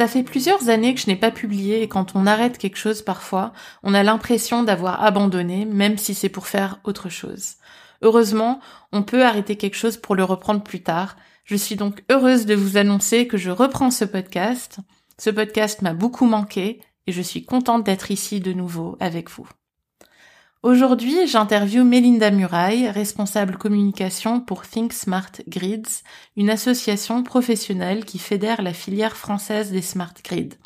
Ça 0.00 0.08
fait 0.08 0.22
plusieurs 0.22 0.70
années 0.70 0.94
que 0.94 1.00
je 1.02 1.08
n'ai 1.08 1.16
pas 1.16 1.30
publié 1.30 1.82
et 1.82 1.86
quand 1.86 2.16
on 2.16 2.26
arrête 2.26 2.56
quelque 2.56 2.78
chose 2.78 3.02
parfois, 3.02 3.52
on 3.82 3.92
a 3.92 4.02
l'impression 4.02 4.62
d'avoir 4.62 5.04
abandonné, 5.04 5.66
même 5.66 5.98
si 5.98 6.14
c'est 6.14 6.30
pour 6.30 6.46
faire 6.46 6.80
autre 6.84 7.10
chose. 7.10 7.56
Heureusement, 8.00 8.60
on 8.92 9.02
peut 9.02 9.26
arrêter 9.26 9.56
quelque 9.56 9.76
chose 9.76 9.98
pour 9.98 10.14
le 10.14 10.24
reprendre 10.24 10.62
plus 10.62 10.82
tard. 10.82 11.16
Je 11.44 11.54
suis 11.54 11.76
donc 11.76 12.02
heureuse 12.10 12.46
de 12.46 12.54
vous 12.54 12.78
annoncer 12.78 13.26
que 13.26 13.36
je 13.36 13.50
reprends 13.50 13.90
ce 13.90 14.06
podcast. 14.06 14.78
Ce 15.18 15.28
podcast 15.28 15.82
m'a 15.82 15.92
beaucoup 15.92 16.24
manqué 16.24 16.80
et 17.06 17.12
je 17.12 17.20
suis 17.20 17.44
contente 17.44 17.84
d'être 17.84 18.10
ici 18.10 18.40
de 18.40 18.54
nouveau 18.54 18.96
avec 19.00 19.28
vous. 19.28 19.50
Aujourd'hui, 20.62 21.26
j'interviewe 21.26 21.84
Mélinda 21.84 22.30
Muraille, 22.30 22.90
responsable 22.90 23.56
communication 23.56 24.42
pour 24.42 24.66
Think 24.66 24.92
Smart 24.92 25.32
Grids, 25.48 26.02
une 26.36 26.50
association 26.50 27.22
professionnelle 27.22 28.04
qui 28.04 28.18
fédère 28.18 28.60
la 28.60 28.74
filière 28.74 29.16
française 29.16 29.70
des 29.70 29.80
smart 29.80 30.12
grids. 30.22 30.58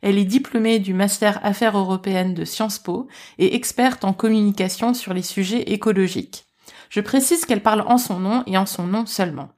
Elle 0.00 0.16
est 0.16 0.24
diplômée 0.24 0.78
du 0.78 0.94
Master 0.94 1.40
Affaires 1.42 1.76
européennes 1.76 2.34
de 2.34 2.44
Sciences 2.44 2.78
Po 2.78 3.08
et 3.38 3.56
experte 3.56 4.04
en 4.04 4.12
communication 4.12 4.94
sur 4.94 5.12
les 5.12 5.22
sujets 5.22 5.72
écologiques. 5.72 6.44
Je 6.88 7.00
précise 7.00 7.44
qu'elle 7.44 7.64
parle 7.64 7.80
en 7.88 7.98
son 7.98 8.20
nom 8.20 8.44
et 8.46 8.56
en 8.56 8.66
son 8.66 8.86
nom 8.86 9.06
seulement. 9.06 9.48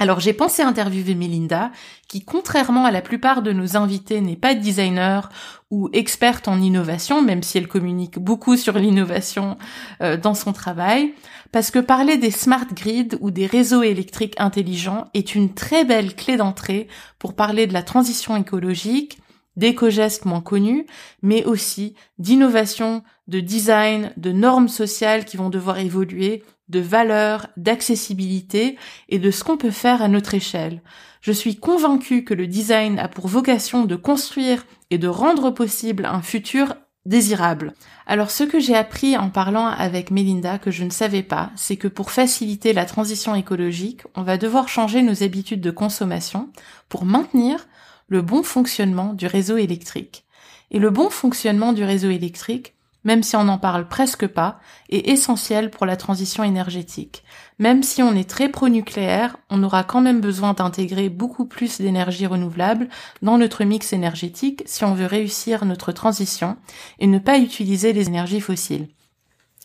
Alors 0.00 0.20
j'ai 0.20 0.32
pensé 0.32 0.62
interviewer 0.62 1.16
Melinda, 1.16 1.72
qui 2.06 2.24
contrairement 2.24 2.84
à 2.84 2.92
la 2.92 3.02
plupart 3.02 3.42
de 3.42 3.52
nos 3.52 3.76
invités 3.76 4.20
n'est 4.20 4.36
pas 4.36 4.54
designer 4.54 5.28
ou 5.70 5.90
experte 5.92 6.48
en 6.48 6.60
innovation, 6.60 7.20
même 7.20 7.42
si 7.42 7.58
elle 7.58 7.68
communique 7.68 8.18
beaucoup 8.18 8.56
sur 8.56 8.78
l'innovation 8.78 9.58
euh, 10.02 10.16
dans 10.16 10.34
son 10.34 10.52
travail, 10.52 11.12
parce 11.52 11.70
que 11.70 11.78
parler 11.78 12.16
des 12.16 12.30
smart 12.30 12.66
grids 12.72 13.16
ou 13.20 13.30
des 13.30 13.46
réseaux 13.46 13.82
électriques 13.82 14.36
intelligents 14.38 15.06
est 15.14 15.34
une 15.34 15.52
très 15.52 15.84
belle 15.84 16.14
clé 16.14 16.36
d'entrée 16.36 16.88
pour 17.18 17.34
parler 17.34 17.66
de 17.66 17.74
la 17.74 17.82
transition 17.82 18.36
écologique, 18.36 19.18
d'éco-gestes 19.56 20.24
moins 20.24 20.40
connus, 20.40 20.86
mais 21.22 21.44
aussi 21.44 21.94
d'innovation, 22.18 23.02
de 23.26 23.40
design, 23.40 24.12
de 24.16 24.32
normes 24.32 24.68
sociales 24.68 25.24
qui 25.24 25.36
vont 25.36 25.50
devoir 25.50 25.78
évoluer 25.78 26.44
de 26.68 26.80
valeur, 26.80 27.48
d'accessibilité 27.56 28.76
et 29.08 29.18
de 29.18 29.30
ce 29.30 29.42
qu'on 29.42 29.56
peut 29.56 29.70
faire 29.70 30.02
à 30.02 30.08
notre 30.08 30.34
échelle. 30.34 30.82
Je 31.20 31.32
suis 31.32 31.56
convaincue 31.56 32.24
que 32.24 32.34
le 32.34 32.46
design 32.46 32.98
a 32.98 33.08
pour 33.08 33.26
vocation 33.26 33.84
de 33.84 33.96
construire 33.96 34.64
et 34.90 34.98
de 34.98 35.08
rendre 35.08 35.50
possible 35.50 36.06
un 36.06 36.22
futur 36.22 36.74
désirable. 37.06 37.72
Alors 38.06 38.30
ce 38.30 38.44
que 38.44 38.60
j'ai 38.60 38.74
appris 38.74 39.16
en 39.16 39.30
parlant 39.30 39.66
avec 39.66 40.10
Melinda 40.10 40.58
que 40.58 40.70
je 40.70 40.84
ne 40.84 40.90
savais 40.90 41.22
pas, 41.22 41.50
c'est 41.56 41.76
que 41.76 41.88
pour 41.88 42.10
faciliter 42.10 42.72
la 42.72 42.84
transition 42.84 43.34
écologique, 43.34 44.02
on 44.14 44.22
va 44.22 44.36
devoir 44.36 44.68
changer 44.68 45.02
nos 45.02 45.22
habitudes 45.22 45.62
de 45.62 45.70
consommation 45.70 46.50
pour 46.88 47.04
maintenir 47.04 47.66
le 48.08 48.22
bon 48.22 48.42
fonctionnement 48.42 49.14
du 49.14 49.26
réseau 49.26 49.56
électrique. 49.56 50.26
Et 50.70 50.78
le 50.78 50.90
bon 50.90 51.08
fonctionnement 51.08 51.72
du 51.72 51.82
réseau 51.82 52.10
électrique, 52.10 52.74
même 53.04 53.22
si 53.22 53.36
on 53.36 53.44
n'en 53.44 53.58
parle 53.58 53.88
presque 53.88 54.26
pas, 54.26 54.60
est 54.90 55.08
essentiel 55.08 55.70
pour 55.70 55.86
la 55.86 55.96
transition 55.96 56.44
énergétique. 56.44 57.24
Même 57.58 57.82
si 57.82 58.02
on 58.02 58.14
est 58.14 58.28
très 58.28 58.48
pro-nucléaire, 58.48 59.36
on 59.50 59.62
aura 59.62 59.84
quand 59.84 60.00
même 60.00 60.20
besoin 60.20 60.52
d'intégrer 60.52 61.08
beaucoup 61.08 61.44
plus 61.44 61.80
d'énergie 61.80 62.26
renouvelable 62.26 62.88
dans 63.22 63.38
notre 63.38 63.64
mix 63.64 63.92
énergétique 63.92 64.62
si 64.66 64.84
on 64.84 64.94
veut 64.94 65.06
réussir 65.06 65.64
notre 65.64 65.92
transition 65.92 66.56
et 66.98 67.06
ne 67.06 67.18
pas 67.18 67.38
utiliser 67.38 67.92
les 67.92 68.08
énergies 68.08 68.40
fossiles. 68.40 68.88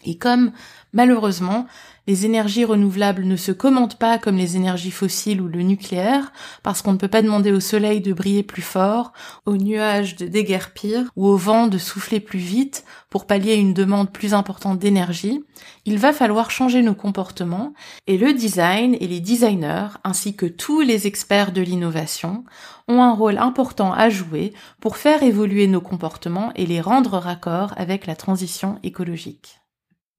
Et 0.05 0.17
comme 0.17 0.51
malheureusement 0.91 1.65
les 2.05 2.25
énergies 2.25 2.65
renouvelables 2.65 3.23
ne 3.23 3.35
se 3.35 3.51
commandent 3.51 3.97
pas 3.97 4.17
comme 4.17 4.37
les 4.37 4.57
énergies 4.57 4.91
fossiles 4.91 5.41
ou 5.41 5.47
le 5.47 5.61
nucléaire, 5.61 6.33
parce 6.61 6.81
qu'on 6.81 6.93
ne 6.93 6.97
peut 6.97 7.07
pas 7.07 7.21
demander 7.21 7.51
au 7.51 7.59
soleil 7.59 8.01
de 8.01 8.11
briller 8.11 8.43
plus 8.43 8.61
fort, 8.61 9.13
aux 9.45 9.57
nuages 9.57 10.15
de 10.15 10.27
déguerpir 10.27 11.09
ou 11.15 11.27
au 11.27 11.37
vent 11.37 11.67
de 11.67 11.77
souffler 11.77 12.19
plus 12.19 12.39
vite 12.39 12.83
pour 13.09 13.25
pallier 13.25 13.55
une 13.55 13.73
demande 13.73 14.11
plus 14.11 14.33
importante 14.33 14.79
d'énergie. 14.79 15.43
Il 15.85 15.97
va 15.97 16.11
falloir 16.11 16.51
changer 16.51 16.81
nos 16.81 16.95
comportements 16.95 17.73
et 18.07 18.17
le 18.17 18.33
design 18.33 18.97
et 18.99 19.07
les 19.07 19.21
designers, 19.21 19.87
ainsi 20.03 20.35
que 20.35 20.45
tous 20.45 20.81
les 20.81 21.07
experts 21.07 21.53
de 21.53 21.61
l'innovation, 21.61 22.43
ont 22.89 23.01
un 23.01 23.13
rôle 23.13 23.37
important 23.37 23.93
à 23.93 24.09
jouer 24.09 24.53
pour 24.81 24.97
faire 24.97 25.23
évoluer 25.23 25.67
nos 25.67 25.81
comportements 25.81 26.51
et 26.55 26.65
les 26.65 26.81
rendre 26.81 27.17
raccords 27.17 27.73
avec 27.77 28.05
la 28.07 28.15
transition 28.15 28.77
écologique. 28.83 29.62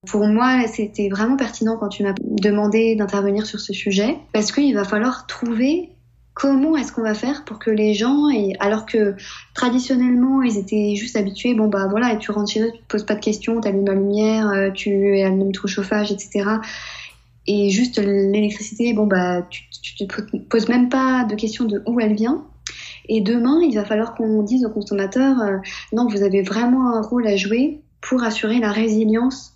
Pour 0.07 0.27
moi, 0.27 0.67
c'était 0.67 1.09
vraiment 1.09 1.37
pertinent 1.37 1.77
quand 1.77 1.89
tu 1.89 2.03
m'as 2.03 2.15
demandé 2.21 2.95
d'intervenir 2.97 3.47
sur 3.47 3.61
ce 3.61 3.73
sujet, 3.73 4.17
parce 4.33 4.53
qu'il 4.53 4.75
va 4.75 4.85
falloir 4.85 5.27
trouver 5.27 5.91
comment 6.35 6.77
est-ce 6.77 6.93
qu'on 6.93 7.03
va 7.03 7.15
faire 7.15 7.45
pour 7.45 7.59
que 7.59 7.71
les 7.71 7.95
gens, 7.95 8.25
alors 8.59 8.87
que 8.87 9.15
traditionnellement 9.55 10.43
ils 10.43 10.59
étaient 10.59 10.95
juste 10.97 11.17
habitués, 11.17 11.55
bon 11.55 11.69
bah 11.69 11.87
voilà, 11.89 12.17
tu 12.17 12.33
rentres 12.33 12.53
chez 12.53 12.61
eux, 12.61 12.73
tu 12.73 12.81
te 12.81 12.87
poses 12.89 13.07
pas 13.07 13.15
de 13.15 13.21
questions, 13.21 13.61
tu 13.61 13.69
allumes 13.69 13.87
la 13.87 13.95
lumière, 13.95 14.49
euh, 14.51 14.71
tu 14.71 15.21
allumes 15.21 15.53
ton 15.53 15.69
chauffage, 15.69 16.11
etc. 16.11 16.45
Et 17.47 17.71
juste 17.71 17.99
l'électricité, 17.99 18.93
bon 18.95 19.07
bah 19.07 19.43
tu, 19.49 19.63
tu 19.71 20.07
te 20.07 20.37
poses 20.49 20.69
même 20.69 20.89
pas 20.89 21.25
de 21.25 21.37
questions 21.37 21.65
de 21.67 21.83
où 21.87 22.01
elle 22.01 22.15
vient. 22.15 22.45
Et 23.09 23.21
demain, 23.21 23.61
il 23.63 23.75
va 23.75 23.85
falloir 23.85 24.15
qu'on 24.15 24.43
dise 24.43 24.65
aux 24.65 24.71
consommateurs, 24.71 25.41
euh, 25.41 25.59
non, 25.93 26.09
vous 26.09 26.23
avez 26.23 26.43
vraiment 26.43 26.95
un 26.95 27.03
rôle 27.03 27.27
à 27.27 27.37
jouer 27.37 27.83
pour 28.01 28.23
assurer 28.23 28.59
la 28.59 28.73
résilience 28.73 29.54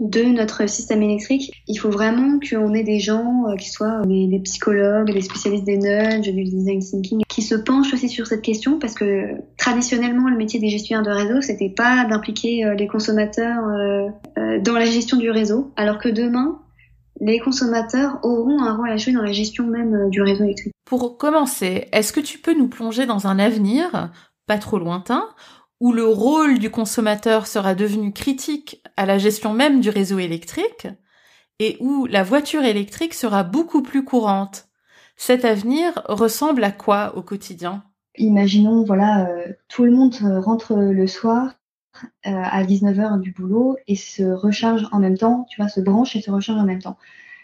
de 0.00 0.22
notre 0.22 0.68
système 0.68 1.02
électrique. 1.02 1.52
Il 1.68 1.76
faut 1.76 1.90
vraiment 1.90 2.38
qu'on 2.38 2.72
ait 2.74 2.82
des 2.82 2.98
gens 2.98 3.44
euh, 3.48 3.56
qui 3.56 3.70
soient 3.70 4.02
des, 4.06 4.40
psychologues, 4.44 5.12
des 5.12 5.20
spécialistes 5.20 5.64
des 5.64 5.78
nudges, 5.78 6.32
du 6.32 6.44
design 6.44 6.80
thinking, 6.80 7.22
qui 7.28 7.42
se 7.42 7.54
penchent 7.54 7.92
aussi 7.92 8.08
sur 8.08 8.26
cette 8.26 8.42
question 8.42 8.78
parce 8.78 8.94
que 8.94 9.36
traditionnellement, 9.58 10.28
le 10.28 10.36
métier 10.36 10.60
des 10.60 10.68
gestionnaires 10.68 11.04
de 11.04 11.10
réseau, 11.10 11.40
c'était 11.40 11.70
pas 11.70 12.04
d'impliquer 12.04 12.64
euh, 12.64 12.74
les 12.74 12.86
consommateurs 12.86 13.64
euh, 13.66 14.58
dans 14.60 14.74
la 14.74 14.86
gestion 14.86 15.16
du 15.16 15.30
réseau, 15.30 15.72
alors 15.76 15.98
que 15.98 16.08
demain, 16.08 16.58
les 17.20 17.38
consommateurs 17.38 18.18
auront 18.22 18.62
un 18.62 18.76
rôle 18.76 18.90
à 18.90 18.96
jouer 18.96 19.12
dans 19.12 19.22
la 19.22 19.32
gestion 19.32 19.66
même 19.66 20.08
du 20.10 20.22
réseau 20.22 20.44
électrique. 20.44 20.72
Pour 20.84 21.18
commencer, 21.18 21.88
est-ce 21.92 22.12
que 22.12 22.20
tu 22.20 22.38
peux 22.38 22.54
nous 22.54 22.68
plonger 22.68 23.06
dans 23.06 23.26
un 23.26 23.38
avenir, 23.38 24.10
pas 24.46 24.58
trop 24.58 24.78
lointain, 24.78 25.28
où 25.82 25.92
le 25.92 26.06
rôle 26.06 26.60
du 26.60 26.70
consommateur 26.70 27.48
sera 27.48 27.74
devenu 27.74 28.12
critique 28.12 28.80
à 28.96 29.04
la 29.04 29.18
gestion 29.18 29.52
même 29.52 29.80
du 29.80 29.90
réseau 29.90 30.20
électrique 30.20 30.86
et 31.58 31.76
où 31.80 32.06
la 32.06 32.22
voiture 32.22 32.62
électrique 32.62 33.14
sera 33.14 33.42
beaucoup 33.42 33.82
plus 33.82 34.04
courante. 34.04 34.68
Cet 35.16 35.44
avenir 35.44 36.00
ressemble 36.04 36.62
à 36.62 36.70
quoi 36.70 37.16
au 37.16 37.22
quotidien? 37.22 37.82
Imaginons, 38.16 38.84
voilà, 38.84 39.26
euh, 39.26 39.52
tout 39.66 39.82
le 39.82 39.90
monde 39.90 40.14
rentre 40.44 40.76
le 40.76 41.06
soir 41.08 41.54
euh, 42.26 42.30
à 42.30 42.62
19h 42.62 43.18
du 43.18 43.32
boulot 43.32 43.76
et 43.88 43.96
se 43.96 44.22
recharge 44.22 44.86
en 44.92 45.00
même 45.00 45.18
temps, 45.18 45.46
tu 45.50 45.60
vois, 45.60 45.68
se 45.68 45.80
branche 45.80 46.14
et 46.14 46.20
se 46.20 46.30
recharge 46.30 46.60
en 46.60 46.64
même 46.64 46.80
temps. 46.80 46.96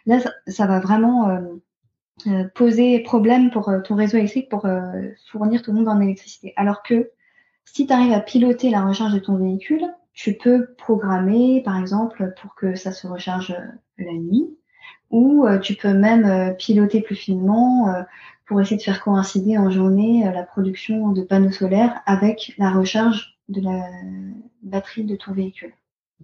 Là, 0.06 0.21
ça, 0.47 0.66
va 0.68 0.78
vraiment 0.78 1.28
euh, 2.28 2.45
poser 2.54 3.01
problème 3.01 3.51
pour 3.51 3.68
ton 3.83 3.97
réseau 3.97 4.16
électrique 4.16 4.48
pour 4.48 4.65
fournir 5.27 5.60
tout 5.60 5.72
le 5.72 5.78
monde 5.78 5.89
en 5.89 6.01
électricité. 6.01 6.53
Alors 6.54 6.84
que 6.84 7.10
si 7.72 7.86
tu 7.86 7.92
arrives 7.92 8.12
à 8.12 8.20
piloter 8.20 8.70
la 8.70 8.84
recharge 8.84 9.15
de 9.15 9.18
ton 9.18 9.36
véhicule, 9.36 9.86
tu 10.12 10.34
peux 10.34 10.74
programmer, 10.76 11.62
par 11.65 11.78
exemple, 11.78 12.34
pour 12.41 12.54
que 12.54 12.74
ça 12.74 12.92
se 12.92 13.06
recharge 13.06 13.53
euh, 13.53 14.04
la 14.04 14.12
nuit, 14.12 14.47
ou 15.10 15.47
euh, 15.47 15.59
tu 15.59 15.74
peux 15.74 15.94
même 15.94 16.24
euh, 16.24 16.53
piloter 16.53 17.00
plus 17.00 17.16
finement 17.16 18.04
pour 18.47 18.60
essayer 18.60 18.76
de 18.76 18.82
faire 18.82 19.03
coïncider 19.03 19.59
en 19.59 19.70
journée 19.70 20.24
la 20.32 20.42
production 20.42 21.10
de 21.10 21.22
panneaux 21.22 21.53
solaires 21.53 22.00
avec 22.06 22.54
la 22.59 22.70
recharge 22.70 23.38
de 23.48 23.60
la 23.60 23.84
batterie 24.62 25.04
de 25.04 25.16
ton 25.16 25.32
véhicule. 25.32 25.72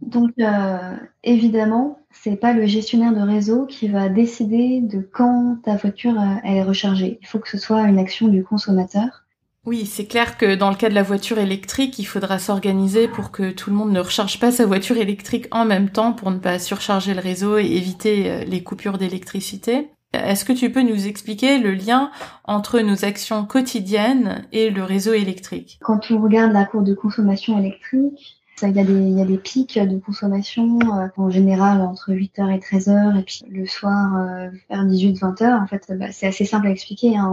Donc 0.00 0.32
euh, 0.40 0.96
évidemment, 1.22 1.98
c'est 2.10 2.36
pas 2.36 2.52
le 2.52 2.66
gestionnaire 2.66 3.14
de 3.14 3.20
réseau 3.20 3.66
qui 3.66 3.88
va 3.88 4.08
décider 4.08 4.80
de 4.80 5.00
quand 5.00 5.58
ta 5.62 5.76
voiture 5.76 6.16
est 6.42 6.62
rechargée. 6.62 7.18
Il 7.20 7.26
faut 7.26 7.38
que 7.38 7.48
ce 7.48 7.58
soit 7.58 7.82
une 7.82 7.98
action 7.98 8.28
du 8.28 8.42
consommateur 8.42 9.23
oui, 9.66 9.86
c'est 9.86 10.04
clair 10.04 10.36
que 10.36 10.54
dans 10.54 10.68
le 10.68 10.76
cas 10.76 10.90
de 10.90 10.94
la 10.94 11.02
voiture 11.02 11.38
électrique, 11.38 11.98
il 11.98 12.04
faudra 12.04 12.38
s'organiser 12.38 13.08
pour 13.08 13.30
que 13.30 13.50
tout 13.50 13.70
le 13.70 13.76
monde 13.76 13.92
ne 13.92 14.00
recharge 14.00 14.38
pas 14.38 14.52
sa 14.52 14.66
voiture 14.66 14.98
électrique 14.98 15.46
en 15.50 15.64
même 15.64 15.88
temps 15.88 16.12
pour 16.12 16.30
ne 16.30 16.38
pas 16.38 16.58
surcharger 16.58 17.14
le 17.14 17.20
réseau 17.20 17.56
et 17.56 17.64
éviter 17.64 18.30
euh, 18.30 18.44
les 18.44 18.62
coupures 18.62 18.98
d'électricité. 18.98 19.88
Est-ce 20.12 20.44
que 20.44 20.52
tu 20.52 20.70
peux 20.70 20.82
nous 20.82 21.06
expliquer 21.06 21.58
le 21.58 21.72
lien 21.72 22.10
entre 22.44 22.80
nos 22.80 23.04
actions 23.04 23.46
quotidiennes 23.46 24.46
et 24.52 24.70
le 24.70 24.84
réseau 24.84 25.12
électrique? 25.12 25.78
Quand 25.82 26.10
on 26.10 26.20
regarde 26.20 26.52
la 26.52 26.66
courbe 26.66 26.84
de 26.84 26.94
consommation 26.94 27.58
électrique, 27.58 28.38
il 28.62 28.76
y, 28.76 28.80
a 28.80 28.84
des, 28.84 28.92
il 28.92 29.18
y 29.18 29.20
a 29.20 29.24
des 29.24 29.36
pics 29.36 29.78
de 29.78 29.98
consommation 29.98 30.78
euh, 30.82 31.08
en 31.16 31.28
général 31.28 31.80
entre 31.80 32.12
8h 32.12 32.54
et 32.54 32.58
13h 32.58 33.18
et 33.18 33.22
puis 33.22 33.42
le 33.50 33.66
soir 33.66 34.16
euh, 34.16 34.48
vers 34.70 34.84
18-20h. 34.84 35.62
En 35.62 35.66
fait, 35.66 35.92
bah, 35.98 36.12
c'est 36.12 36.28
assez 36.28 36.44
simple 36.44 36.68
à 36.68 36.70
expliquer. 36.70 37.16
Hein. 37.16 37.30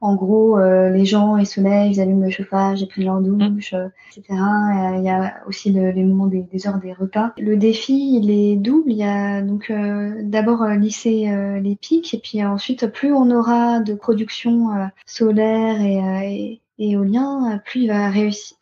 En 0.00 0.14
gros, 0.14 0.58
euh, 0.58 0.90
les 0.90 1.04
gens, 1.04 1.36
ils 1.36 1.46
se 1.46 1.60
lèvent, 1.60 1.90
ils 1.90 2.00
allument 2.00 2.24
le 2.24 2.30
chauffage, 2.30 2.82
ils 2.82 2.88
prennent 2.88 3.04
leur 3.04 3.20
douche, 3.20 3.72
euh, 3.74 3.88
etc. 4.10 4.38
Il 4.98 5.02
y 5.04 5.08
a 5.08 5.36
aussi 5.46 5.72
le, 5.72 5.90
les 5.90 6.04
moments 6.04 6.26
des, 6.26 6.42
des, 6.42 6.66
heures 6.66 6.78
des 6.78 6.92
repas. 6.92 7.32
Le 7.38 7.56
défi, 7.56 8.16
il 8.16 8.30
est 8.30 8.56
double. 8.56 8.92
Il 8.92 8.98
y 8.98 9.04
a 9.04 9.42
donc 9.42 9.70
euh, 9.70 10.20
d'abord 10.22 10.64
lisser 10.66 11.28
les 11.62 11.76
pics, 11.76 12.14
et 12.14 12.18
puis 12.18 12.44
ensuite, 12.44 12.86
plus 12.88 13.12
on 13.12 13.30
aura 13.30 13.80
de 13.80 13.94
production 13.94 14.68
solaire 15.06 15.80
et, 15.80 15.96
et 16.26 16.36
et 16.36 16.60
éolien, 16.78 17.60
plus 17.64 17.82
il 17.82 17.88
va 17.88 18.10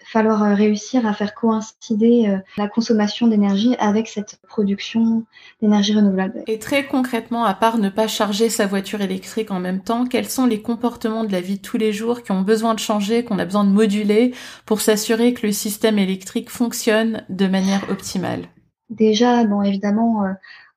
falloir 0.05 0.57
réussir 0.57 1.07
à 1.07 1.15
faire 1.15 1.35
coïncider 1.35 2.29
euh, 2.29 2.39
la 2.57 2.69
consommation 2.69 3.27
d'énergie 3.27 3.75
avec 3.79 4.07
cette 4.07 4.39
production 4.47 5.25
d'énergie 5.61 5.95
renouvelable. 5.95 6.45
Et 6.47 6.59
très 6.59 6.87
concrètement, 6.87 7.45
à 7.45 7.55
part 7.55 7.79
ne 7.79 7.89
pas 7.89 8.07
charger 8.07 8.49
sa 8.49 8.67
voiture 8.67 9.01
électrique 9.01 9.51
en 9.51 9.61
même 9.61 9.81
temps, 9.81 10.07
quels 10.07 10.29
sont 10.29 10.47
les 10.47 10.63
comportements 10.63 11.25
de 11.25 11.33
la 11.33 11.41
vie 11.41 11.57
de 11.57 11.63
tous 11.63 11.79
les 11.79 11.93
jours 11.93 12.23
qui 12.23 12.33
ont 12.33 12.43
besoin 12.43 12.75
de 12.75 12.79
changer, 12.79 13.25
qu'on 13.25 13.39
a 13.39 13.45
besoin 13.45 13.65
de 13.65 13.71
moduler 13.71 14.33
pour 14.67 14.81
s'assurer 14.81 15.35
que 15.35 15.47
le 15.47 15.53
système 15.53 15.99
électrique 15.99 16.51
fonctionne 16.51 17.25
de 17.29 17.47
manière 17.47 17.91
optimale? 17.91 18.43
Déjà, 18.91 19.45
bon, 19.45 19.63
évidemment, 19.63 20.25
euh, 20.25 20.33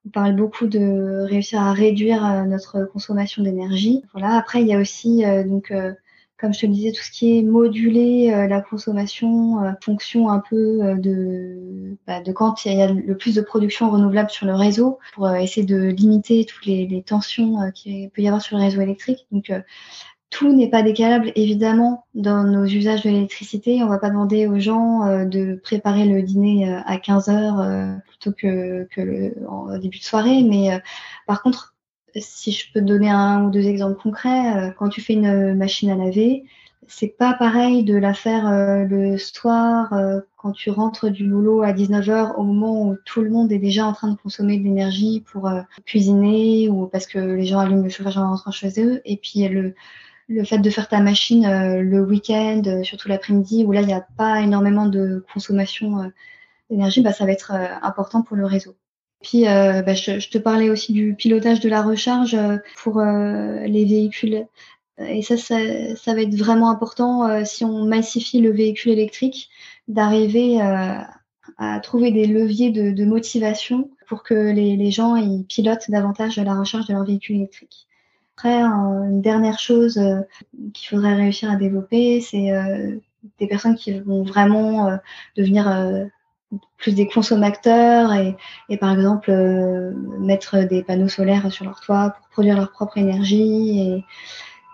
on 0.07 0.10
parle 0.10 0.36
beaucoup 0.36 0.66
de 0.66 1.25
réussir 1.30 1.62
à 1.62 1.74
réduire 1.74 2.25
euh, 2.25 2.44
notre 2.44 2.86
consommation 2.86 3.44
d'énergie. 3.44 4.01
Voilà. 4.13 4.38
Après, 4.38 4.62
il 4.62 4.68
y 4.68 4.74
a 4.74 4.80
aussi 4.80 5.24
donc 5.45 5.72
comme 6.39 6.54
je 6.54 6.62
te 6.62 6.66
le 6.68 6.74
disais, 6.74 6.92
tout 6.92 7.01
ce 7.01 7.12
qui 7.12 7.38
est 7.38 7.42
moduler 7.42 8.31
euh, 8.31 8.48
la 8.48 8.62
consommation, 8.62 9.63
euh, 9.63 9.72
fonction 9.81 10.30
un 10.30 10.39
peu 10.39 10.84
euh, 10.84 10.95
de, 10.95 11.98
bah, 12.06 12.22
de 12.22 12.31
quand 12.31 12.63
il 12.66 12.78
y 12.78 12.81
a 12.81 12.92
le 12.92 13.18
plus 13.18 13.36
de 13.36 13.42
production 13.42 13.89
renouvelable 13.89 14.30
sur 14.30 14.45
le 14.45 14.54
réseau, 14.54 15.00
pour 15.13 15.30
essayer 15.30 15.66
de 15.66 15.88
limiter 15.88 16.45
toutes 16.45 16.66
les, 16.66 16.86
les 16.88 17.01
tensions 17.01 17.72
qu'il 17.74 18.10
peut 18.12 18.22
y 18.22 18.28
avoir 18.28 18.42
sur 18.42 18.57
le 18.57 18.63
réseau 18.63 18.81
électrique. 18.81 19.25
Donc 19.31 19.51
tout 20.30 20.54
n'est 20.54 20.69
pas 20.69 20.84
décalable, 20.84 21.31
évidemment, 21.36 22.06
dans 22.13 22.44
nos 22.44 22.66
usages 22.66 23.04
de 23.04 23.10
l'électricité. 23.10 23.81
On 23.81 23.88
va 23.88 23.98
pas 23.98 24.10
demander 24.10 24.45
aux 24.45 24.60
gens 24.60 25.25
de 25.25 25.56
préparer 25.56 26.06
le 26.06 26.22
dîner 26.22 26.72
à 26.86 26.98
15 26.98 27.30
heures 27.30 28.00
plutôt 28.07 28.33
que, 28.33 28.88
que 28.92 29.01
le, 29.01 29.36
en 29.48 29.78
début 29.80 30.00
de 30.00 30.04
soirée. 30.04 30.44
Mais 30.44 30.81
par 31.25 31.42
contre, 31.42 31.76
si 32.19 32.52
je 32.52 32.72
peux 32.72 32.80
te 32.80 32.86
donner 32.86 33.10
un 33.10 33.44
ou 33.44 33.52
deux 33.52 33.68
exemples 33.68 34.02
concrets, 34.02 34.58
euh, 34.58 34.72
quand 34.78 34.90
tu 34.90 35.02
fais 35.02 35.14
une 35.14 35.56
machine 35.56 35.90
à 35.90 35.96
laver, 35.96 36.46
c'est 36.88 37.18
pas 37.18 37.34
pareil 37.34 37.84
de 37.84 37.96
la 37.96 38.14
faire 38.14 38.48
euh, 38.48 38.84
le 38.86 39.18
soir 39.18 39.92
euh, 39.94 40.22
quand 40.38 40.52
tu 40.54 40.69
rentres 40.69 41.10
du 41.10 41.28
boulot 41.28 41.62
à 41.62 41.74
19h 41.74 42.36
au 42.38 42.44
moment 42.44 42.88
où 42.88 42.96
tout 43.06 43.22
le 43.22 43.30
monde 43.30 43.52
est 43.52 43.60
déjà 43.60 43.86
en 43.86 43.94
train 43.94 44.10
de 44.10 44.18
consommer 44.18 44.58
de 44.58 44.64
l'énergie 44.64 45.24
pour 45.31 45.50
cuisiner 45.86 46.69
ou 46.69 46.88
parce 46.88 47.08
que 47.08 47.19
les 47.19 47.46
gens 47.46 47.60
allument 47.60 47.84
le 47.84 47.90
chauffage 47.90 48.18
en 48.18 48.30
rentrant 48.30 48.52
chez 48.52 48.81
eux 48.81 49.02
et 49.06 49.18
puis 49.18 49.48
le 49.48 49.74
le 50.30 50.44
fait 50.44 50.60
de 50.60 50.69
faire 50.69 50.90
ta 50.90 51.00
machine 51.00 51.48
le 51.80 52.02
week-end, 52.02 52.81
surtout 52.84 53.08
l'après-midi 53.08 53.64
où 53.66 53.72
là 53.72 53.80
il 53.80 53.88
n'y 53.88 53.94
a 53.94 54.06
pas 54.18 54.42
énormément 54.42 54.86
de 54.86 55.25
consommation 55.34 56.12
d'énergie, 56.69 57.02
bah, 57.02 57.14
ça 57.14 57.25
va 57.25 57.31
être 57.31 57.54
important 57.81 58.22
pour 58.24 58.36
le 58.36 58.46
réseau. 58.46 58.75
Puis, 59.22 59.48
euh, 59.48 59.81
bah, 59.81 59.94
je, 59.94 60.30
te 60.30 60.38
parlais 60.38 60.69
aussi 60.69 60.94
du 60.94 61.16
pilotage 61.16 61.60
de 61.60 61.69
la 61.69 61.81
recharge 61.81 62.36
euh, 62.36 62.58
pour 62.78 63.00
euh, 63.00 63.66
les 63.66 63.86
véhicules. 63.86 64.46
Et 65.00 65.22
ça, 65.22 65.38
ça, 65.38 66.14
va 66.14 66.22
être 66.22 66.36
vraiment 66.36 66.72
important 66.72 67.46
si 67.46 67.64
on 67.64 67.86
massifie 67.86 68.42
le 68.42 68.52
véhicule 68.52 68.94
électrique, 68.94 69.48
d'arriver 69.88 70.60
à 70.60 71.80
trouver 71.81 72.10
des 72.10 72.25
leviers 72.25 72.72
de, 72.72 73.06
motivation 73.06 73.92
pour 74.08 74.24
que 74.24 74.34
les, 74.34 74.75
les 74.75 74.90
gens 74.90 75.16
ils 75.16 75.46
pilotent 75.46 75.92
davantage 75.92 76.38
la 76.38 76.56
recharge 76.56 76.88
de 76.88 76.94
leur 76.94 77.04
véhicule 77.04 77.36
électrique. 77.36 77.86
Après, 78.36 78.56
une 78.56 79.22
dernière 79.22 79.60
chose 79.60 80.02
qu'il 80.74 80.90
faudrait 80.90 81.14
réussir 81.14 81.52
à 81.52 81.58
développer, 81.58 82.19
c'est 82.19 82.50
des 83.38 83.48
personnes 83.48 83.75
qui 83.75 84.00
vont 84.00 84.24
vraiment 84.24 84.98
devenir 85.36 86.10
plus 86.77 86.94
des 86.94 87.07
consommateurs 87.07 88.13
et, 88.13 88.77
par 88.77 88.94
exemple 88.94 89.31
euh, 89.31 89.91
mettre 90.19 90.59
des 90.59 90.83
panneaux 90.83 91.09
solaires 91.09 91.51
sur 91.51 91.65
leur 91.65 91.81
toit 91.81 92.11
pour 92.11 92.27
produire 92.29 92.55
leur 92.55 92.71
propre 92.71 92.97
énergie 92.97 93.79
et, 93.79 94.05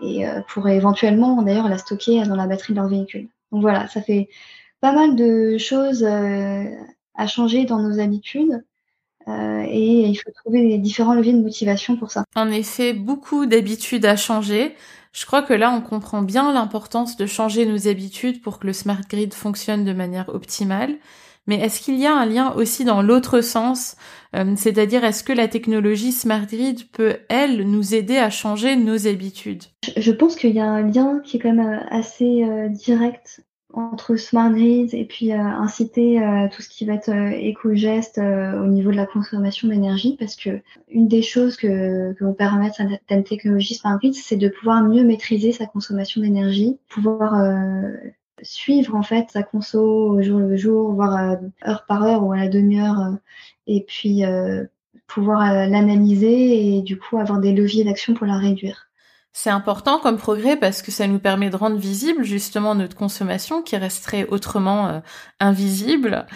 et 0.01 0.27
euh, 0.27 0.41
pour 0.49 0.67
éventuellement 0.67 1.41
d'ailleurs 1.41 1.69
la 1.69 1.77
stocker 1.77 2.23
dans 2.23 2.35
la 2.35 2.47
batterie 2.47 2.73
de 2.73 2.79
leur 2.79 2.89
véhicule. 2.89 3.27
Donc 3.51 3.61
voilà, 3.61 3.87
ça 3.87 4.01
fait 4.01 4.29
pas 4.81 4.93
mal 4.93 5.15
de 5.15 5.57
choses 5.57 6.03
euh, 6.03 6.65
à 7.15 7.27
changer 7.27 7.65
dans 7.65 7.79
nos 7.79 7.99
habitudes. 7.99 8.63
et 9.27 10.09
il 10.09 10.15
faut 10.15 10.31
trouver 10.31 10.67
des 10.67 10.77
différents 10.77 11.13
leviers 11.13 11.33
de 11.33 11.41
motivation 11.41 11.95
pour 11.95 12.11
ça. 12.11 12.25
En 12.35 12.51
effet, 12.51 12.93
beaucoup 12.93 13.45
d'habitudes 13.45 14.05
à 14.05 14.15
changer. 14.15 14.75
Je 15.13 15.25
crois 15.27 15.43
que 15.43 15.53
là, 15.53 15.71
on 15.71 15.81
comprend 15.81 16.23
bien 16.23 16.51
l'importance 16.51 17.15
de 17.17 17.27
changer 17.27 17.65
nos 17.65 17.87
habitudes 17.87 18.41
pour 18.41 18.59
que 18.59 18.67
le 18.67 18.73
smart 18.73 19.01
grid 19.07 19.33
fonctionne 19.33 19.85
de 19.85 19.93
manière 19.93 20.29
optimale. 20.29 20.97
Mais 21.47 21.59
est-ce 21.59 21.81
qu'il 21.81 21.99
y 21.99 22.05
a 22.05 22.15
un 22.15 22.25
lien 22.25 22.53
aussi 22.53 22.85
dans 22.85 23.01
l'autre 23.01 23.41
sens 23.41 23.97
euh, 24.35 24.53
C'est-à-dire, 24.55 25.03
est-ce 25.03 25.23
que 25.23 25.33
la 25.33 25.47
technologie 25.47 26.11
Smart 26.11 26.45
Grid 26.45 26.89
peut, 26.91 27.17
elle, 27.29 27.69
nous 27.69 27.93
aider 27.93 28.17
à 28.17 28.29
changer 28.29 28.75
nos 28.75 29.07
habitudes? 29.07 29.63
Je 29.97 30.11
pense 30.11 30.35
qu'il 30.35 30.51
y 30.51 30.59
a 30.59 30.65
un 30.65 30.83
lien 30.83 31.19
qui 31.23 31.37
est 31.37 31.39
quand 31.39 31.53
même 31.53 31.67
euh, 31.67 31.85
assez 31.89 32.43
euh, 32.43 32.69
direct 32.69 33.41
entre 33.73 34.15
Smart 34.15 34.51
Grid 34.51 34.93
et 34.93 35.03
puis 35.03 35.31
inciter 35.31 36.21
tout 36.55 36.61
ce 36.61 36.69
qui 36.69 36.85
va 36.85 36.93
être 36.93 37.09
éco-geste 37.09 38.19
au 38.19 38.67
niveau 38.67 38.91
de 38.91 38.95
la 38.95 39.07
consommation 39.07 39.67
d'énergie 39.67 40.15
parce 40.19 40.35
que 40.35 40.61
une 40.89 41.07
des 41.07 41.23
choses 41.23 41.57
que, 41.57 42.13
que 42.13 42.23
vont 42.23 42.35
permettre 42.35 42.75
certaines 42.75 43.23
technologies 43.23 43.73
Smart 43.73 43.97
Grid, 43.97 44.13
c'est 44.13 44.35
de 44.35 44.47
pouvoir 44.47 44.83
mieux 44.83 45.03
maîtriser 45.03 45.51
sa 45.53 45.65
consommation 45.65 46.21
d'énergie, 46.21 46.77
pouvoir 46.87 47.33
suivre 48.43 48.95
en 48.95 49.03
fait 49.03 49.29
sa 49.31 49.43
conso 49.43 49.81
au 49.81 50.21
jour 50.21 50.39
le 50.39 50.55
jour, 50.55 50.93
voire 50.93 51.37
heure 51.65 51.85
par 51.87 52.03
heure 52.03 52.23
ou 52.23 52.31
à 52.31 52.37
la 52.37 52.47
demi-heure, 52.47 52.99
euh, 52.99 53.15
et 53.67 53.83
puis 53.87 54.25
euh, 54.25 54.65
pouvoir 55.07 55.41
euh, 55.41 55.65
l'analyser 55.65 56.77
et 56.77 56.81
du 56.81 56.99
coup 56.99 57.17
avoir 57.17 57.39
des 57.39 57.53
leviers 57.53 57.83
d'action 57.83 58.13
pour 58.13 58.27
la 58.27 58.37
réduire. 58.37 58.87
C'est 59.35 59.49
important 59.49 59.97
comme 59.97 60.17
progrès 60.17 60.57
parce 60.57 60.83
que 60.83 60.91
ça 60.91 61.07
nous 61.07 61.17
permet 61.17 61.49
de 61.49 61.55
rendre 61.55 61.77
visible 61.77 62.23
justement 62.23 62.75
notre 62.75 62.95
consommation 62.95 63.63
qui 63.63 63.75
resterait 63.75 64.27
autrement 64.29 65.01
invisible. 65.39 66.27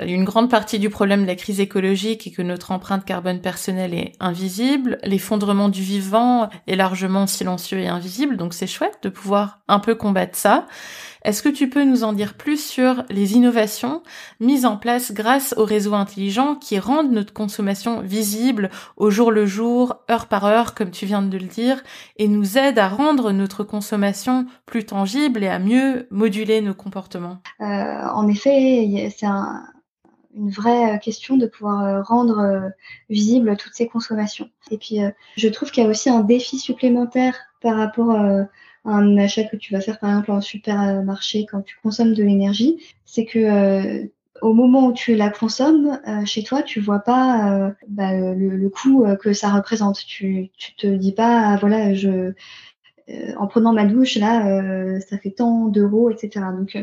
Une 0.00 0.24
grande 0.24 0.48
partie 0.48 0.78
du 0.78 0.88
problème 0.88 1.24
de 1.24 1.26
la 1.26 1.34
crise 1.34 1.60
écologique 1.60 2.26
est 2.26 2.30
que 2.30 2.40
notre 2.40 2.72
empreinte 2.72 3.04
carbone 3.04 3.42
personnelle 3.42 3.92
est 3.92 4.12
invisible. 4.18 4.96
L'effondrement 5.04 5.68
du 5.68 5.82
vivant 5.82 6.48
est 6.66 6.76
largement 6.76 7.26
silencieux 7.26 7.80
et 7.80 7.88
invisible, 7.88 8.38
donc 8.38 8.54
c'est 8.54 8.66
chouette 8.66 8.96
de 9.02 9.10
pouvoir 9.10 9.60
un 9.68 9.78
peu 9.78 9.94
combattre 9.94 10.38
ça. 10.38 10.66
Est-ce 11.28 11.42
que 11.42 11.50
tu 11.50 11.68
peux 11.68 11.84
nous 11.84 12.04
en 12.04 12.14
dire 12.14 12.38
plus 12.38 12.56
sur 12.56 13.04
les 13.10 13.34
innovations 13.34 14.02
mises 14.40 14.64
en 14.64 14.78
place 14.78 15.12
grâce 15.12 15.52
aux 15.58 15.66
réseaux 15.66 15.92
intelligents 15.92 16.54
qui 16.54 16.78
rendent 16.78 17.12
notre 17.12 17.34
consommation 17.34 18.00
visible 18.00 18.70
au 18.96 19.10
jour 19.10 19.30
le 19.30 19.44
jour, 19.44 19.96
heure 20.10 20.28
par 20.28 20.46
heure, 20.46 20.74
comme 20.74 20.90
tu 20.90 21.04
viens 21.04 21.20
de 21.20 21.36
le 21.36 21.44
dire, 21.44 21.82
et 22.16 22.28
nous 22.28 22.56
aident 22.56 22.78
à 22.78 22.88
rendre 22.88 23.30
notre 23.32 23.62
consommation 23.62 24.46
plus 24.64 24.86
tangible 24.86 25.44
et 25.44 25.48
à 25.48 25.58
mieux 25.58 26.06
moduler 26.10 26.62
nos 26.62 26.72
comportements? 26.72 27.42
Euh, 27.60 27.64
En 27.64 28.26
effet, 28.26 29.12
c'est 29.14 29.26
une 29.26 30.48
vraie 30.48 30.98
question 30.98 31.36
de 31.36 31.46
pouvoir 31.46 31.84
euh, 31.84 32.00
rendre 32.00 32.38
euh, 32.38 32.68
visible 33.10 33.54
toutes 33.58 33.74
ces 33.74 33.86
consommations. 33.86 34.48
Et 34.70 34.78
puis, 34.78 35.00
je 35.36 35.48
trouve 35.48 35.70
qu'il 35.70 35.84
y 35.84 35.86
a 35.86 35.90
aussi 35.90 36.08
un 36.08 36.20
défi 36.20 36.58
supplémentaire 36.58 37.34
par 37.60 37.76
rapport 37.76 38.10
un 38.84 39.16
achat 39.18 39.44
que 39.44 39.56
tu 39.56 39.72
vas 39.72 39.80
faire 39.80 39.98
par 39.98 40.10
exemple 40.10 40.32
en 40.32 40.40
supermarché 40.40 41.46
quand 41.50 41.62
tu 41.62 41.76
consommes 41.82 42.14
de 42.14 42.22
l'énergie, 42.22 42.82
c'est 43.04 43.24
que 43.24 43.38
euh, 43.38 44.06
au 44.40 44.52
moment 44.52 44.86
où 44.86 44.92
tu 44.92 45.14
la 45.14 45.30
consommes 45.30 46.00
euh, 46.06 46.24
chez 46.24 46.42
toi, 46.42 46.62
tu 46.62 46.80
vois 46.80 47.00
pas 47.00 47.52
euh, 47.52 47.70
bah, 47.88 48.12
le, 48.14 48.56
le, 48.56 48.70
coût 48.70 49.04
que 49.20 49.32
ça 49.32 49.50
représente. 49.50 50.04
Tu, 50.06 50.50
tu 50.56 50.74
te 50.76 50.86
dis 50.86 51.12
pas 51.12 51.40
ah, 51.40 51.56
voilà 51.56 51.94
je 51.94 52.32
en 53.38 53.46
prenant 53.46 53.72
ma 53.72 53.86
douche 53.86 54.16
là 54.16 55.00
ça 55.00 55.18
fait 55.18 55.30
tant 55.30 55.68
d'euros 55.68 56.10
etc. 56.10 56.46
Donc 56.56 56.76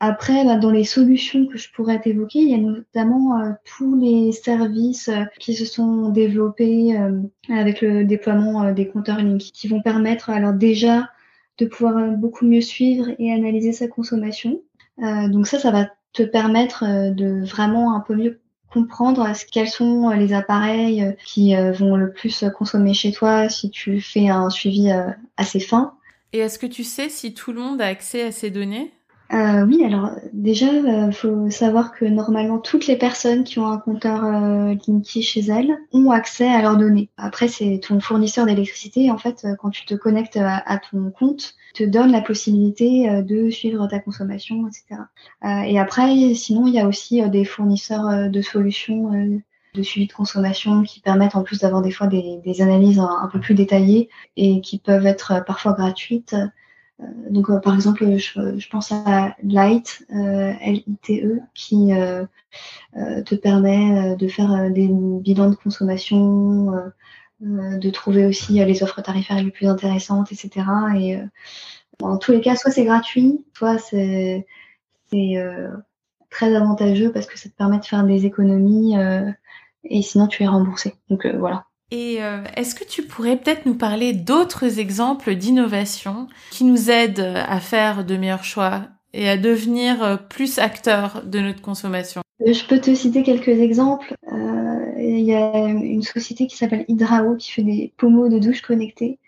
après 0.00 0.44
bah, 0.44 0.56
dans 0.56 0.70
les 0.70 0.84
solutions 0.84 1.46
que 1.46 1.58
je 1.58 1.70
pourrais 1.72 2.00
t'évoquer, 2.00 2.38
il 2.38 2.50
y 2.50 2.54
a 2.54 2.58
notamment 2.58 3.54
tous 3.64 3.98
les 3.98 4.32
services 4.32 5.10
qui 5.38 5.54
se 5.54 5.64
sont 5.64 6.08
développés 6.10 6.98
avec 7.48 7.82
le 7.82 8.04
déploiement 8.04 8.72
des 8.72 8.88
compteurs 8.88 9.18
uniques 9.18 9.52
qui 9.52 9.68
vont 9.68 9.82
permettre 9.82 10.30
alors 10.30 10.52
déjà 10.52 11.08
de 11.58 11.66
pouvoir 11.66 11.96
euh, 11.98 12.10
beaucoup 12.10 12.46
mieux 12.46 12.60
suivre 12.60 13.08
et 13.18 13.32
analyser 13.32 13.72
sa 13.72 13.88
consommation. 13.88 14.62
Euh, 15.02 15.28
donc 15.28 15.46
ça, 15.46 15.58
ça 15.58 15.70
va 15.70 15.90
te 16.12 16.22
permettre 16.22 16.84
euh, 16.84 17.10
de 17.10 17.44
vraiment 17.44 17.94
un 17.94 18.00
peu 18.00 18.14
mieux 18.14 18.40
comprendre 18.70 19.30
quels 19.50 19.68
sont 19.68 20.10
les 20.10 20.32
appareils 20.32 21.16
qui 21.24 21.54
vont 21.54 21.96
le 21.96 22.12
plus 22.12 22.44
consommer 22.56 22.94
chez 22.94 23.12
toi 23.12 23.48
si 23.48 23.70
tu 23.70 24.00
fais 24.00 24.28
un 24.28 24.50
suivi 24.50 24.90
assez 25.36 25.60
fin. 25.60 25.94
Et 26.32 26.38
est-ce 26.38 26.58
que 26.58 26.66
tu 26.66 26.84
sais 26.84 27.08
si 27.08 27.32
tout 27.32 27.52
le 27.52 27.60
monde 27.60 27.80
a 27.80 27.86
accès 27.86 28.22
à 28.22 28.32
ces 28.32 28.50
données? 28.50 28.92
Euh, 29.30 29.66
oui, 29.66 29.84
alors 29.84 30.12
déjà, 30.32 30.72
il 30.72 30.86
euh, 30.86 31.12
faut 31.12 31.50
savoir 31.50 31.92
que 31.92 32.06
normalement 32.06 32.58
toutes 32.58 32.86
les 32.86 32.96
personnes 32.96 33.44
qui 33.44 33.58
ont 33.58 33.66
un 33.66 33.76
compteur 33.76 34.24
euh, 34.24 34.74
Linky 34.86 35.22
chez 35.22 35.40
elles 35.40 35.76
ont 35.92 36.10
accès 36.10 36.48
à 36.48 36.62
leurs 36.62 36.78
données. 36.78 37.10
Après, 37.18 37.46
c'est 37.46 37.78
ton 37.86 38.00
fournisseur 38.00 38.46
d'électricité. 38.46 39.10
En 39.10 39.18
fait, 39.18 39.44
euh, 39.44 39.54
quand 39.60 39.68
tu 39.68 39.84
te 39.84 39.94
connectes 39.94 40.38
à, 40.38 40.78
ton 40.78 41.10
compte, 41.10 41.56
te 41.74 41.84
donne 41.84 42.10
la 42.10 42.22
possibilité 42.22 43.22
de 43.22 43.50
suivre 43.50 43.86
ta 43.86 43.98
consommation, 43.98 44.66
etc. 44.66 45.02
et 45.66 45.78
après, 45.78 46.34
sinon, 46.34 46.66
il 46.66 46.74
y 46.74 46.80
a 46.80 46.88
aussi 46.88 47.22
des 47.28 47.44
fournisseurs 47.44 48.30
de 48.30 48.42
solutions 48.42 49.40
de 49.74 49.82
suivi 49.82 50.06
de 50.06 50.12
consommation 50.12 50.82
qui 50.82 51.00
permettent 51.00 51.36
en 51.36 51.42
plus 51.42 51.60
d'avoir 51.60 51.82
des 51.82 51.90
fois 51.90 52.06
des, 52.06 52.62
analyses 52.62 52.98
un, 52.98 53.28
peu 53.30 53.38
plus 53.38 53.54
détaillées 53.54 54.08
et 54.36 54.60
qui 54.60 54.78
peuvent 54.78 55.06
être 55.06 55.44
parfois 55.46 55.74
gratuites. 55.74 56.34
Euh, 57.00 57.04
donc, 57.30 57.50
euh, 57.50 57.58
par 57.60 57.74
exemple, 57.74 58.04
je, 58.16 58.68
pense 58.68 58.92
à 58.92 59.36
Light, 59.42 60.06
euh, 60.14 60.52
L-I-T-E, 60.60 61.40
qui 61.54 61.90
te 63.24 63.34
permet 63.34 64.16
de 64.16 64.28
faire 64.28 64.70
des 64.70 64.88
bilans 64.88 65.50
de 65.50 65.54
consommation, 65.54 66.72
de 67.40 67.90
trouver 67.90 68.26
aussi 68.26 68.64
les 68.64 68.82
offres 68.82 69.02
tarifaires 69.02 69.42
les 69.42 69.50
plus 69.50 69.68
intéressantes, 69.68 70.32
etc. 70.32 70.66
Et 70.96 71.18
en 72.02 72.18
tous 72.18 72.32
les 72.32 72.40
cas, 72.40 72.56
soit 72.56 72.70
c'est 72.70 72.84
gratuit, 72.84 73.44
soit 73.54 73.78
c'est 73.78 74.46
très 76.30 76.54
avantageux 76.54 77.12
parce 77.12 77.26
que 77.26 77.38
ça 77.38 77.48
te 77.48 77.54
permet 77.54 77.78
de 77.78 77.84
faire 77.84 78.04
des 78.04 78.26
économies 78.26 78.96
et 79.84 80.02
sinon 80.02 80.26
tu 80.26 80.42
es 80.42 80.48
remboursé. 80.48 80.94
Donc 81.10 81.26
voilà. 81.26 81.67
Et 81.90 82.22
euh, 82.22 82.42
est-ce 82.56 82.74
que 82.74 82.84
tu 82.84 83.02
pourrais 83.02 83.36
peut-être 83.36 83.64
nous 83.64 83.74
parler 83.74 84.12
d'autres 84.12 84.78
exemples 84.78 85.34
d'innovation 85.34 86.28
qui 86.50 86.64
nous 86.64 86.90
aident 86.90 87.34
à 87.34 87.60
faire 87.60 88.04
de 88.04 88.16
meilleurs 88.16 88.44
choix 88.44 88.88
et 89.14 89.28
à 89.28 89.38
devenir 89.38 90.02
euh, 90.02 90.16
plus 90.16 90.58
acteurs 90.58 91.22
de 91.24 91.38
notre 91.38 91.62
consommation? 91.62 92.20
Euh, 92.46 92.52
Je 92.52 92.66
peux 92.66 92.78
te 92.78 92.94
citer 92.94 93.22
quelques 93.22 93.48
exemples. 93.48 94.14
Il 95.00 95.20
y 95.20 95.34
a 95.34 95.66
une 95.66 96.02
société 96.02 96.46
qui 96.46 96.56
s'appelle 96.56 96.84
Hydrao 96.88 97.36
qui 97.36 97.52
fait 97.52 97.62
des 97.62 97.92
pommeaux 97.96 98.28
de 98.28 98.38
douche 98.38 98.62
connectés. 98.62 99.18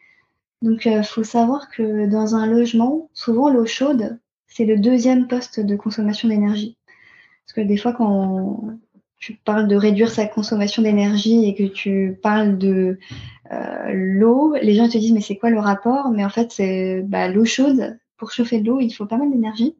Donc 0.62 0.84
il 0.84 1.04
faut 1.04 1.24
savoir 1.24 1.70
que 1.70 2.06
dans 2.06 2.34
un 2.34 2.46
logement, 2.46 3.08
souvent 3.14 3.48
l'eau 3.48 3.66
chaude, 3.66 4.18
c'est 4.46 4.66
le 4.66 4.78
deuxième 4.78 5.26
poste 5.26 5.60
de 5.60 5.76
consommation 5.76 6.28
d'énergie. 6.28 6.76
Parce 7.46 7.54
que 7.54 7.60
des 7.60 7.76
fois, 7.76 7.92
quand 7.92 8.64
tu 9.20 9.34
parles 9.34 9.68
de 9.68 9.76
réduire 9.76 10.10
sa 10.10 10.26
consommation 10.26 10.82
d'énergie 10.82 11.44
et 11.44 11.54
que 11.54 11.70
tu 11.70 12.18
parles 12.22 12.56
de 12.56 12.98
euh, 13.52 13.92
l'eau, 13.92 14.54
les 14.60 14.74
gens 14.74 14.88
te 14.88 14.96
disent 14.96 15.12
mais 15.12 15.20
c'est 15.20 15.36
quoi 15.36 15.50
le 15.50 15.60
rapport? 15.60 16.10
Mais 16.10 16.24
en 16.24 16.30
fait, 16.30 16.50
c'est 16.50 17.02
bah, 17.02 17.28
l'eau 17.28 17.44
chaude. 17.44 17.98
Pour 18.16 18.32
chauffer 18.32 18.60
de 18.60 18.66
l'eau, 18.66 18.80
il 18.80 18.90
faut 18.90 19.06
pas 19.06 19.18
mal 19.18 19.30
d'énergie. 19.30 19.76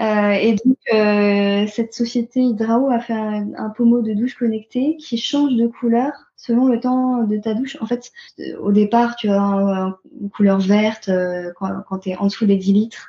Euh, 0.00 0.32
et 0.32 0.54
donc, 0.64 0.76
euh, 0.94 1.66
cette 1.66 1.92
société 1.92 2.40
Hydrao 2.40 2.90
a 2.90 3.00
fait 3.00 3.14
un, 3.14 3.70
pommeau 3.76 4.00
de 4.00 4.14
douche 4.14 4.34
connecté 4.34 4.96
qui 4.96 5.18
change 5.18 5.54
de 5.54 5.66
couleur 5.66 6.12
selon 6.36 6.66
le 6.66 6.80
temps 6.80 7.24
de 7.24 7.36
ta 7.36 7.52
douche. 7.52 7.76
En 7.80 7.86
fait, 7.86 8.12
au 8.60 8.72
départ, 8.72 9.16
tu 9.16 9.28
as 9.28 9.94
une 10.20 10.30
couleur 10.30 10.60
verte 10.60 11.10
quand, 11.58 11.82
quand 11.88 11.98
tu 11.98 12.10
es 12.10 12.16
en 12.16 12.26
dessous 12.26 12.46
des 12.46 12.56
10 12.56 12.72
litres 12.72 13.08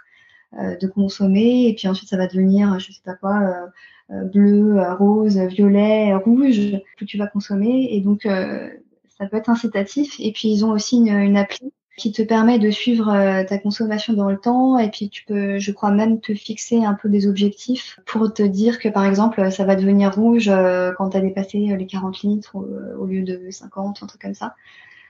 de 0.54 0.88
consommer, 0.88 1.68
et 1.68 1.76
puis 1.76 1.88
ensuite 1.88 2.10
ça 2.10 2.18
va 2.18 2.26
devenir, 2.26 2.80
je 2.80 2.92
sais 2.92 3.02
pas 3.06 3.14
quoi, 3.14 3.40
euh, 3.42 3.68
bleu, 4.10 4.80
euh, 4.80 4.94
rose, 4.96 5.38
violet, 5.38 6.14
rouge 6.16 6.72
que 6.98 7.06
tu 7.06 7.18
vas 7.18 7.28
consommer. 7.28 7.90
Et 7.92 8.02
donc, 8.02 8.26
euh, 8.26 8.70
ça 9.18 9.28
peut 9.28 9.38
être 9.38 9.50
incitatif. 9.50 10.16
Et 10.20 10.32
puis, 10.32 10.50
ils 10.50 10.66
ont 10.66 10.72
aussi 10.72 10.98
une, 10.98 11.38
appli 11.38 11.72
qui 11.98 12.12
te 12.14 12.22
permet 12.22 12.60
de 12.60 12.72
suivre 12.72 13.44
ta 13.44 13.58
consommation 13.58 14.14
dans 14.14 14.30
le 14.30 14.38
temps 14.38 14.78
et 14.78 14.90
puis 14.90 15.10
tu 15.10 15.26
peux, 15.26 15.60
je 15.60 15.70
crois 15.74 15.92
même 15.92 16.22
te 16.22 16.34
fixer 16.34 16.86
un 16.86 16.94
peu 16.94 17.10
des 17.10 17.28
objectifs 17.28 18.00
pour 18.06 18.34
te 18.34 18.42
dire 18.42 18.80
que 18.80 18.88
par 18.88 19.04
exemple 19.04 19.52
ça 19.52 19.66
va 19.66 19.76
devenir 19.76 20.16
rouge 20.16 20.50
quand 20.98 21.10
tu 21.10 21.18
as 21.18 21.20
dépassé 21.20 21.58
les 21.78 21.86
40 21.86 22.22
litres 22.22 22.56
au, 22.56 23.06
lieu 23.06 23.24
de 23.24 23.52
50, 23.52 24.02
un 24.02 24.08
truc 24.08 24.22
comme 24.22 24.34
ça. 24.34 24.56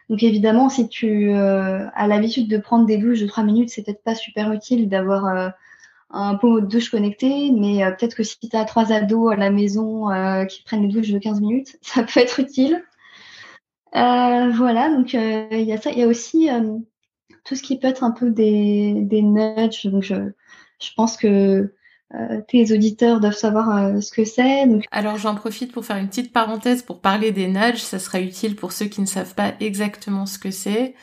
Donc 0.09 0.23
évidemment, 0.23 0.67
si 0.69 0.89
tu 0.89 1.31
as 1.31 2.07
l'habitude 2.07 2.49
de 2.49 2.57
prendre 2.57 2.87
des 2.87 2.97
douches 2.97 3.21
de 3.21 3.27
3 3.27 3.43
minutes, 3.43 3.69
c'est 3.69 3.83
peut-être 3.83 4.01
pas 4.01 4.15
super 4.15 4.51
utile 4.51 4.89
d'avoir 4.89 5.53
un 6.11 6.35
pot 6.35 6.59
de 6.61 6.65
douche 6.65 6.89
connecté, 6.89 7.51
mais 7.51 7.83
euh, 7.83 7.91
peut-être 7.91 8.15
que 8.15 8.23
si 8.23 8.37
tu 8.39 8.55
as 8.55 8.65
trois 8.65 8.91
ados 8.91 9.31
à 9.31 9.35
la 9.35 9.51
maison 9.51 10.09
euh, 10.11 10.45
qui 10.45 10.63
prennent 10.63 10.87
des 10.87 10.93
douches 10.93 11.11
de 11.11 11.19
15 11.19 11.41
minutes, 11.41 11.77
ça 11.81 12.03
peut 12.03 12.19
être 12.19 12.39
utile. 12.39 12.83
Euh, 13.95 14.49
voilà, 14.51 14.89
donc 14.89 15.13
il 15.13 15.61
y 15.61 15.73
a 15.73 15.81
ça. 15.81 15.91
Il 15.91 15.99
y 15.99 16.03
a 16.03 16.07
aussi 16.07 16.47
tout 17.43 17.55
ce 17.55 17.63
qui 17.63 17.79
peut 17.79 17.87
être 17.87 18.03
un 18.03 18.11
peu 18.11 18.29
des, 18.29 18.93
des 18.95 19.23
nudges. 19.23 19.87
Donc 19.87 20.03
je, 20.03 20.15
je 20.79 20.89
pense 20.95 21.17
que 21.17 21.73
tes 22.47 22.71
auditeurs 22.71 23.19
doivent 23.19 23.33
savoir 23.33 23.99
ce 24.01 24.11
que 24.11 24.25
c'est. 24.25 24.67
Alors 24.91 25.17
j'en 25.17 25.33
profite 25.33 25.71
pour 25.71 25.85
faire 25.85 25.97
une 25.97 26.07
petite 26.07 26.31
parenthèse 26.31 26.83
pour 26.83 27.01
parler 27.01 27.31
des 27.31 27.47
nudges. 27.47 27.81
Ça 27.81 27.97
sera 27.97 28.19
utile 28.19 28.55
pour 28.55 28.73
ceux 28.73 28.85
qui 28.85 29.01
ne 29.01 29.07
savent 29.07 29.33
pas 29.33 29.53
exactement 29.59 30.27
ce 30.27 30.37
que 30.37 30.51
c'est. 30.51 30.93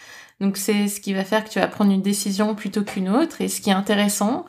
Donc 0.41 0.57
c'est 0.57 0.87
ce 0.87 1.01
qui 1.01 1.13
va 1.13 1.25
faire 1.25 1.45
que 1.45 1.51
tu 1.51 1.59
vas 1.59 1.67
prendre 1.67 1.91
une 1.91 2.03
décision 2.03 2.55
plutôt 2.55 2.85
qu'une 2.85 3.09
autre. 3.09 3.41
Et 3.41 3.49
ce 3.49 3.61
qui 3.61 3.71
est 3.71 3.75
intéressant, 3.75 4.47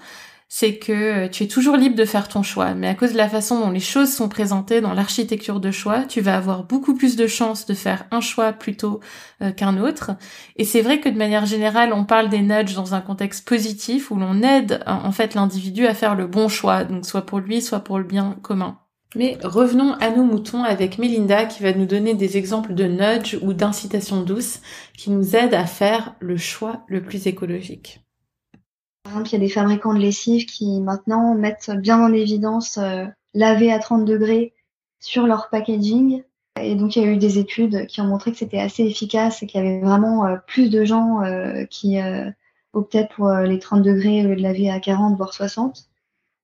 c'est 0.49 0.77
que 0.77 0.93
euh, 0.93 1.27
tu 1.27 1.43
es 1.43 1.47
toujours 1.47 1.75
libre 1.75 1.95
de 1.95 2.05
faire 2.05 2.27
ton 2.27 2.41
choix, 2.41 2.73
mais 2.73 2.87
à 2.87 2.95
cause 2.95 3.11
de 3.11 3.17
la 3.17 3.27
façon 3.27 3.59
dont 3.59 3.71
les 3.71 3.81
choses 3.81 4.13
sont 4.13 4.29
présentées 4.29 4.79
dans 4.79 4.93
l'architecture 4.93 5.59
de 5.59 5.71
choix, 5.71 6.03
tu 6.03 6.21
vas 6.21 6.37
avoir 6.37 6.63
beaucoup 6.63 6.95
plus 6.95 7.15
de 7.15 7.27
chances 7.27 7.65
de 7.65 7.73
faire 7.73 8.05
un 8.11 8.21
choix 8.21 8.53
plutôt 8.53 9.01
euh, 9.41 9.51
qu'un 9.51 9.77
autre. 9.77 10.11
Et 10.55 10.63
c'est 10.63 10.81
vrai 10.81 10.99
que 11.01 11.09
de 11.09 11.17
manière 11.17 11.45
générale, 11.45 11.91
on 11.91 12.05
parle 12.05 12.29
des 12.29 12.41
nudges 12.41 12.75
dans 12.75 12.95
un 12.95 13.01
contexte 13.01 13.47
positif 13.47 14.09
où 14.09 14.15
l'on 14.15 14.41
aide 14.41 14.83
en 14.85 15.11
fait 15.11 15.33
l'individu 15.33 15.85
à 15.85 15.93
faire 15.93 16.15
le 16.15 16.27
bon 16.27 16.47
choix, 16.47 16.85
donc 16.85 17.05
soit 17.05 17.25
pour 17.25 17.39
lui, 17.39 17.61
soit 17.61 17.81
pour 17.81 17.97
le 17.97 18.05
bien 18.05 18.37
commun. 18.41 18.79
Mais 19.15 19.37
revenons 19.43 19.93
à 19.93 20.09
nos 20.09 20.23
moutons 20.23 20.63
avec 20.63 20.97
Melinda 20.97 21.45
qui 21.45 21.63
va 21.63 21.73
nous 21.73 21.85
donner 21.85 22.13
des 22.13 22.37
exemples 22.37 22.73
de 22.73 22.85
nudge 22.85 23.37
ou 23.41 23.53
d'incitation 23.53 24.21
douce 24.21 24.59
qui 24.97 25.11
nous 25.11 25.35
aident 25.35 25.53
à 25.53 25.65
faire 25.65 26.15
le 26.19 26.37
choix 26.37 26.83
le 26.87 27.01
plus 27.01 27.27
écologique. 27.27 28.06
Par 29.07 29.13
exemple, 29.13 29.29
il 29.29 29.33
y 29.33 29.35
a 29.37 29.47
des 29.47 29.53
fabricants 29.53 29.93
de 29.93 29.99
lessive 29.99 30.45
qui 30.45 30.81
maintenant 30.81 31.33
mettent 31.33 31.71
bien 31.71 31.97
en 32.03 32.11
évidence 32.11 32.77
euh, 32.77 33.05
laver 33.33 33.71
à 33.71 33.79
30 33.79 34.03
degrés 34.03 34.53
sur 34.99 35.25
leur 35.25 35.47
packaging. 35.49 36.23
Et 36.59 36.75
donc, 36.75 36.97
il 36.97 37.03
y 37.03 37.05
a 37.05 37.07
eu 37.07 37.15
des 37.15 37.39
études 37.39 37.87
qui 37.87 38.01
ont 38.01 38.05
montré 38.07 38.33
que 38.33 38.37
c'était 38.37 38.59
assez 38.59 38.83
efficace 38.83 39.41
et 39.41 39.47
qu'il 39.47 39.63
y 39.63 39.65
avait 39.65 39.79
vraiment 39.79 40.25
euh, 40.25 40.35
plus 40.45 40.69
de 40.69 40.83
gens 40.83 41.23
euh, 41.23 41.63
qui 41.69 41.99
optaient 42.73 43.07
pour 43.15 43.31
les 43.31 43.59
30 43.59 43.81
degrés 43.81 44.25
au 44.25 44.27
lieu 44.27 44.35
de 44.35 44.41
laver 44.41 44.69
à 44.69 44.81
40, 44.81 45.15
voire 45.15 45.33
60. 45.33 45.85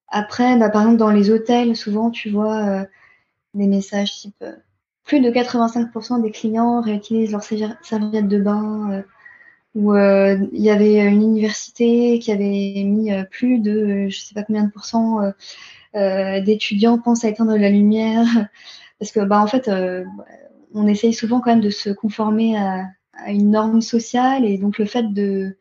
Après, 0.08 0.58
bah, 0.58 0.70
par 0.70 0.84
exemple, 0.84 1.00
dans 1.00 1.12
les 1.12 1.32
hôtels, 1.32 1.75
souvent, 1.75 2.12
tu 2.12 2.29
vois 2.29 2.86
des 3.55 3.67
messages 3.67 4.13
type 4.13 4.46
plus 5.03 5.20
de 5.20 5.29
85% 5.29 6.22
des 6.22 6.32
clients 6.32 6.79
réutilisent 6.79 7.34
leurs 7.34 7.43
serviettes 7.43 8.29
de 8.29 8.39
bain 8.39 9.03
où 9.75 9.93
euh, 9.93 10.37
il 10.51 10.61
y 10.61 10.69
avait 10.69 11.05
une 11.07 11.21
université 11.21 12.19
qui 12.19 12.31
avait 12.31 12.83
mis 12.83 13.11
euh, 13.11 13.23
plus 13.23 13.59
de 13.59 14.07
je 14.09 14.19
sais 14.19 14.33
pas 14.33 14.43
combien 14.43 14.65
de 14.65 14.71
pourcents 14.71 15.19
euh, 15.95 16.41
d'étudiants 16.41 16.99
pensent 16.99 17.25
à 17.25 17.29
éteindre 17.29 17.55
la 17.57 17.69
lumière. 17.69 18.25
Parce 18.99 19.11
que 19.11 19.19
bah 19.21 19.41
en 19.41 19.47
fait 19.47 19.69
on 20.73 20.87
essaye 20.87 21.13
souvent 21.13 21.41
quand 21.41 21.49
même 21.51 21.61
de 21.61 21.69
se 21.69 21.89
conformer 21.89 22.57
à, 22.57 22.85
une 23.27 23.51
norme 23.51 23.81
sociale 23.81 24.45
et 24.45 24.57
donc 24.57 24.77
le 24.77 24.85
fait 24.85 25.13
de 25.13 25.57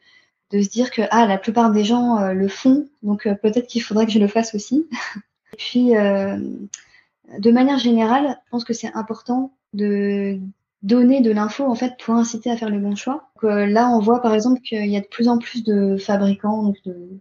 de 0.53 0.63
se 0.63 0.69
dire 0.69 0.91
que 0.91 1.03
ah 1.11 1.27
la 1.27 1.39
plupart 1.39 1.73
des 1.73 1.85
gens 1.85 2.33
le 2.33 2.49
font 2.49 2.89
donc 3.03 3.25
peut-être 3.43 3.67
qu'il 3.67 3.83
faudrait 3.83 4.07
que 4.07 4.13
je 4.13 4.19
le 4.19 4.29
fasse 4.29 4.55
aussi. 4.55 4.87
Et 5.53 5.57
puis 5.57 5.91
de 5.91 7.51
manière 7.51 7.79
générale 7.79 8.39
je 8.47 8.51
pense 8.51 8.65
que 8.65 8.75
c'est 8.75 8.93
important 8.95 9.53
de 9.73 10.39
donner 10.83 11.21
de 11.21 11.31
l'info 11.31 11.65
en 11.65 11.75
fait 11.75 11.95
pour 12.05 12.15
inciter 12.15 12.51
à 12.51 12.57
faire 12.57 12.71
le 12.71 12.79
bon 12.79 12.97
choix. 12.97 13.31
Euh, 13.45 13.67
là, 13.67 13.89
on 13.91 14.01
voit 14.01 14.21
par 14.21 14.35
exemple 14.35 14.61
qu'il 14.61 14.87
y 14.87 14.97
a 14.97 15.01
de 15.01 15.07
plus 15.07 15.29
en 15.29 15.39
plus 15.39 15.63
de 15.65 15.97
fabricants 15.97 16.73
de, 16.85 17.21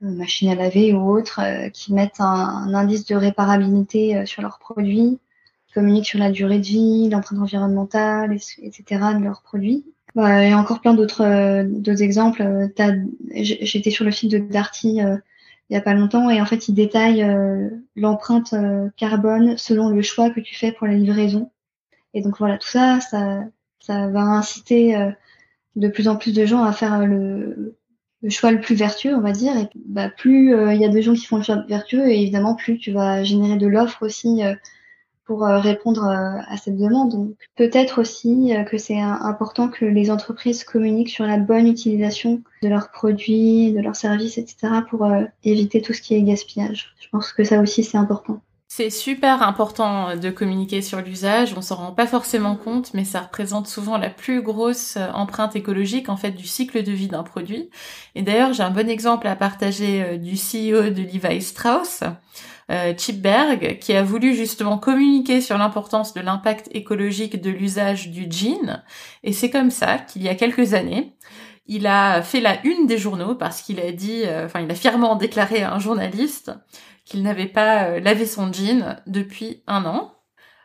machines 0.00 0.50
à 0.50 0.54
laver 0.54 0.92
ou 0.92 1.10
autres 1.10 1.40
euh, 1.40 1.68
qui 1.68 1.92
mettent 1.92 2.20
un, 2.20 2.74
indice 2.74 3.06
de 3.06 3.14
réparabilité 3.14 4.16
euh, 4.16 4.26
sur 4.26 4.42
leurs 4.42 4.58
produits, 4.58 5.20
communiquent 5.74 6.06
sur 6.06 6.18
la 6.18 6.30
durée 6.30 6.58
de 6.58 6.64
vie, 6.64 7.08
l'empreinte 7.08 7.40
environnementale, 7.40 8.32
etc. 8.32 8.84
de 9.18 9.24
leurs 9.24 9.42
produits. 9.42 9.84
Bah, 10.14 10.44
il 10.44 10.52
a 10.52 10.58
encore 10.58 10.80
plein 10.80 10.92
d'autres 10.92 11.62
d'autres 11.64 12.02
exemples. 12.02 12.70
J'étais 13.34 13.90
sur 13.90 14.04
le 14.04 14.10
site 14.10 14.30
de 14.30 14.38
Darty 14.38 15.00
il 15.70 15.74
y 15.74 15.76
a 15.76 15.80
pas 15.80 15.94
longtemps 15.94 16.28
et 16.28 16.38
en 16.42 16.44
fait 16.44 16.68
ils 16.68 16.74
détaillent 16.74 17.26
l'empreinte 17.96 18.54
carbone 18.98 19.56
selon 19.56 19.88
le 19.88 20.02
choix 20.02 20.28
que 20.28 20.40
tu 20.40 20.54
fais 20.54 20.70
pour 20.70 20.86
la 20.86 20.92
livraison. 20.92 21.50
Et 22.14 22.22
donc 22.22 22.38
voilà, 22.38 22.58
tout 22.58 22.68
ça, 22.68 23.00
ça, 23.00 23.40
ça 23.80 24.08
va 24.08 24.20
inciter 24.20 24.96
euh, 24.96 25.10
de 25.76 25.88
plus 25.88 26.08
en 26.08 26.16
plus 26.16 26.32
de 26.32 26.44
gens 26.46 26.62
à 26.62 26.72
faire 26.72 27.06
le, 27.06 27.76
le 28.22 28.30
choix 28.30 28.52
le 28.52 28.60
plus 28.60 28.74
vertueux, 28.74 29.14
on 29.14 29.20
va 29.20 29.32
dire. 29.32 29.56
Et 29.56 29.68
bah, 29.86 30.08
plus 30.10 30.54
euh, 30.54 30.74
il 30.74 30.80
y 30.80 30.84
a 30.84 30.88
de 30.88 31.00
gens 31.00 31.14
qui 31.14 31.26
font 31.26 31.38
le 31.38 31.42
choix 31.42 31.64
vertueux, 31.68 32.08
et 32.08 32.20
évidemment, 32.20 32.54
plus 32.54 32.78
tu 32.78 32.92
vas 32.92 33.24
générer 33.24 33.56
de 33.56 33.66
l'offre 33.66 34.02
aussi 34.02 34.42
pour 35.24 35.42
répondre 35.42 36.04
à 36.04 36.56
cette 36.58 36.76
demande. 36.76 37.12
Donc 37.12 37.36
peut-être 37.56 38.00
aussi 38.00 38.52
que 38.70 38.76
c'est 38.76 39.00
important 39.00 39.68
que 39.68 39.86
les 39.86 40.10
entreprises 40.10 40.64
communiquent 40.64 41.08
sur 41.10 41.24
la 41.24 41.38
bonne 41.38 41.68
utilisation 41.68 42.42
de 42.62 42.68
leurs 42.68 42.90
produits, 42.90 43.72
de 43.72 43.80
leurs 43.80 43.96
services, 43.96 44.36
etc. 44.36 44.82
pour 44.90 45.08
éviter 45.44 45.80
tout 45.80 45.94
ce 45.94 46.02
qui 46.02 46.14
est 46.14 46.22
gaspillage. 46.22 46.94
Je 47.00 47.08
pense 47.08 47.32
que 47.32 47.44
ça 47.44 47.60
aussi 47.60 47.82
c'est 47.82 47.96
important. 47.96 48.42
C'est 48.74 48.88
super 48.88 49.42
important 49.42 50.16
de 50.16 50.30
communiquer 50.30 50.80
sur 50.80 51.02
l'usage, 51.02 51.52
on 51.54 51.60
s'en 51.60 51.76
rend 51.76 51.92
pas 51.92 52.06
forcément 52.06 52.56
compte, 52.56 52.94
mais 52.94 53.04
ça 53.04 53.20
représente 53.20 53.66
souvent 53.66 53.98
la 53.98 54.08
plus 54.08 54.40
grosse 54.40 54.96
empreinte 55.12 55.54
écologique 55.54 56.08
en 56.08 56.16
fait 56.16 56.30
du 56.30 56.46
cycle 56.46 56.82
de 56.82 56.90
vie 56.90 57.08
d'un 57.08 57.22
produit. 57.22 57.68
Et 58.14 58.22
d'ailleurs, 58.22 58.54
j'ai 58.54 58.62
un 58.62 58.70
bon 58.70 58.88
exemple 58.88 59.26
à 59.26 59.36
partager 59.36 60.02
euh, 60.02 60.16
du 60.16 60.36
CEO 60.36 60.88
de 60.88 61.02
Levi 61.02 61.42
Strauss, 61.42 62.02
euh, 62.70 62.94
Chip 62.96 63.20
Berg, 63.20 63.78
qui 63.78 63.92
a 63.92 64.02
voulu 64.02 64.34
justement 64.34 64.78
communiquer 64.78 65.42
sur 65.42 65.58
l'importance 65.58 66.14
de 66.14 66.22
l'impact 66.22 66.70
écologique 66.72 67.42
de 67.42 67.50
l'usage 67.50 68.08
du 68.08 68.26
jean. 68.30 68.82
Et 69.22 69.34
c'est 69.34 69.50
comme 69.50 69.70
ça 69.70 69.98
qu'il 69.98 70.22
y 70.22 70.30
a 70.30 70.34
quelques 70.34 70.72
années, 70.72 71.12
il 71.66 71.86
a 71.86 72.22
fait 72.22 72.40
la 72.40 72.64
une 72.66 72.86
des 72.86 72.96
journaux 72.96 73.34
parce 73.34 73.60
qu'il 73.60 73.80
a 73.80 73.92
dit, 73.92 74.22
euh, 74.24 74.46
enfin, 74.46 74.60
il 74.60 74.70
a 74.70 74.74
fièrement 74.74 75.14
déclaré 75.14 75.62
à 75.62 75.74
un 75.74 75.78
journaliste 75.78 76.52
qu'il 77.04 77.22
n'avait 77.22 77.46
pas 77.46 77.84
euh, 77.84 78.00
lavé 78.00 78.26
son 78.26 78.52
jean 78.52 78.96
depuis 79.06 79.62
un 79.66 79.84
an, 79.84 80.14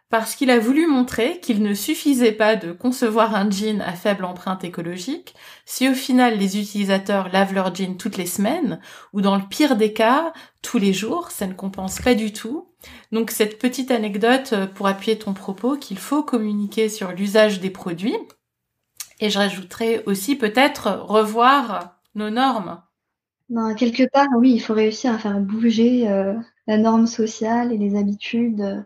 parce 0.10 0.36
qu'il 0.36 0.50
a 0.52 0.60
voulu 0.60 0.88
montrer 0.88 1.40
qu'il 1.42 1.62
ne 1.62 1.74
suffisait 1.74 2.32
pas 2.32 2.56
de 2.56 2.72
concevoir 2.72 3.36
un 3.36 3.50
jean 3.50 3.82
à 3.82 3.94
faible 3.94 4.24
empreinte 4.24 4.64
écologique 4.64 5.36
si 5.66 5.90
au 5.90 5.94
final 5.94 6.38
les 6.38 6.58
utilisateurs 6.58 7.30
lavent 7.30 7.54
leur 7.54 7.76
jean 7.76 7.98
toutes 7.98 8.16
les 8.18 8.26
semaines, 8.26 8.80
ou 9.12 9.22
dans 9.22 9.36
le 9.36 9.48
pire 9.50 9.76
des 9.76 9.92
cas, 9.92 10.32
tous 10.62 10.78
les 10.78 10.94
jours, 10.94 11.32
ça 11.32 11.46
ne 11.46 11.54
compense 11.54 12.00
pas 12.00 12.16
du 12.16 12.32
tout. 12.32 12.70
Donc 13.12 13.32
cette 13.32 13.60
petite 13.60 13.92
anecdote 13.92 14.54
euh, 14.54 14.68
pour 14.68 14.88
appuyer 14.88 15.18
ton 15.18 15.34
propos 15.34 15.76
qu'il 15.76 15.98
faut 15.98 16.24
communiquer 16.24 16.88
sur 16.88 17.12
l'usage 17.12 17.60
des 17.60 17.70
produits. 17.70 18.18
Et 19.20 19.30
je 19.30 19.40
rajouterai 19.40 20.04
aussi 20.06 20.36
peut-être 20.36 20.90
revoir 21.08 22.00
nos 22.16 22.30
normes 22.30 22.82
ben, 23.50 23.76
quelque 23.76 24.04
part, 24.12 24.28
oui, 24.38 24.54
il 24.54 24.60
faut 24.60 24.74
réussir 24.74 25.14
à 25.14 25.18
faire 25.18 25.40
bouger 25.40 26.10
euh, 26.10 26.34
la 26.68 26.78
norme 26.78 27.08
sociale 27.08 27.72
et 27.72 27.78
les 27.78 27.96
habitudes, 27.98 28.62
euh, 28.62 28.82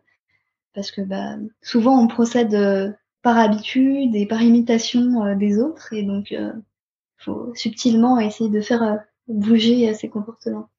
parce 0.75 0.91
que 0.91 1.01
bah, 1.01 1.35
souvent 1.61 1.99
on 1.99 2.07
procède 2.07 2.53
euh, 2.53 2.91
par 3.23 3.37
habitude 3.37 4.15
et 4.15 4.25
par 4.25 4.41
imitation 4.41 5.35
des 5.35 5.59
autres, 5.59 5.93
et 5.93 6.03
donc 6.03 6.31
il 6.31 6.53
faut 7.17 7.53
subtilement 7.53 8.19
essayer 8.19 8.49
de 8.49 8.61
faire 8.61 8.99
bouger 9.27 9.93
ces 9.93 10.09
comportements. 10.09 10.69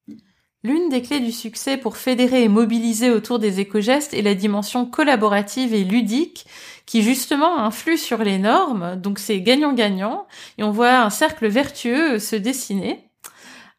L'une 0.64 0.88
des 0.88 1.02
clés 1.02 1.20
du 1.20 1.30
succès 1.30 1.76
pour 1.76 1.96
fédérer 1.96 2.42
et 2.42 2.48
mobiliser 2.48 3.10
autour 3.10 3.38
des 3.38 3.60
éco-gestes 3.60 4.14
est 4.14 4.22
la 4.22 4.34
dimension 4.34 4.86
collaborative 4.86 5.72
et 5.72 5.84
ludique 5.84 6.46
qui 6.86 7.02
justement 7.02 7.58
influe 7.58 7.96
sur 7.96 8.18
les 8.18 8.38
normes, 8.38 8.96
donc 8.96 9.18
c'est 9.18 9.40
gagnant-gagnant, 9.40 10.26
et 10.58 10.64
on 10.64 10.70
voit 10.70 10.98
un 10.98 11.10
cercle 11.10 11.46
vertueux 11.46 12.18
se 12.18 12.34
dessiner. 12.36 13.11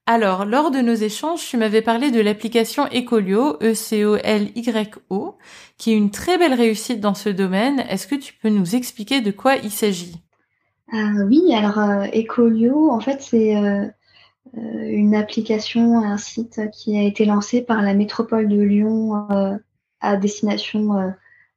Alors, 0.06 0.46
lors 0.46 0.70
de 0.70 0.80
nos 0.80 0.94
échanges, 0.94 1.48
tu 1.48 1.56
m'avais 1.56 1.82
parlé 1.82 2.12
de 2.12 2.20
l'application 2.20 2.86
Ecolio, 2.88 3.58
E-C-O-L-Y-O, 3.62 5.38
qui 5.78 5.92
est 5.92 5.98
une 5.98 6.12
très 6.12 6.38
belle 6.38 6.54
réussite 6.54 7.00
dans 7.00 7.14
ce 7.14 7.30
domaine. 7.30 7.80
Est-ce 7.90 8.08
que 8.08 8.16
tu 8.16 8.34
peux 8.34 8.50
nous 8.50 8.76
expliquer 8.76 9.22
de 9.22 9.32
quoi 9.32 9.56
il 9.56 9.72
s'agit? 9.72 10.22
Euh, 10.94 11.26
Oui, 11.28 11.54
alors 11.54 11.80
euh, 11.80 12.04
Ecolio, 12.14 12.92
en 12.92 13.00
fait, 13.00 13.22
c'est 13.22 13.56
euh, 13.56 13.88
une 14.54 15.16
application, 15.16 16.00
un 16.00 16.18
site 16.18 16.60
qui 16.74 16.98
a 16.98 17.04
été 17.04 17.24
lancé 17.24 17.62
par 17.62 17.82
la 17.82 17.94
métropole 17.94 18.50
de 18.50 18.62
Lyon 18.62 19.28
à 20.02 20.18
destination 20.18 21.14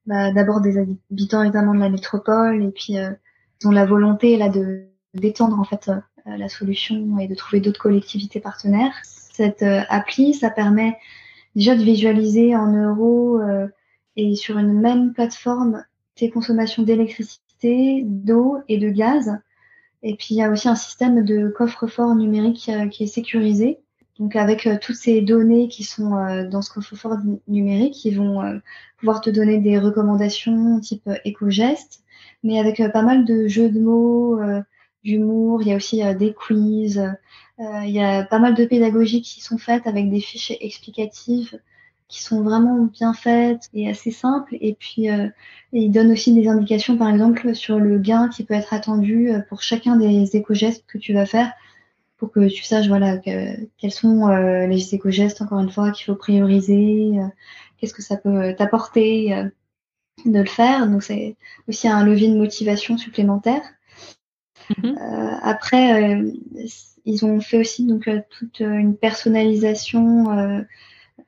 bah, 0.06 0.30
d'abord 0.30 0.60
des 0.60 0.78
habitants 0.78 1.42
évidemment 1.42 1.74
de 1.74 1.80
la 1.80 1.90
métropole 1.90 2.62
et 2.62 2.70
puis 2.70 2.94
dont 3.62 3.72
la 3.72 3.84
volonté 3.84 4.36
là 4.36 4.48
de 4.48 4.86
d'étendre 5.16 5.58
en 5.58 5.64
fait 5.64 5.88
euh, 5.88 5.96
la 6.26 6.48
solution 6.48 7.18
et 7.18 7.28
de 7.28 7.34
trouver 7.34 7.60
d'autres 7.60 7.80
collectivités 7.80 8.40
partenaires. 8.40 8.94
Cette 9.04 9.62
euh, 9.62 9.82
appli, 9.88 10.34
ça 10.34 10.50
permet 10.50 10.96
déjà 11.54 11.76
de 11.76 11.82
visualiser 11.82 12.56
en 12.56 12.72
euros 12.72 13.40
euh, 13.40 13.68
et 14.16 14.34
sur 14.34 14.58
une 14.58 14.80
même 14.80 15.12
plateforme 15.12 15.84
tes 16.14 16.30
consommations 16.30 16.82
d'électricité, 16.82 18.02
d'eau 18.04 18.58
et 18.68 18.78
de 18.78 18.88
gaz. 18.88 19.38
Et 20.02 20.16
puis 20.16 20.28
il 20.30 20.36
y 20.36 20.42
a 20.42 20.50
aussi 20.50 20.68
un 20.68 20.74
système 20.74 21.24
de 21.24 21.48
coffre-fort 21.48 22.14
numérique 22.14 22.70
qui 22.90 23.04
est 23.04 23.06
sécurisé. 23.06 23.78
Donc 24.18 24.34
avec 24.36 24.68
toutes 24.80 24.96
ces 24.96 25.20
données 25.20 25.68
qui 25.68 25.84
sont 25.84 26.10
dans 26.50 26.62
ce 26.62 26.72
coffre-fort 26.72 27.18
numérique, 27.48 28.04
ils 28.06 28.16
vont 28.16 28.60
pouvoir 28.98 29.20
te 29.20 29.28
donner 29.28 29.58
des 29.58 29.78
recommandations 29.78 30.80
type 30.80 31.10
éco-gestes, 31.24 32.02
mais 32.42 32.58
avec 32.58 32.80
pas 32.92 33.02
mal 33.02 33.26
de 33.26 33.46
jeux 33.46 33.68
de 33.68 33.80
mots, 33.80 34.38
d'humour, 35.06 35.62
il 35.62 35.68
y 35.68 35.72
a 35.72 35.76
aussi 35.76 36.02
euh, 36.02 36.14
des 36.14 36.34
quiz, 36.34 36.98
euh, 36.98 37.82
il 37.84 37.90
y 37.90 38.02
a 38.02 38.24
pas 38.24 38.38
mal 38.38 38.54
de 38.54 38.64
pédagogies 38.64 39.22
qui 39.22 39.40
sont 39.40 39.58
faites 39.58 39.86
avec 39.86 40.10
des 40.10 40.20
fiches 40.20 40.52
explicatives 40.60 41.58
qui 42.08 42.22
sont 42.22 42.42
vraiment 42.42 42.84
bien 42.84 43.14
faites 43.14 43.68
et 43.74 43.88
assez 43.88 44.12
simples. 44.12 44.56
Et 44.60 44.74
puis, 44.74 45.10
euh, 45.10 45.28
il 45.72 45.90
donne 45.90 46.12
aussi 46.12 46.32
des 46.32 46.46
indications, 46.46 46.96
par 46.96 47.08
exemple, 47.08 47.54
sur 47.54 47.80
le 47.80 47.98
gain 47.98 48.28
qui 48.28 48.44
peut 48.44 48.54
être 48.54 48.74
attendu 48.74 49.30
pour 49.48 49.62
chacun 49.62 49.96
des 49.96 50.36
éco-gestes 50.36 50.84
que 50.86 50.98
tu 50.98 51.14
vas 51.14 51.26
faire 51.26 51.52
pour 52.18 52.32
que 52.32 52.48
tu 52.48 52.64
saches 52.64 52.88
voilà 52.88 53.18
quels 53.18 53.92
sont 53.92 54.28
les 54.28 54.94
éco-gestes 54.94 55.42
encore 55.42 55.60
une 55.60 55.68
fois 55.68 55.90
qu'il 55.90 56.06
faut 56.06 56.14
prioriser, 56.14 57.12
qu'est-ce 57.76 57.92
que 57.92 58.00
ça 58.00 58.16
peut 58.16 58.54
t'apporter 58.56 59.34
de 60.24 60.38
le 60.38 60.46
faire. 60.46 60.86
Donc 60.88 61.02
c'est 61.02 61.36
aussi 61.68 61.88
un 61.88 62.04
levier 62.04 62.28
de 62.28 62.38
motivation 62.38 62.96
supplémentaire. 62.96 63.62
Mhm. 64.78 64.98
Euh, 64.98 65.30
après, 65.42 66.14
euh, 66.14 66.30
ils 67.04 67.24
ont 67.24 67.40
fait 67.40 67.58
aussi 67.58 67.84
donc 67.84 68.08
euh, 68.08 68.20
toute 68.30 68.60
une 68.60 68.96
personnalisation 68.96 70.64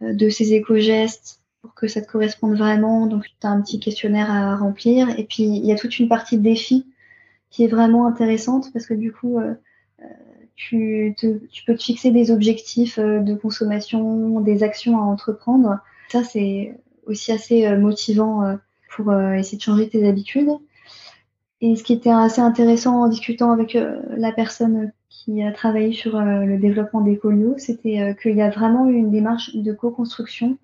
de 0.01 0.29
ces 0.29 0.53
éco-gestes 0.55 1.41
pour 1.63 1.75
que 1.75 1.89
ça 1.89 2.01
te 2.01 2.11
corresponde 2.11 2.57
vraiment. 2.57 3.07
Donc, 3.07 3.25
tu 3.41 3.47
as 3.47 3.51
un 3.51 3.61
petit 3.61 3.81
questionnaire 3.81 4.31
à 4.31 4.57
remplir. 4.57 5.19
Et 5.19 5.25
puis, 5.25 5.45
il 5.45 5.65
y 5.65 5.73
a 5.73 5.77
toute 5.77 5.99
une 5.99 6.09
partie 6.09 6.37
de 6.37 6.43
défi 6.43 6.87
qui 7.51 7.65
est 7.65 7.69
vraiment 7.69 8.07
intéressante 8.07 8.73
parce 8.73 8.87
que 8.87 8.95
du 8.95 9.13
coup, 9.13 9.41
tu, 10.55 11.15
tu, 11.17 11.65
peux 11.67 11.75
te 11.75 11.83
fixer 11.83 12.11
des 12.11 12.31
objectifs 12.31 12.99
de 12.99 13.35
consommation, 13.35 14.41
des 14.41 14.63
actions 14.63 14.99
à 14.99 15.03
entreprendre. 15.03 15.79
Ça, 16.11 16.23
c'est 16.25 16.77
aussi 17.07 17.33
assez 17.33 17.69
motivant 17.77 18.57
pour 18.91 19.13
essayer 19.15 19.59
de 19.59 19.63
changer 19.63 19.89
tes 19.89 20.07
habitudes. 20.07 20.51
Et 21.61 21.75
ce 21.75 21.83
qui 21.83 21.93
était 21.93 22.11
assez 22.11 22.41
intéressant 22.41 23.03
en 23.03 23.09
discutant 23.09 23.51
avec 23.51 23.75
euh, 23.75 24.01
la 24.17 24.31
personne 24.33 24.93
qui 25.09 25.43
a 25.43 25.51
travaillé 25.51 25.93
sur 25.93 26.17
euh, 26.17 26.45
le 26.45 26.57
développement 26.59 27.01
des 27.01 27.21
c'était 27.57 28.01
euh, 28.01 28.15
qu'il 28.15 28.37
y 28.37 28.43
a 28.43 28.51
vraiment 28.51 28.87
eu 28.87 28.95
une 28.95 29.11
démarche 29.11 29.57
de 29.57 29.73
co-construction 29.73 30.57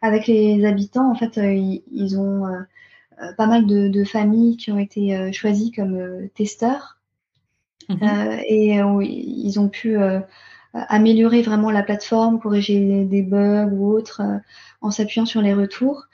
avec 0.00 0.26
les 0.26 0.64
habitants. 0.64 1.08
En 1.10 1.14
fait, 1.14 1.36
ils, 1.36 2.18
ont 2.18 2.42
pas 3.36 3.46
mal 3.46 3.66
de, 3.66 4.04
familles 4.04 4.56
qui 4.56 4.72
ont 4.72 4.78
été 4.78 5.32
choisies 5.32 5.70
comme 5.70 6.28
testeurs. 6.34 6.98
Mhm. 7.88 8.40
et 8.48 8.78
ils 8.78 9.60
ont 9.60 9.68
pu 9.68 9.96
améliorer 10.74 11.42
vraiment 11.42 11.70
la 11.70 11.84
plateforme, 11.84 12.40
corriger 12.40 13.04
des 13.04 13.22
bugs 13.22 13.70
ou 13.70 13.92
autres 13.92 14.22
en 14.80 14.90
s'appuyant 14.90 15.24
sur 15.24 15.40
les 15.40 15.54
retours. 15.54 16.06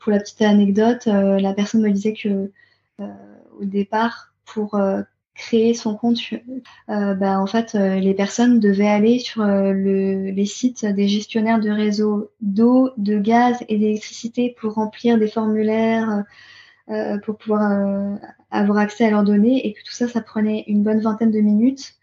Pour 0.00 0.10
la 0.10 0.18
petite 0.18 0.42
anecdote, 0.42 1.06
la 1.06 1.54
personne 1.54 1.82
me 1.82 1.90
disait 1.92 2.14
que 2.14 2.50
au 2.98 3.64
départ 3.64 4.32
pour 4.44 4.74
euh, 4.76 5.02
créer 5.34 5.74
son 5.74 5.96
compte, 5.96 6.18
euh, 6.88 7.14
bah, 7.14 7.40
en 7.40 7.46
fait, 7.46 7.74
euh, 7.74 7.96
les 7.96 8.14
personnes 8.14 8.58
devaient 8.58 8.88
aller 8.88 9.18
sur 9.18 9.44
le, 9.44 10.30
les 10.30 10.46
sites 10.46 10.86
des 10.86 11.08
gestionnaires 11.08 11.60
de 11.60 11.70
réseaux 11.70 12.30
d'eau, 12.40 12.90
de 12.96 13.18
gaz 13.18 13.58
et 13.68 13.78
d'électricité 13.78 14.54
pour 14.58 14.74
remplir 14.74 15.18
des 15.18 15.28
formulaires, 15.28 16.24
pour 17.24 17.36
pouvoir 17.36 18.18
avoir 18.52 18.78
accès 18.78 19.06
à 19.06 19.10
leurs 19.10 19.24
données, 19.24 19.66
et 19.66 19.72
que 19.72 19.80
tout 19.80 19.92
ça, 19.92 20.06
ça 20.06 20.20
prenait 20.20 20.64
une 20.68 20.84
bonne 20.84 21.00
vingtaine 21.00 21.32
de 21.32 21.40
minutes. 21.40 21.94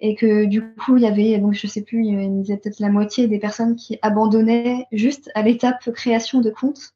Et 0.00 0.16
que 0.16 0.44
du 0.44 0.60
coup, 0.60 0.96
il 0.96 1.04
y 1.04 1.06
avait, 1.06 1.38
donc 1.38 1.54
je 1.54 1.68
sais 1.68 1.82
plus, 1.82 2.04
il 2.04 2.42
y 2.44 2.52
avait 2.52 2.60
peut-être 2.60 2.80
la 2.80 2.90
moitié 2.90 3.28
des 3.28 3.38
personnes 3.38 3.76
qui 3.76 3.98
abandonnaient 4.02 4.86
juste 4.92 5.30
à 5.36 5.42
l'étape 5.42 5.88
création 5.92 6.40
de 6.40 6.50
compte. 6.50 6.93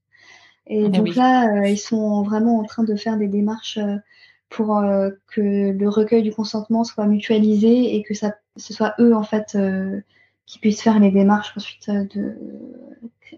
Et 0.69 0.85
eh 0.85 0.89
donc 0.89 1.15
là, 1.15 1.57
euh, 1.57 1.69
ils 1.69 1.79
sont 1.79 2.23
vraiment 2.23 2.59
en 2.59 2.65
train 2.65 2.85
de 2.85 2.95
faire 2.95 3.17
des 3.17 3.29
démarches 3.29 3.79
euh, 3.79 3.97
pour 4.51 4.77
euh, 4.77 5.11
que 5.29 5.73
le 5.73 5.89
recueil 5.89 6.23
du 6.23 6.33
consentement 6.33 6.85
soit 6.85 7.07
mutualisé 7.07 7.97
et 7.97 8.03
que 8.03 8.15
ça, 8.15 8.35
ce 8.57 8.75
soit 8.75 8.95
eux 9.01 9.15
en 9.15 9.23
fait 9.23 9.57
qui 10.47 10.59
puissent 10.59 10.83
faire 10.83 10.99
les 10.99 11.11
démarches 11.11 11.53
ensuite 11.57 11.91
de, 11.91 12.35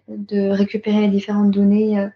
de 0.09 0.51
récupérer 0.51 1.01
les 1.01 1.09
différentes 1.09 1.51
données 1.51 2.09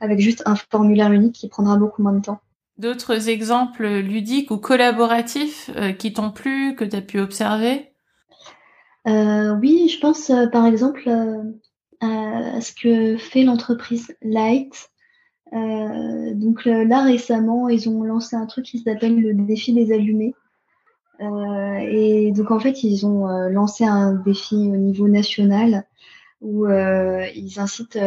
avec 0.00 0.18
juste 0.18 0.42
un 0.44 0.56
formulaire 0.56 1.12
unique 1.12 1.36
qui 1.36 1.48
prendra 1.48 1.76
beaucoup 1.76 2.02
moins 2.02 2.12
de 2.12 2.20
temps. 2.20 2.40
D'autres 2.78 3.28
exemples 3.28 3.86
ludiques 3.86 4.50
ou 4.50 4.56
collaboratifs 4.58 5.70
qui 6.00 6.12
t'ont 6.12 6.32
plu, 6.32 6.74
que 6.74 6.84
tu 6.84 6.96
as 6.96 7.02
pu 7.02 7.20
observer? 7.20 7.92
Oui, 9.06 9.88
je 9.88 10.00
pense 10.00 10.32
par 10.50 10.66
exemple 10.66 11.08
à 12.02 12.60
ce 12.60 12.72
que 12.72 13.16
fait 13.16 13.44
l'entreprise 13.44 14.14
Light, 14.22 14.90
donc 15.52 16.64
là 16.64 17.02
récemment, 17.04 17.68
ils 17.68 17.88
ont 17.88 18.02
lancé 18.02 18.36
un 18.36 18.46
truc 18.46 18.64
qui 18.64 18.78
s'appelle 18.80 19.18
le 19.18 19.34
défi 19.34 19.72
des 19.72 19.92
allumés. 19.92 20.34
et 21.20 22.32
donc 22.32 22.50
en 22.50 22.58
fait, 22.58 22.82
ils 22.82 23.06
ont 23.06 23.26
lancé 23.48 23.84
un 23.84 24.14
défi 24.14 24.56
au 24.56 24.76
niveau 24.76 25.08
national 25.08 25.84
où 26.40 26.66
ils 26.66 27.54
incitent 27.58 27.98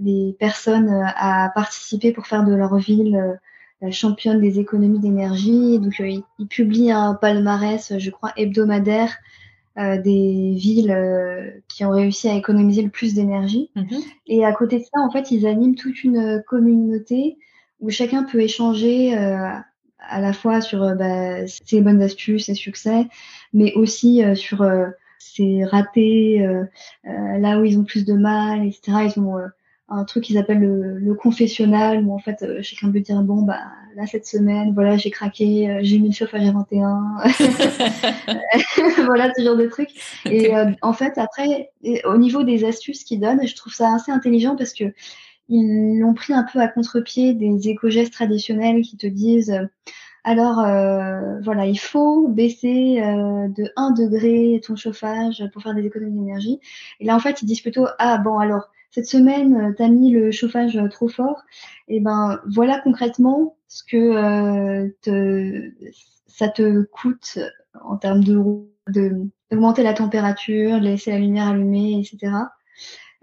les 0.00 0.36
personnes 0.38 0.90
à 1.16 1.50
participer 1.54 2.12
pour 2.12 2.26
faire 2.26 2.44
de 2.44 2.54
leur 2.54 2.76
ville 2.76 3.38
la 3.80 3.90
championne 3.90 4.40
des 4.40 4.58
économies 4.58 4.98
d'énergie. 4.98 5.78
Donc, 5.78 6.00
euh, 6.00 6.20
il, 6.38 6.46
publie 6.46 6.90
un 6.90 7.14
palmarès, 7.14 7.98
je 7.98 8.10
crois, 8.10 8.32
hebdomadaire 8.36 9.10
euh, 9.10 9.12
des 9.78 10.54
villes 10.56 10.90
euh, 10.90 11.50
qui 11.68 11.84
ont 11.84 11.90
réussi 11.90 12.28
à 12.28 12.34
économiser 12.34 12.82
le 12.82 12.90
plus 12.90 13.14
d'énergie. 13.14 13.70
Mhm. 13.76 14.00
Et 14.26 14.44
à 14.44 14.52
côté 14.52 14.78
de 14.78 14.84
ça, 14.84 15.00
en 15.00 15.10
fait, 15.10 15.30
ils 15.30 15.46
animent 15.46 15.76
toute 15.76 16.02
une 16.04 16.42
communauté 16.46 17.38
où 17.80 17.90
chacun 17.90 18.24
peut 18.24 18.40
échanger 18.40 19.14
à 19.14 20.20
la 20.20 20.32
fois 20.32 20.60
sur 20.60 20.80
bah, 20.96 21.46
ses 21.46 21.80
bonnes 21.80 22.02
astuces, 22.02 22.46
ses 22.46 22.54
succès, 22.54 23.06
mais 23.52 23.72
aussi 23.74 24.20
sur 24.34 24.68
ses 25.20 25.64
ratés, 25.64 26.44
là 27.04 27.60
où 27.60 27.64
ils 27.64 27.78
ont 27.78 27.84
plus 27.84 28.04
de 28.04 28.14
mal, 28.14 28.66
etc. 28.66 29.12
Ils 29.14 29.20
ont 29.20 29.36
un 29.88 30.04
truc 30.04 30.24
qu'ils 30.24 30.38
appellent 30.38 30.60
le, 30.60 30.98
le, 30.98 31.14
confessionnal 31.14 32.04
où 32.04 32.12
en 32.12 32.18
fait 32.18 32.42
euh, 32.42 32.60
chacun 32.62 32.92
peut 32.92 33.00
dire 33.00 33.22
bon 33.22 33.42
bah 33.42 33.60
là 33.96 34.06
cette 34.06 34.26
semaine 34.26 34.74
voilà 34.74 34.98
j'ai 34.98 35.10
craqué 35.10 35.70
euh, 35.70 35.78
j'ai 35.82 35.98
mis 35.98 36.08
le 36.08 36.14
chauffage 36.14 36.46
à 36.46 36.52
21 36.52 37.16
voilà 39.06 39.32
ce 39.34 39.42
genre 39.42 39.56
de 39.56 39.66
trucs 39.66 39.90
et 40.26 40.54
euh, 40.54 40.70
en 40.82 40.92
fait 40.92 41.16
après 41.16 41.70
au 42.04 42.18
niveau 42.18 42.42
des 42.42 42.64
astuces 42.64 43.02
qu'ils 43.04 43.20
donnent 43.20 43.46
je 43.46 43.56
trouve 43.56 43.72
ça 43.72 43.94
assez 43.94 44.12
intelligent 44.12 44.56
parce 44.56 44.74
que 44.74 44.84
ils 45.48 45.98
l'ont 45.98 46.12
pris 46.12 46.34
un 46.34 46.44
peu 46.44 46.60
à 46.60 46.68
contre-pied 46.68 47.32
des 47.32 47.70
éco-gestes 47.70 48.12
traditionnels 48.12 48.82
qui 48.82 48.98
te 48.98 49.06
disent 49.06 49.58
alors 50.24 50.56
voilà, 51.42 51.64
il 51.64 51.78
faut 51.78 52.28
baisser 52.28 52.96
de 53.00 53.72
1 53.76 53.92
degré 53.92 54.60
ton 54.62 54.76
chauffage 54.76 55.42
pour 55.54 55.62
faire 55.62 55.72
des 55.72 55.86
économies 55.86 56.20
d'énergie. 56.20 56.60
Et 57.00 57.06
là, 57.06 57.16
en 57.16 57.18
fait, 57.18 57.40
ils 57.40 57.46
disent 57.46 57.62
plutôt, 57.62 57.86
ah 57.98 58.18
bon, 58.18 58.38
alors, 58.38 58.68
cette 58.90 59.06
semaine, 59.06 59.54
euh, 59.56 59.72
tu 59.76 59.82
as 59.82 59.88
mis 59.88 60.10
le 60.10 60.30
chauffage 60.30 60.76
euh, 60.76 60.88
trop 60.88 61.08
fort, 61.08 61.42
et 61.88 62.00
ben 62.00 62.40
voilà 62.46 62.80
concrètement 62.80 63.56
ce 63.68 63.82
que 63.84 63.96
euh, 63.96 64.88
te, 65.02 65.70
ça 66.26 66.48
te 66.48 66.82
coûte 66.84 67.38
en 67.82 67.96
termes 67.96 68.24
de 68.24 68.38
d'augmenter 69.50 69.82
la 69.82 69.92
température, 69.92 70.78
laisser 70.78 71.10
la 71.10 71.18
lumière 71.18 71.48
allumée, 71.48 72.00
etc. 72.00 72.32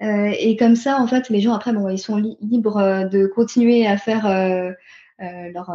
Euh, 0.04 0.32
et 0.38 0.56
comme 0.58 0.76
ça, 0.76 1.02
en 1.02 1.08
fait, 1.08 1.30
les 1.30 1.42
gens 1.42 1.54
après, 1.54 1.74
bon, 1.74 1.90
ils 1.90 1.98
sont 1.98 2.18
libres 2.18 3.10
de 3.10 3.26
continuer 3.26 3.88
à 3.88 3.98
faire 3.98 4.28
euh, 4.28 4.72
leur, 5.20 5.72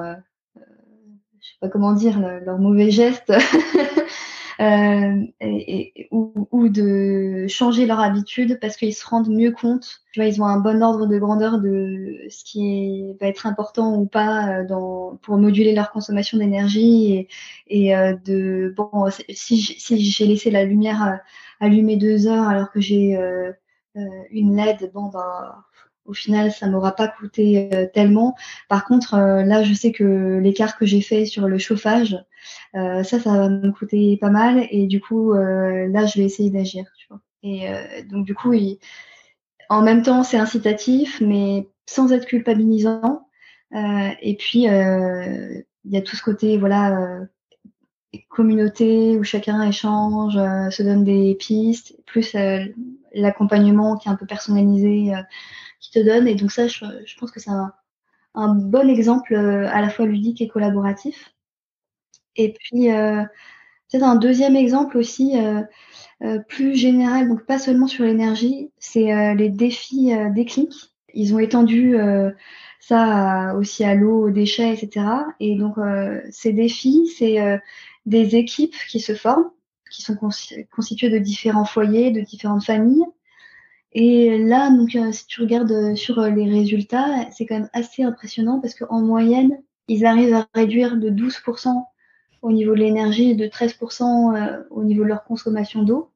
je 0.54 1.48
sais 1.48 1.56
pas 1.60 1.68
comment 1.68 1.92
dire, 1.92 2.20
leur 2.20 2.58
mauvais 2.58 2.92
geste 2.92 3.32
euh, 4.60 5.24
et, 5.40 6.08
ou, 6.10 6.68
de 6.68 7.46
changer 7.48 7.86
leur 7.86 8.00
habitude 8.00 8.58
parce 8.60 8.76
qu'ils 8.76 8.94
se 8.94 9.06
rendent 9.06 9.30
mieux 9.30 9.52
compte. 9.52 10.02
Tu 10.12 10.20
vois, 10.20 10.28
ils 10.28 10.40
ont 10.42 10.46
un 10.46 10.58
bon 10.58 10.82
ordre 10.82 11.06
de 11.06 11.18
grandeur 11.18 11.60
de 11.60 12.18
ce 12.28 12.44
qui 12.44 13.16
va 13.20 13.26
être 13.28 13.46
important 13.46 13.96
ou 13.96 14.06
pas 14.06 14.60
euh, 14.60 14.66
dans, 14.66 15.16
pour 15.22 15.38
moduler 15.38 15.74
leur 15.74 15.90
consommation 15.92 16.38
d'énergie 16.38 17.14
et, 17.14 17.28
et 17.68 17.96
euh, 17.96 18.14
de 18.24 18.74
bon 18.76 19.08
si, 19.30 19.60
si 19.62 20.00
j'ai 20.00 20.26
laissé 20.26 20.50
la 20.50 20.64
lumière 20.64 21.20
allumée 21.60 21.96
deux 21.96 22.26
heures 22.26 22.48
alors 22.48 22.70
que 22.70 22.80
j'ai 22.80 23.18
une 24.30 24.56
LED, 24.56 24.90
bon 24.92 25.08
ben 25.08 25.54
au 26.10 26.12
final, 26.12 26.52
ça 26.52 26.66
m'aura 26.66 26.96
pas 26.96 27.08
coûté 27.08 27.70
euh, 27.72 27.86
tellement. 27.86 28.34
Par 28.68 28.84
contre, 28.84 29.14
euh, 29.14 29.42
là, 29.44 29.62
je 29.62 29.72
sais 29.74 29.92
que 29.92 30.38
l'écart 30.38 30.76
que 30.76 30.84
j'ai 30.84 31.00
fait 31.00 31.24
sur 31.24 31.46
le 31.46 31.58
chauffage, 31.58 32.14
euh, 32.14 32.18
ça, 32.74 33.04
ça 33.04 33.18
va 33.18 33.48
me 33.48 33.70
coûter 33.72 34.16
pas 34.20 34.30
mal. 34.30 34.66
Et 34.70 34.86
du 34.86 35.00
coup, 35.00 35.32
là, 35.32 36.06
je 36.06 36.18
vais 36.18 36.24
essayer 36.24 36.50
d'agir. 36.50 36.84
Et 37.42 37.68
donc, 38.10 38.24
du 38.26 38.34
coup, 38.34 38.54
en 39.68 39.82
même 39.82 40.02
temps, 40.02 40.22
c'est 40.22 40.36
incitatif, 40.36 41.20
mais 41.20 41.68
sans 41.86 42.12
être 42.12 42.26
culpabilisant. 42.26 43.26
et 43.74 44.36
puis, 44.38 44.64
il 44.64 45.92
y 45.92 45.96
a 45.96 46.02
tout 46.02 46.16
ce 46.16 46.22
côté, 46.22 46.58
voilà, 46.58 47.26
communauté 48.28 49.16
où 49.16 49.24
chacun 49.24 49.62
échange, 49.62 50.34
se 50.34 50.82
donne 50.82 51.04
des 51.04 51.34
pistes, 51.34 51.94
plus 52.06 52.36
l'accompagnement 53.14 53.96
qui 53.96 54.08
est 54.08 54.12
un 54.12 54.16
peu 54.16 54.26
personnalisé 54.26 55.12
qui 55.80 55.90
te 55.90 55.98
donne. 55.98 56.28
Et 56.28 56.34
donc 56.34 56.52
ça, 56.52 56.68
je, 56.68 56.84
pense 57.18 57.30
que 57.30 57.40
c'est 57.40 57.50
un, 57.50 58.54
bon 58.54 58.88
exemple 58.88 59.34
euh, 59.34 59.68
à 59.70 59.80
la 59.80 59.90
fois 59.90 60.06
ludique 60.06 60.40
et 60.40 60.48
collaboratif. 60.48 61.34
Et 62.36 62.52
puis, 62.52 62.90
euh, 62.90 63.22
peut-être 63.90 64.04
un 64.04 64.16
deuxième 64.16 64.56
exemple 64.56 64.96
aussi 64.96 65.38
euh, 65.38 66.38
plus 66.48 66.74
général, 66.76 67.28
donc 67.28 67.44
pas 67.46 67.58
seulement 67.58 67.86
sur 67.86 68.04
l'énergie, 68.04 68.70
c'est 68.78 69.34
les 69.34 69.48
défis 69.48 70.12
déclic. 70.34 70.72
Ils 71.14 71.34
ont 71.34 71.38
étendu 71.38 71.96
ça 72.78 73.54
aussi 73.56 73.84
à 73.84 73.94
l'eau, 73.94 74.26
aux 74.26 74.30
déchets, 74.30 74.74
etc. 74.74 75.06
Et 75.40 75.56
donc, 75.56 75.76
ces 76.30 76.52
défis, 76.52 77.08
c'est 77.16 77.38
des 78.04 78.36
équipes 78.36 78.76
qui 78.90 79.00
se 79.00 79.14
forment, 79.14 79.50
qui 79.90 80.02
sont 80.02 80.14
constituées 80.14 81.08
de 81.08 81.18
différents 81.18 81.64
foyers, 81.64 82.10
de 82.10 82.20
différentes 82.20 82.64
familles, 82.64 83.06
et 83.92 84.38
là, 84.38 84.70
donc, 84.70 84.94
euh, 84.94 85.10
si 85.12 85.26
tu 85.26 85.40
regardes 85.40 85.72
euh, 85.72 85.96
sur 85.96 86.20
euh, 86.20 86.30
les 86.30 86.48
résultats, 86.48 87.28
c'est 87.32 87.46
quand 87.46 87.56
même 87.56 87.70
assez 87.72 88.02
impressionnant 88.02 88.60
parce 88.60 88.74
qu'en 88.74 89.00
moyenne, 89.00 89.62
ils 89.88 90.06
arrivent 90.06 90.34
à 90.34 90.46
réduire 90.54 90.96
de 90.96 91.10
12% 91.10 91.84
au 92.42 92.52
niveau 92.52 92.74
de 92.74 92.80
l'énergie 92.80 93.36
de 93.36 93.46
13% 93.46 94.64
au 94.70 94.84
niveau 94.84 95.02
de 95.02 95.08
leur 95.08 95.24
consommation 95.24 95.82
d'eau. 95.82 96.10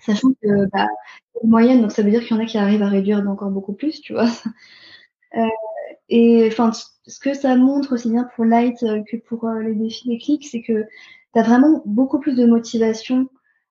Sachant 0.00 0.32
que, 0.42 0.68
bah, 0.72 0.88
en 1.42 1.46
moyenne, 1.48 1.82
donc 1.82 1.92
ça 1.92 2.02
veut 2.02 2.10
dire 2.10 2.24
qu'il 2.24 2.36
y 2.36 2.40
en 2.40 2.42
a 2.42 2.46
qui 2.46 2.58
arrivent 2.58 2.82
à 2.82 2.88
réduire 2.88 3.22
d'encore 3.22 3.50
beaucoup 3.50 3.72
plus, 3.72 4.00
tu 4.00 4.12
vois. 4.12 4.28
et 6.08 6.46
enfin, 6.46 6.70
ce 6.72 7.18
que 7.18 7.34
ça 7.34 7.56
montre 7.56 7.94
aussi 7.94 8.10
bien 8.10 8.28
pour 8.36 8.44
Light 8.44 8.78
que 8.80 9.16
pour 9.16 9.48
les 9.48 9.74
défis 9.74 10.08
des 10.08 10.18
clics, 10.18 10.46
c'est 10.46 10.62
que 10.62 10.84
tu 11.34 11.40
as 11.40 11.42
vraiment 11.42 11.82
beaucoup 11.86 12.20
plus 12.20 12.36
de 12.36 12.46
motivation 12.46 13.28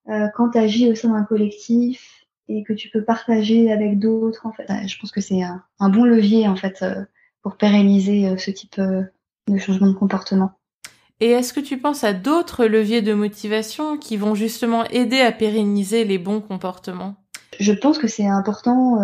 quand 0.07 0.49
tu 0.51 0.57
agis 0.57 0.89
au 0.91 0.95
sein 0.95 1.09
d'un 1.09 1.23
collectif, 1.23 2.25
et 2.47 2.63
que 2.63 2.73
tu 2.73 2.89
peux 2.89 3.03
partager 3.03 3.71
avec 3.71 3.99
d'autres. 3.99 4.45
En 4.45 4.51
fait, 4.51 4.67
je 4.87 4.99
pense 4.99 5.11
que 5.11 5.21
c'est 5.21 5.41
un, 5.41 5.89
bon 5.89 6.03
levier 6.03 6.47
en 6.47 6.55
fait 6.55 6.81
euh, 6.81 7.03
pour 7.41 7.57
pérenniser 7.57 8.27
euh, 8.27 8.37
ce 8.37 8.51
type 8.51 8.77
euh, 8.79 9.03
de 9.47 9.57
changement 9.57 9.87
de 9.87 9.93
comportement. 9.93 10.51
Et 11.19 11.29
est-ce 11.29 11.53
que 11.53 11.59
tu 11.59 11.77
penses 11.77 12.03
à 12.03 12.13
d'autres 12.13 12.65
leviers 12.65 13.01
de 13.01 13.13
motivation 13.13 13.97
qui 13.97 14.17
vont 14.17 14.35
justement 14.35 14.83
aider 14.85 15.21
à 15.21 15.31
pérenniser 15.31 16.03
les 16.03 16.17
bons 16.17 16.41
comportements? 16.41 17.15
Je 17.59 17.71
pense 17.71 17.97
que 17.97 18.07
c'est 18.07 18.27
important 18.27 18.99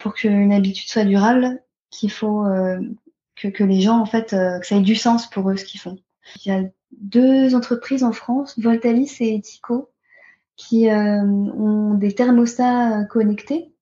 pour 0.00 0.12
qu'une 0.12 0.52
habitude 0.52 0.90
soit 0.90 1.04
durable, 1.04 1.62
qu'il 1.90 2.10
faut 2.10 2.44
que, 3.36 3.48
que, 3.48 3.64
les 3.64 3.80
gens, 3.80 3.98
en 3.98 4.04
fait, 4.04 4.30
que 4.30 4.66
ça 4.66 4.76
ait 4.76 4.80
du 4.80 4.94
sens 4.94 5.30
pour 5.30 5.50
eux 5.50 5.56
ce 5.56 5.64
qu'ils 5.64 5.80
font. 5.80 5.96
Il 6.44 6.48
y 6.48 6.54
a 6.54 6.62
deux 7.00 7.54
entreprises 7.54 8.04
en 8.04 8.12
France, 8.12 8.58
Voltalis 8.58 9.16
et 9.20 9.40
Tico, 9.40 9.90
qui 10.56 10.88
euh, 10.88 11.22
ont 11.22 11.94
des 11.94 12.14
thermostats 12.14 13.00
euh, 13.00 13.04
connectés. 13.04 13.72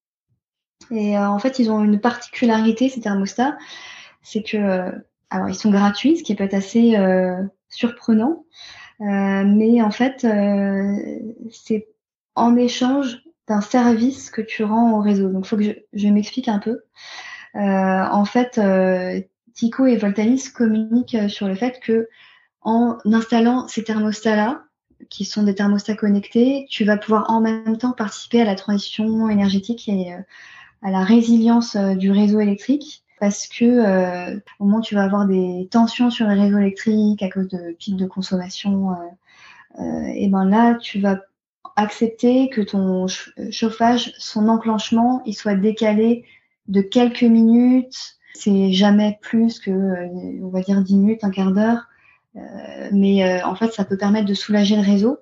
Et 0.90 1.16
euh, 1.16 1.28
en 1.28 1.38
fait, 1.38 1.58
ils 1.58 1.70
ont 1.70 1.82
une 1.82 2.00
particularité, 2.00 2.88
ces 2.88 3.00
thermostats, 3.00 3.56
c'est 4.22 4.42
que, 4.42 4.92
alors 5.30 5.48
ils 5.48 5.54
sont 5.54 5.70
gratuits, 5.70 6.18
ce 6.18 6.22
qui 6.22 6.34
peut 6.34 6.44
être 6.44 6.54
assez 6.54 6.96
surprenant, 7.68 8.44
mais 9.00 9.80
en 9.82 9.90
fait, 9.90 10.26
c'est 11.50 11.88
en 12.34 12.56
échange 12.56 13.22
d'un 13.48 13.60
service 13.60 14.30
que 14.30 14.42
tu 14.42 14.64
rends 14.64 14.92
au 14.92 15.00
réseau. 15.00 15.28
Donc, 15.28 15.44
il 15.46 15.48
faut 15.48 15.56
que 15.56 15.62
je, 15.62 15.72
je 15.92 16.08
m'explique 16.08 16.48
un 16.48 16.58
peu. 16.58 16.80
en 17.54 18.24
fait, 18.24 18.60
Tico 19.54 19.86
et 19.86 19.96
Voltalis 19.96 20.50
communiquent 20.54 21.28
sur 21.28 21.48
le 21.48 21.54
fait 21.54 21.80
que 21.80 22.08
en 22.62 22.98
installant 23.04 23.68
ces 23.68 23.84
thermostats-là, 23.84 24.64
qui 25.08 25.24
sont 25.24 25.42
des 25.42 25.54
thermostats 25.54 25.96
connectés, 25.96 26.66
tu 26.68 26.84
vas 26.84 26.96
pouvoir 26.96 27.30
en 27.30 27.40
même 27.40 27.78
temps 27.78 27.92
participer 27.92 28.42
à 28.42 28.44
la 28.44 28.54
transition 28.54 29.28
énergétique 29.28 29.88
et 29.88 30.12
euh, 30.12 30.18
à 30.82 30.90
la 30.90 31.02
résilience 31.02 31.76
euh, 31.76 31.94
du 31.94 32.10
réseau 32.10 32.40
électrique 32.40 33.04
parce 33.20 33.46
que 33.46 33.64
euh, 33.64 34.40
au 34.58 34.64
moment 34.64 34.78
où 34.78 34.82
tu 34.82 34.94
vas 34.94 35.04
avoir 35.04 35.26
des 35.26 35.68
tensions 35.70 36.10
sur 36.10 36.26
les 36.26 36.40
réseaux 36.40 36.58
électriques 36.58 37.22
à 37.22 37.30
cause 37.30 37.48
de 37.48 37.72
pics 37.78 37.96
de 37.96 38.06
consommation, 38.06 38.96
et 40.14 40.28
ben 40.28 40.44
là 40.44 40.74
tu 40.74 41.00
vas 41.00 41.20
accepter 41.76 42.48
que 42.50 42.60
ton 42.60 43.06
chauffage, 43.50 44.12
son 44.18 44.48
enclenchement, 44.48 45.22
il 45.26 45.34
soit 45.34 45.54
décalé 45.54 46.24
de 46.68 46.80
quelques 46.80 47.22
minutes. 47.22 48.16
C'est 48.34 48.72
jamais 48.72 49.18
plus 49.22 49.60
que, 49.60 49.70
on 50.42 50.48
va 50.48 50.60
dire, 50.60 50.80
10 50.80 50.96
minutes, 50.96 51.24
un 51.24 51.30
quart 51.30 51.52
d'heure. 51.52 51.86
Euh, 52.36 52.88
mais 52.92 53.24
euh, 53.24 53.44
en 53.44 53.54
fait, 53.54 53.72
ça 53.72 53.84
peut 53.84 53.96
permettre 53.96 54.26
de 54.26 54.34
soulager 54.34 54.76
le 54.76 54.82
réseau. 54.82 55.18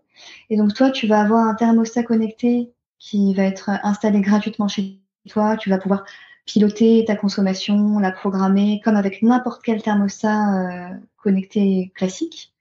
Et 0.50 0.56
donc, 0.56 0.74
toi, 0.74 0.90
tu 0.90 1.06
vas 1.06 1.20
avoir 1.20 1.46
un 1.46 1.54
thermostat 1.54 2.02
connecté 2.02 2.72
qui 2.98 3.34
va 3.34 3.44
être 3.44 3.70
installé 3.82 4.20
gratuitement 4.20 4.68
chez 4.68 5.00
toi. 5.28 5.56
Tu 5.56 5.70
vas 5.70 5.78
pouvoir 5.78 6.04
piloter 6.48 7.04
ta 7.06 7.14
consommation, 7.14 8.00
la 8.00 8.10
programmer 8.10 8.80
comme 8.82 8.96
avec 8.96 9.22
n'importe 9.22 9.62
quel 9.62 9.82
thermostat 9.82 10.90
connecté 11.22 11.92
classique. 11.94 12.52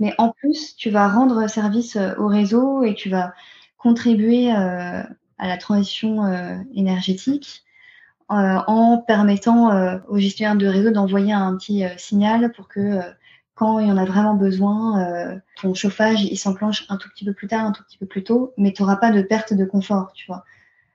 Mais 0.00 0.14
en 0.18 0.30
plus, 0.30 0.76
tu 0.76 0.88
vas 0.90 1.08
rendre 1.08 1.48
service 1.48 1.98
au 2.18 2.28
réseau 2.28 2.84
et 2.84 2.94
tu 2.94 3.10
vas 3.10 3.34
contribuer 3.76 4.50
à 4.50 5.06
la 5.38 5.56
transition 5.58 6.22
énergétique 6.74 7.64
en 8.28 9.04
permettant 9.06 10.00
aux 10.08 10.18
gestionnaires 10.18 10.56
de 10.56 10.66
réseau 10.66 10.90
d'envoyer 10.90 11.32
un 11.32 11.56
petit 11.56 11.84
signal 11.96 12.52
pour 12.52 12.68
que 12.68 13.00
quand 13.54 13.78
il 13.78 13.88
y 13.88 13.92
en 13.92 13.96
a 13.96 14.04
vraiment 14.04 14.34
besoin, 14.34 15.00
euh, 15.00 15.38
ton 15.60 15.74
chauffage, 15.74 16.24
il 16.24 16.36
s'enclenche 16.36 16.86
un 16.88 16.96
tout 16.96 17.08
petit 17.08 17.24
peu 17.24 17.32
plus 17.32 17.46
tard, 17.46 17.64
un 17.64 17.72
tout 17.72 17.84
petit 17.84 17.98
peu 17.98 18.06
plus 18.06 18.24
tôt, 18.24 18.52
mais 18.56 18.72
tu 18.72 18.82
n'auras 18.82 18.96
pas 18.96 19.10
de 19.10 19.22
perte 19.22 19.54
de 19.54 19.64
confort, 19.64 20.12
tu 20.12 20.26
vois. 20.26 20.44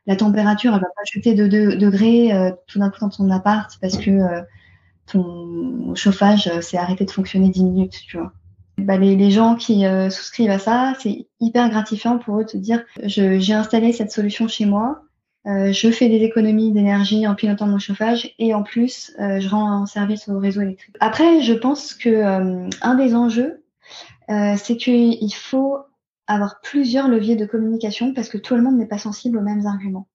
La 0.09 0.17
température, 0.17 0.73
elle 0.73 0.81
va 0.81 0.87
pas 0.87 1.05
chuter 1.05 1.33
de 1.35 1.47
2 1.47 1.77
degrés 1.77 2.33
euh, 2.33 2.51
tout 2.67 2.79
d'un 2.79 2.89
coup 2.89 2.99
dans 2.99 3.09
ton 3.09 3.29
appart 3.29 3.71
parce 3.79 3.97
que 3.97 4.11
euh, 4.11 4.41
ton 5.09 5.95
chauffage 5.95 6.51
s'est 6.59 6.77
arrêté 6.77 7.05
de 7.05 7.11
fonctionner 7.11 7.47
10 7.49 7.63
minutes, 7.63 8.01
tu 8.05 8.17
vois. 8.17 8.33
Bah, 8.77 8.97
les, 8.97 9.15
les, 9.15 9.31
gens 9.31 9.55
qui 9.55 9.83
souscrivent 10.09 10.51
à 10.51 10.59
ça, 10.59 10.93
c'est 10.99 11.27
hyper 11.41 11.69
gratifiant 11.69 12.17
pour 12.17 12.39
eux 12.39 12.45
de 12.45 12.57
dire 12.57 12.81
j'ai 13.03 13.53
installé 13.53 13.91
cette 13.91 14.11
solution 14.11 14.47
chez 14.47 14.65
moi, 14.65 15.01
euh, 15.47 15.71
je 15.71 15.89
fais 15.89 16.09
des 16.09 16.23
économies 16.23 16.71
d'énergie 16.71 17.25
en 17.25 17.33
pilotant 17.33 17.65
mon 17.65 17.79
chauffage 17.79 18.33
et 18.39 18.53
en 18.53 18.63
plus, 18.63 19.13
euh, 19.19 19.39
je 19.39 19.47
rends 19.47 19.71
un 19.71 19.85
service 19.85 20.27
au 20.27 20.37
réseau 20.37 20.61
électrique. 20.61 20.95
Après, 20.99 21.41
je 21.41 21.53
pense 21.53 21.93
que 21.93 22.09
euh, 22.09 22.69
un 22.81 22.95
des 22.95 23.15
enjeux, 23.15 23.63
c'est 24.27 24.77
qu'il 24.77 25.33
faut 25.33 25.79
avoir 26.29 26.61
plusieurs 26.61 27.07
leviers 27.07 27.35
de 27.35 27.45
communication 27.45 28.13
parce 28.13 28.29
que 28.29 28.37
tout 28.37 28.55
le 28.55 28.61
monde 28.61 28.77
n'est 28.77 28.87
pas 28.87 28.97
sensible 28.97 29.37
aux 29.37 29.41
mêmes 29.41 29.65
arguments. 29.65 30.07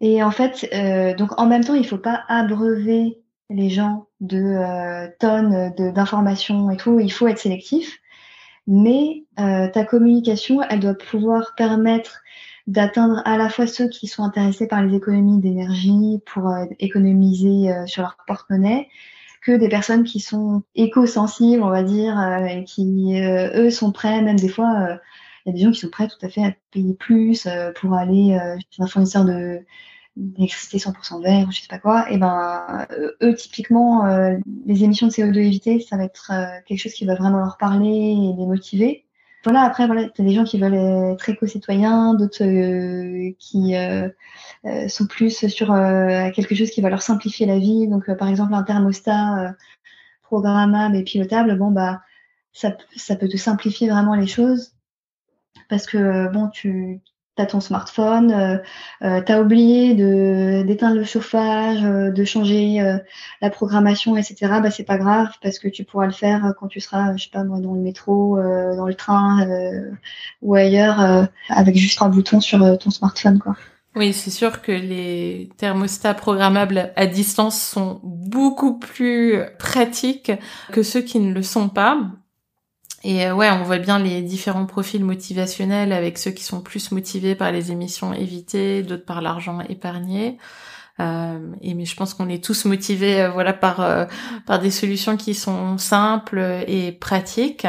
Et 0.00 0.22
en 0.22 0.32
fait, 0.32 0.68
donc 1.16 1.38
en 1.40 1.46
même 1.46 1.62
temps, 1.62 1.74
il 1.74 1.82
ne 1.82 1.86
faut 1.86 1.96
pas 1.96 2.24
abreuver 2.28 3.22
les 3.50 3.70
gens 3.70 4.08
de 4.20 5.08
tonnes 5.20 5.72
d'informations 5.76 6.70
et 6.70 6.76
tout. 6.76 6.98
Il 6.98 7.12
faut 7.12 7.28
être 7.28 7.38
sélectif, 7.38 8.00
mais 8.66 9.24
ta 9.36 9.84
communication, 9.84 10.60
elle 10.62 10.80
doit 10.80 10.94
pouvoir 10.94 11.54
permettre 11.56 12.22
d'atteindre 12.66 13.22
à 13.24 13.36
la 13.36 13.48
fois 13.48 13.66
ceux 13.66 13.88
qui 13.88 14.06
sont 14.06 14.22
intéressés 14.22 14.66
par 14.66 14.82
les 14.82 14.96
économies 14.96 15.38
d'énergie 15.38 16.20
pour 16.26 16.48
euh, 16.48 16.64
économiser 16.78 17.72
euh, 17.72 17.86
sur 17.86 18.02
leur 18.02 18.16
porte-monnaie, 18.26 18.88
que 19.42 19.52
des 19.52 19.68
personnes 19.68 20.04
qui 20.04 20.20
sont 20.20 20.62
éco-sensibles, 20.76 21.62
on 21.62 21.70
va 21.70 21.82
dire, 21.82 22.18
euh, 22.18 22.44
et 22.44 22.64
qui, 22.64 23.20
eux, 23.20 23.70
sont 23.70 23.90
prêts, 23.90 24.22
même 24.22 24.38
des 24.38 24.48
fois, 24.48 24.98
il 25.44 25.48
y 25.48 25.50
a 25.50 25.52
des 25.52 25.60
gens 25.60 25.70
qui 25.70 25.80
sont 25.80 25.90
prêts 25.90 26.08
tout 26.08 26.24
à 26.24 26.28
fait 26.28 26.44
à 26.44 26.52
payer 26.70 26.94
plus 26.94 27.48
pour 27.76 27.94
aller 27.94 28.38
chez 28.70 28.82
un 28.82 28.86
fournisseur 28.86 29.24
de 29.24 29.60
d'électricité 30.16 30.76
100% 30.76 31.22
vert 31.22 31.48
ou 31.48 31.52
je 31.52 31.62
sais 31.62 31.68
pas 31.68 31.78
quoi, 31.78 32.10
et 32.10 32.18
ben 32.18 32.86
eux 33.22 33.34
typiquement 33.34 34.04
les 34.66 34.84
émissions 34.84 35.06
de 35.06 35.12
CO2 35.12 35.38
évitées, 35.38 35.80
ça 35.80 35.96
va 35.96 36.04
être 36.04 36.32
quelque 36.66 36.78
chose 36.78 36.92
qui 36.92 37.06
va 37.06 37.14
vraiment 37.14 37.38
leur 37.38 37.56
parler 37.56 37.88
et 37.88 38.36
les 38.36 38.46
motiver. 38.46 39.06
Voilà, 39.44 39.62
après, 39.62 39.86
voilà, 39.86 40.08
tu 40.08 40.22
as 40.22 40.24
des 40.24 40.34
gens 40.34 40.44
qui 40.44 40.58
veulent 40.58 40.74
être 40.74 41.28
éco-citoyens, 41.28 42.14
d'autres 42.14 42.44
euh, 42.44 43.32
qui 43.40 43.74
euh, 43.74 44.08
euh, 44.66 44.86
sont 44.88 45.06
plus 45.06 45.46
sur 45.48 45.68
quelque 46.34 46.54
chose 46.54 46.70
qui 46.70 46.80
va 46.80 46.90
leur 46.90 47.02
simplifier 47.02 47.46
la 47.46 47.58
vie. 47.58 47.88
Donc, 47.88 48.12
par 48.16 48.28
exemple, 48.28 48.54
un 48.54 48.62
thermostat 48.62 49.54
programmable 50.22 50.96
et 50.96 51.02
pilotable, 51.02 51.58
bon, 51.58 51.72
bah, 51.72 52.02
ça, 52.52 52.76
ça 52.96 53.16
peut 53.16 53.28
te 53.28 53.36
simplifier 53.36 53.90
vraiment 53.90 54.14
les 54.14 54.28
choses 54.28 54.74
parce 55.72 55.86
que, 55.86 56.28
bon, 56.28 56.48
tu 56.48 57.00
as 57.38 57.46
ton 57.46 57.60
smartphone, 57.60 58.30
euh, 58.30 58.58
euh 59.00 59.22
tu 59.22 59.32
as 59.32 59.40
oublié 59.40 59.94
d'éteindre 60.64 60.96
le 60.96 61.04
chauffage, 61.04 61.82
euh, 61.82 62.10
de 62.10 62.24
changer 62.24 62.82
euh, 62.82 62.98
la 63.40 63.48
programmation, 63.48 64.14
etc. 64.18 64.60
Bah, 64.62 64.70
c'est 64.70 64.84
pas 64.84 64.98
grave 64.98 65.28
parce 65.40 65.58
que 65.58 65.68
tu 65.68 65.84
pourras 65.84 66.04
le 66.04 66.12
faire 66.12 66.52
quand 66.60 66.68
tu 66.68 66.78
seras, 66.80 67.16
je 67.16 67.24
sais 67.24 67.30
pas 67.30 67.42
moi, 67.42 67.58
dans 67.58 67.72
le 67.72 67.80
métro, 67.80 68.36
dans 68.36 68.84
le 68.86 68.94
train 68.94 69.46
ou 70.42 70.54
ailleurs 70.54 71.26
avec 71.48 71.74
juste 71.74 72.02
un 72.02 72.10
bouton 72.10 72.42
sur 72.42 72.76
ton 72.76 72.90
smartphone. 72.90 73.38
Quoi. 73.38 73.56
Oui, 73.96 74.12
c'est 74.12 74.30
sûr 74.30 74.60
que 74.60 74.72
les 74.72 75.48
thermostats 75.56 76.12
programmables 76.12 76.92
à 76.96 77.06
distance 77.06 77.58
sont 77.58 77.98
beaucoup 78.04 78.78
plus 78.78 79.38
pratiques 79.58 80.32
que 80.70 80.82
ceux 80.82 81.00
qui 81.00 81.18
ne 81.18 81.32
le 81.32 81.42
sont 81.42 81.70
pas. 81.70 81.98
Et 83.04 83.26
euh, 83.26 83.34
ouais, 83.34 83.50
on 83.50 83.62
voit 83.64 83.78
bien 83.78 83.98
les 83.98 84.22
différents 84.22 84.66
profils 84.66 85.04
motivationnels 85.04 85.92
avec 85.92 86.18
ceux 86.18 86.30
qui 86.30 86.44
sont 86.44 86.60
plus 86.60 86.92
motivés 86.92 87.34
par 87.34 87.50
les 87.50 87.72
émissions 87.72 88.12
évitées, 88.12 88.82
d'autres 88.82 89.04
par 89.04 89.20
l'argent 89.20 89.60
épargné. 89.68 90.38
Euh, 91.00 91.38
et 91.62 91.74
mais 91.74 91.84
je 91.84 91.96
pense 91.96 92.14
qu'on 92.14 92.28
est 92.28 92.44
tous 92.44 92.66
motivés, 92.66 93.22
euh, 93.22 93.30
voilà, 93.30 93.52
par 93.52 94.06
par 94.46 94.60
des 94.60 94.70
solutions 94.70 95.16
qui 95.16 95.34
sont 95.34 95.78
simples 95.78 96.64
et 96.68 96.92
pratiques. 96.92 97.66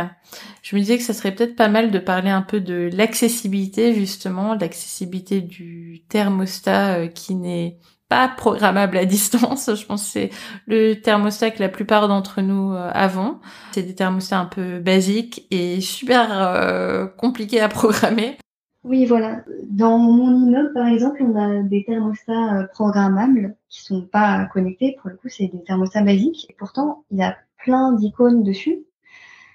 Je 0.61 0.75
me 0.75 0.81
disais 0.81 0.97
que 0.97 1.03
ça 1.03 1.13
serait 1.13 1.33
peut-être 1.33 1.55
pas 1.55 1.69
mal 1.69 1.89
de 1.89 1.99
parler 1.99 2.29
un 2.29 2.41
peu 2.41 2.59
de 2.59 2.89
l'accessibilité 2.93 3.93
justement, 3.95 4.55
l'accessibilité 4.55 5.41
du 5.41 6.03
thermostat 6.09 7.07
qui 7.07 7.35
n'est 7.35 7.77
pas 8.13 8.27
programmable 8.27 8.95
à 8.97 9.05
distance. 9.17 9.71
Je 9.73 9.85
pense 9.87 10.03
que 10.03 10.09
c'est 10.11 10.29
le 10.67 10.93
thermostat 10.93 11.49
que 11.49 11.59
la 11.59 11.69
plupart 11.69 12.07
d'entre 12.07 12.41
nous 12.41 12.71
euh, 12.71 12.91
avons. 12.93 13.39
C'est 13.71 13.81
des 13.81 13.95
thermostats 13.95 14.39
un 14.39 14.45
peu 14.45 14.77
basiques 14.79 15.47
et 15.49 15.81
super 15.81 16.27
euh, 16.31 17.07
compliqués 17.07 17.59
à 17.59 17.69
programmer. 17.79 18.37
Oui, 18.83 19.07
voilà. 19.07 19.43
Dans 19.67 19.97
mon 19.97 20.45
immeuble, 20.45 20.73
par 20.73 20.87
exemple, 20.87 21.23
on 21.23 21.35
a 21.35 21.63
des 21.63 21.83
thermostats 21.85 22.59
euh, 22.59 22.67
programmables 22.67 23.55
qui 23.69 23.81
sont 23.81 24.03
pas 24.03 24.45
connectés. 24.53 24.95
Pour 25.01 25.09
le 25.09 25.15
coup, 25.15 25.29
c'est 25.29 25.47
des 25.47 25.63
thermostats 25.63 26.03
basiques. 26.03 26.45
Et 26.51 26.55
pourtant, 26.55 27.05
il 27.09 27.17
y 27.17 27.23
a 27.23 27.35
plein 27.57 27.93
d'icônes 27.93 28.43
dessus 28.43 28.83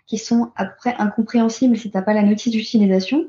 qui 0.08 0.18
sont 0.18 0.50
à 0.56 0.64
peu 0.64 0.72
près 0.78 0.96
incompréhensibles 0.98 1.76
si 1.76 1.92
tu 1.92 1.96
n'as 1.96 2.02
pas 2.02 2.14
la 2.14 2.22
notice 2.24 2.50
d'utilisation. 2.50 3.24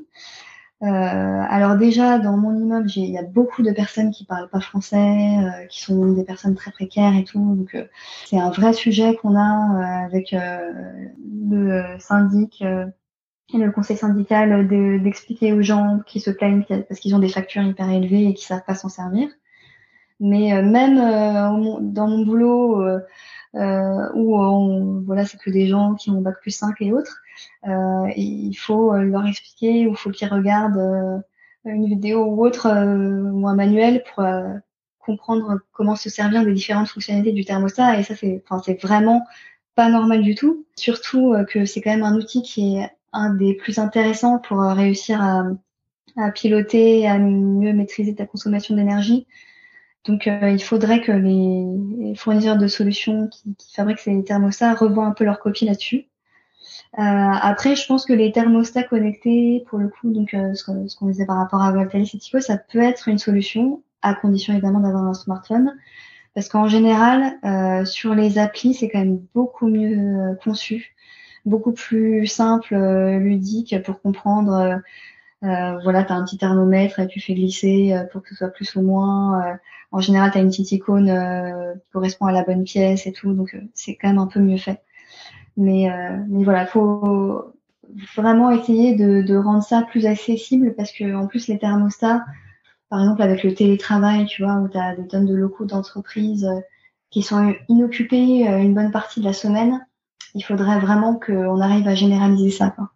Euh, 0.82 0.86
alors 0.86 1.76
déjà, 1.76 2.18
dans 2.18 2.38
mon 2.38 2.56
immeuble, 2.56 2.88
il 2.96 3.10
y 3.10 3.18
a 3.18 3.22
beaucoup 3.22 3.62
de 3.62 3.70
personnes 3.70 4.10
qui 4.10 4.24
parlent 4.24 4.48
pas 4.48 4.60
français, 4.60 4.96
euh, 4.96 5.66
qui 5.66 5.82
sont 5.82 6.12
des 6.12 6.24
personnes 6.24 6.54
très 6.54 6.70
précaires 6.70 7.14
et 7.14 7.24
tout. 7.24 7.38
Donc 7.38 7.74
euh, 7.74 7.84
c'est 8.24 8.38
un 8.38 8.50
vrai 8.50 8.72
sujet 8.72 9.14
qu'on 9.16 9.36
a 9.36 10.04
avec 10.04 10.34
le 10.34 11.98
syndic 11.98 12.62
et 12.62 13.58
le 13.58 13.70
conseil 13.72 13.96
syndical 13.96 14.68
d'expliquer 15.02 15.52
aux 15.52 15.62
gens 15.62 16.00
qui 16.06 16.20
se 16.20 16.30
plaignent 16.30 16.64
parce 16.88 17.00
qu'ils 17.00 17.14
ont 17.14 17.18
des 17.18 17.28
factures 17.28 17.62
hyper 17.62 17.90
élevées 17.90 18.28
et 18.28 18.34
qui 18.34 18.44
savent 18.44 18.64
pas 18.66 18.74
s'en 18.74 18.88
servir. 18.88 19.28
Mais 20.18 20.62
même 20.62 20.96
dans 20.96 22.08
mon 22.08 22.24
boulot, 22.24 22.82
où 23.54 24.38
on, 24.38 25.00
voilà, 25.00 25.26
c'est 25.26 25.38
que 25.38 25.50
des 25.50 25.66
gens 25.66 25.94
qui 25.94 26.10
ont 26.10 26.20
bac 26.20 26.36
plus 26.40 26.52
5 26.52 26.76
et 26.80 26.92
autres, 26.92 27.20
euh, 27.66 28.08
il 28.16 28.54
faut 28.54 28.94
euh, 28.94 29.02
leur 29.02 29.26
expliquer 29.26 29.86
ou 29.86 29.90
il 29.90 29.96
faut 29.96 30.10
qu'ils 30.10 30.28
regardent 30.28 30.78
euh, 30.78 31.18
une 31.64 31.86
vidéo 31.86 32.24
ou 32.24 32.44
autre 32.44 32.68
ou 32.68 33.48
un 33.48 33.54
manuel 33.54 34.02
pour 34.04 34.24
comprendre 34.98 35.60
comment 35.72 35.96
se 35.96 36.08
servir 36.08 36.44
des 36.44 36.52
différentes 36.52 36.88
fonctionnalités 36.88 37.32
du 37.32 37.44
thermostat. 37.44 37.98
Et 37.98 38.02
ça, 38.02 38.14
c'est 38.16 38.82
vraiment 38.82 39.22
pas 39.74 39.90
normal 39.90 40.22
du 40.22 40.34
tout. 40.34 40.64
Surtout 40.76 41.34
que 41.48 41.66
c'est 41.66 41.82
quand 41.82 41.90
même 41.90 42.02
un 42.02 42.16
outil 42.16 42.40
qui 42.42 42.78
est 42.78 42.90
un 43.12 43.34
des 43.34 43.54
plus 43.54 43.78
intéressants 43.78 44.38
pour 44.38 44.58
réussir 44.60 45.20
à, 45.20 45.44
à 46.16 46.30
piloter, 46.30 47.06
à 47.06 47.18
mieux 47.18 47.74
maîtriser 47.74 48.14
ta 48.14 48.26
consommation 48.26 48.74
d'énergie. 48.74 49.26
Donc, 50.06 50.26
il 50.26 50.62
faudrait 50.62 51.02
que 51.02 51.12
les 51.12 52.14
fournisseurs 52.14 52.56
de 52.56 52.66
solutions 52.66 53.28
qui, 53.28 53.54
fabriquent 53.74 53.98
ces 53.98 54.24
thermostats 54.24 54.74
revoient 54.74 55.04
un 55.04 55.12
peu 55.12 55.24
leur 55.24 55.40
copie 55.40 55.66
là-dessus. 55.66 56.10
Euh, 56.98 57.02
après, 57.02 57.76
je 57.76 57.86
pense 57.86 58.04
que 58.04 58.12
les 58.12 58.32
thermostats 58.32 58.82
connectés, 58.82 59.64
pour 59.68 59.78
le 59.78 59.88
coup, 59.88 60.10
donc 60.12 60.34
euh, 60.34 60.54
ce 60.54 60.64
qu'on 60.64 61.06
disait 61.06 61.26
par 61.26 61.36
rapport 61.36 61.62
à 61.62 61.70
Voltalis 61.72 62.10
et 62.14 62.18
Tico, 62.18 62.40
ça 62.40 62.58
peut 62.58 62.80
être 62.80 63.08
une 63.08 63.18
solution, 63.18 63.82
à 64.02 64.14
condition 64.14 64.52
évidemment 64.52 64.80
d'avoir 64.80 65.04
un 65.04 65.14
smartphone. 65.14 65.76
Parce 66.34 66.48
qu'en 66.48 66.68
général, 66.68 67.38
euh, 67.44 67.84
sur 67.84 68.14
les 68.14 68.38
applis, 68.38 68.74
c'est 68.74 68.88
quand 68.88 69.00
même 69.00 69.20
beaucoup 69.34 69.68
mieux 69.68 70.36
conçu, 70.42 70.94
beaucoup 71.44 71.72
plus 71.72 72.26
simple, 72.26 72.76
ludique 73.18 73.82
pour 73.84 74.00
comprendre. 74.00 74.80
voilà, 75.42 76.04
tu 76.04 76.12
as 76.12 76.16
un 76.16 76.24
petit 76.24 76.38
thermomètre 76.38 77.00
et 77.00 77.06
tu 77.08 77.20
fais 77.20 77.34
glisser 77.34 77.94
pour 78.12 78.22
que 78.22 78.30
ce 78.30 78.36
soit 78.36 78.48
plus 78.48 78.74
ou 78.76 78.82
moins. 78.82 79.58
En 79.92 80.00
général, 80.00 80.30
tu 80.30 80.38
as 80.38 80.40
une 80.40 80.50
petite 80.50 80.72
icône 80.72 81.06
qui 81.06 81.90
correspond 81.92 82.26
à 82.26 82.32
la 82.32 82.44
bonne 82.44 82.64
pièce 82.64 83.06
et 83.06 83.12
tout, 83.12 83.32
donc 83.32 83.56
c'est 83.74 83.96
quand 83.96 84.08
même 84.08 84.18
un 84.18 84.26
peu 84.26 84.40
mieux 84.40 84.58
fait. 84.58 84.80
Mais, 85.56 85.90
euh, 85.90 86.16
mais 86.28 86.44
voilà, 86.44 86.66
faut 86.66 87.52
vraiment 88.16 88.50
essayer 88.50 88.94
de, 88.94 89.22
de, 89.22 89.36
rendre 89.36 89.62
ça 89.62 89.82
plus 89.82 90.06
accessible 90.06 90.74
parce 90.74 90.92
que 90.92 91.14
en 91.14 91.26
plus 91.26 91.48
les 91.48 91.58
thermostats, 91.58 92.24
par 92.88 93.00
exemple 93.00 93.22
avec 93.22 93.42
le 93.42 93.54
télétravail, 93.54 94.26
tu 94.26 94.42
vois, 94.42 94.54
où 94.54 94.68
tu 94.68 94.78
as 94.78 94.96
des 94.96 95.06
tonnes 95.06 95.26
de 95.26 95.34
locaux 95.34 95.64
d'entreprises 95.64 96.44
euh, 96.44 96.60
qui 97.10 97.22
sont 97.22 97.54
inoccupés 97.68 98.48
euh, 98.48 98.58
une 98.58 98.74
bonne 98.74 98.92
partie 98.92 99.20
de 99.20 99.24
la 99.24 99.32
semaine, 99.32 99.84
il 100.34 100.42
faudrait 100.42 100.78
vraiment 100.78 101.16
qu'on 101.16 101.60
arrive 101.60 101.88
à 101.88 101.94
généraliser 101.94 102.50
ça. 102.50 102.70
Quoi. 102.70 102.90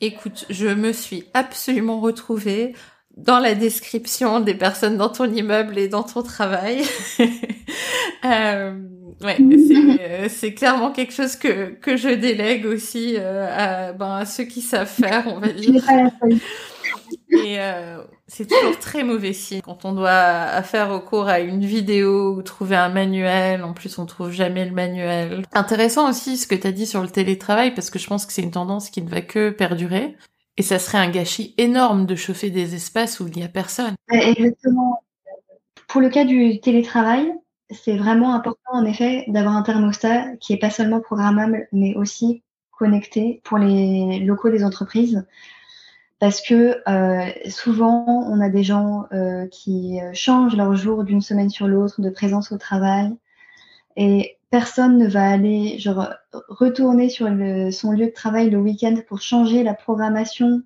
Écoute, 0.00 0.46
je 0.48 0.68
me 0.68 0.92
suis 0.92 1.24
absolument 1.34 2.00
retrouvée 2.00 2.74
dans 3.18 3.40
la 3.40 3.54
description 3.54 4.40
des 4.40 4.54
personnes 4.54 4.96
dans 4.96 5.08
ton 5.08 5.30
immeuble 5.30 5.76
et 5.76 5.88
dans 5.88 6.04
ton 6.04 6.22
travail. 6.22 6.82
euh, 8.24 8.78
ouais, 9.22 9.38
euh, 9.40 10.26
c'est 10.28 10.54
clairement 10.54 10.92
quelque 10.92 11.12
chose 11.12 11.34
que, 11.36 11.70
que 11.70 11.96
je 11.96 12.08
délègue 12.08 12.64
aussi 12.64 13.16
euh, 13.18 13.48
à, 13.50 13.92
ben, 13.92 14.16
à 14.18 14.24
ceux 14.24 14.44
qui 14.44 14.62
savent 14.62 14.88
faire, 14.88 15.24
on 15.26 15.40
va 15.40 15.48
dire. 15.48 15.82
Et 17.30 17.58
c'est 18.26 18.46
toujours 18.46 18.78
très 18.78 19.04
mauvais 19.04 19.32
signe 19.32 19.60
quand 19.62 19.84
on 19.84 19.92
doit 19.92 20.62
faire 20.62 20.90
recours 20.90 21.28
à 21.28 21.40
une 21.40 21.64
vidéo 21.64 22.34
ou 22.34 22.42
trouver 22.42 22.76
un 22.76 22.88
manuel. 22.88 23.64
En 23.64 23.72
plus, 23.72 23.98
on 23.98 24.06
trouve 24.06 24.30
jamais 24.30 24.64
le 24.64 24.72
manuel. 24.72 25.42
Intéressant 25.52 26.08
aussi 26.08 26.36
ce 26.36 26.46
que 26.46 26.54
tu 26.54 26.66
as 26.66 26.72
dit 26.72 26.86
sur 26.86 27.02
le 27.02 27.08
télétravail 27.08 27.74
parce 27.74 27.90
que 27.90 27.98
je 27.98 28.06
pense 28.06 28.26
que 28.26 28.32
c'est 28.32 28.42
une 28.42 28.50
tendance 28.50 28.90
qui 28.90 29.02
ne 29.02 29.08
va 29.08 29.22
que 29.22 29.50
perdurer. 29.50 30.16
Et 30.58 30.62
ça 30.62 30.78
serait 30.78 30.98
un 30.98 31.08
gâchis 31.08 31.54
énorme 31.56 32.04
de 32.04 32.16
chauffer 32.16 32.50
des 32.50 32.74
espaces 32.74 33.20
où 33.20 33.28
il 33.28 33.36
n'y 33.36 33.44
a 33.44 33.48
personne. 33.48 33.94
Exactement. 34.10 35.02
Pour 35.86 36.00
le 36.00 36.10
cas 36.10 36.24
du 36.24 36.60
télétravail, 36.60 37.32
c'est 37.70 37.96
vraiment 37.96 38.34
important 38.34 38.72
en 38.72 38.84
effet 38.84 39.24
d'avoir 39.28 39.56
un 39.56 39.62
thermostat 39.62 40.36
qui 40.36 40.52
est 40.52 40.58
pas 40.58 40.70
seulement 40.70 41.00
programmable, 41.00 41.68
mais 41.72 41.94
aussi 41.94 42.42
connecté 42.72 43.40
pour 43.44 43.58
les 43.58 44.18
locaux 44.20 44.50
des 44.50 44.64
entreprises. 44.64 45.24
Parce 46.18 46.40
que 46.40 46.82
euh, 46.88 47.30
souvent, 47.48 48.04
on 48.28 48.40
a 48.40 48.48
des 48.48 48.64
gens 48.64 49.06
euh, 49.12 49.46
qui 49.46 50.00
euh, 50.00 50.10
changent 50.14 50.56
leur 50.56 50.74
jour 50.74 51.04
d'une 51.04 51.20
semaine 51.20 51.50
sur 51.50 51.68
l'autre 51.68 52.00
de 52.00 52.10
présence 52.10 52.50
au 52.50 52.58
travail. 52.58 53.16
Et 53.96 54.37
personne 54.50 54.98
ne 54.98 55.06
va 55.06 55.28
aller 55.28 55.78
genre, 55.78 56.08
retourner 56.48 57.08
sur 57.08 57.28
le, 57.28 57.70
son 57.70 57.92
lieu 57.92 58.06
de 58.06 58.12
travail 58.12 58.50
le 58.50 58.58
week-end 58.58 58.96
pour 59.06 59.20
changer 59.20 59.62
la 59.62 59.74
programmation. 59.74 60.62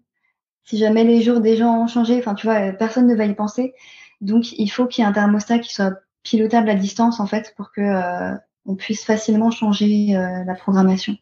Si 0.65 0.79
jamais 0.79 1.05
les 1.05 1.23
jours 1.23 1.41
des 1.41 1.57
gens 1.57 1.83
ont 1.83 1.89
changé, 1.89 2.19
enfin 2.19 2.35
tu 2.35 2.47
vois, 2.47 2.73
personne 2.73 3.07
ne 3.07 3.15
va 3.15 3.25
y 3.25 3.35
penser. 3.35 3.75
Donc 4.21 4.53
il 4.53 4.69
faut 4.69 4.87
qu'il 4.87 5.03
y 5.03 5.05
ait 5.05 5.11
un 5.11 5.13
thermostat 5.13 5.59
qui 5.59 5.75
soit 5.75 5.95
pilotable 6.23 6.71
à 6.71 6.75
distance 6.75 7.19
en 7.19 7.27
fait 7.27 7.53
pour 7.57 7.73
que 7.73 7.81
euh, 7.81 8.37
on 8.67 8.77
puisse 8.77 9.05
facilement 9.05 9.51
changer 9.51 10.17
euh, 10.17 10.45
la 10.45 10.55
programmation. 10.55 11.17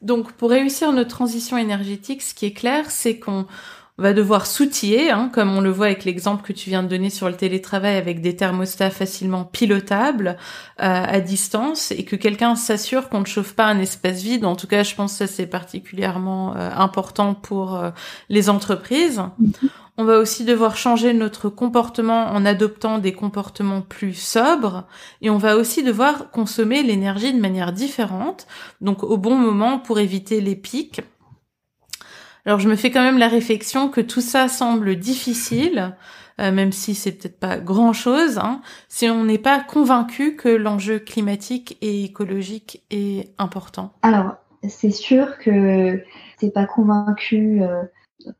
Donc 0.00 0.32
pour 0.32 0.50
réussir 0.50 0.92
notre 0.92 1.10
transition 1.10 1.58
énergétique, 1.58 2.22
ce 2.22 2.32
qui 2.32 2.46
est 2.46 2.52
clair, 2.52 2.90
c'est 2.90 3.18
qu'on 3.18 3.46
va 3.98 4.12
devoir 4.12 4.46
s'outiller, 4.46 5.10
hein, 5.10 5.28
comme 5.32 5.56
on 5.56 5.60
le 5.60 5.70
voit 5.70 5.86
avec 5.86 6.04
l'exemple 6.04 6.44
que 6.44 6.52
tu 6.52 6.70
viens 6.70 6.84
de 6.84 6.88
donner 6.88 7.10
sur 7.10 7.28
le 7.28 7.34
télétravail 7.34 7.96
avec 7.96 8.20
des 8.20 8.36
thermostats 8.36 8.90
facilement 8.90 9.44
pilotables 9.44 10.36
euh, 10.80 11.04
à 11.04 11.20
distance 11.20 11.90
et 11.90 12.04
que 12.04 12.14
quelqu'un 12.14 12.54
s'assure 12.54 13.08
qu'on 13.08 13.20
ne 13.20 13.26
chauffe 13.26 13.54
pas 13.54 13.66
un 13.66 13.80
espace 13.80 14.22
vide. 14.22 14.44
En 14.44 14.54
tout 14.54 14.68
cas, 14.68 14.84
je 14.84 14.94
pense 14.94 15.12
que 15.12 15.18
ça 15.18 15.26
c'est 15.26 15.46
particulièrement 15.46 16.54
euh, 16.56 16.70
important 16.76 17.34
pour 17.34 17.76
euh, 17.76 17.90
les 18.28 18.48
entreprises. 18.48 19.20
Mm-hmm. 19.42 19.68
On 20.00 20.04
va 20.04 20.18
aussi 20.18 20.44
devoir 20.44 20.76
changer 20.76 21.12
notre 21.12 21.48
comportement 21.48 22.26
en 22.26 22.46
adoptant 22.46 22.98
des 22.98 23.12
comportements 23.12 23.80
plus 23.80 24.14
sobres 24.14 24.84
et 25.22 25.28
on 25.28 25.38
va 25.38 25.56
aussi 25.56 25.82
devoir 25.82 26.30
consommer 26.30 26.84
l'énergie 26.84 27.34
de 27.34 27.40
manière 27.40 27.72
différente, 27.72 28.46
donc 28.80 29.02
au 29.02 29.16
bon 29.16 29.34
moment 29.34 29.80
pour 29.80 29.98
éviter 29.98 30.40
les 30.40 30.54
pics 30.54 31.00
alors 32.48 32.60
je 32.60 32.68
me 32.70 32.76
fais 32.76 32.90
quand 32.90 33.02
même 33.02 33.18
la 33.18 33.28
réflexion 33.28 33.90
que 33.90 34.00
tout 34.00 34.22
ça 34.22 34.48
semble 34.48 34.96
difficile, 34.96 35.94
euh, 36.40 36.50
même 36.50 36.72
si 36.72 36.94
c'est 36.94 37.12
peut-être 37.12 37.38
pas 37.38 37.58
grand-chose, 37.58 38.38
hein, 38.38 38.62
si 38.88 39.06
on 39.10 39.24
n'est 39.24 39.36
pas 39.36 39.60
convaincu 39.60 40.34
que 40.34 40.48
l'enjeu 40.48 40.98
climatique 40.98 41.76
et 41.82 42.04
écologique 42.04 42.86
est 42.88 43.34
important. 43.36 43.92
Alors 44.00 44.36
c'est 44.66 44.92
sûr 44.92 45.36
que 45.36 46.02
t'es 46.38 46.50
pas 46.50 46.64
convaincu 46.64 47.60
euh, 47.60 47.82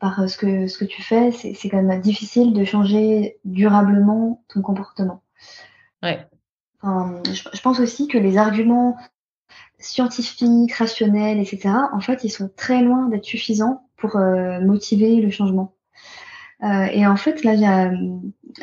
par 0.01 0.27
ce 0.27 0.38
que 0.38 0.68
ce 0.68 0.79
que 0.79 0.87
tu 0.87 1.03
fais, 1.03 1.31
c'est 1.31 1.68
quand 1.68 1.83
même 1.83 2.01
difficile 2.01 2.55
de 2.55 2.64
changer 2.64 3.37
durablement 3.44 4.42
ton 4.49 4.62
comportement. 4.62 5.23
Ouais. 6.03 6.27
je, 6.83 7.61
pense 7.61 7.79
aussi 7.79 8.09
que 8.09 8.16
les 8.16 8.38
arguments 8.38 8.97
scientifiques, 9.79 10.73
rationnels, 10.73 11.40
etc., 11.40 11.75
en 11.92 12.01
fait, 12.01 12.25
ils 12.25 12.31
sont 12.31 12.51
très 12.57 12.81
loin 12.81 13.11
d'être 13.11 13.27
suffisants 13.27 13.85
pour 13.99 14.17
euh, 14.17 14.61
motiver 14.61 15.17
le 15.17 15.31
changement. 15.31 15.75
Euh, 16.63 16.87
et 16.87 17.07
en 17.07 17.17
fait, 17.17 17.45
là, 17.45 17.55
il 17.55 17.61
y 17.61 17.67
a 17.67 17.93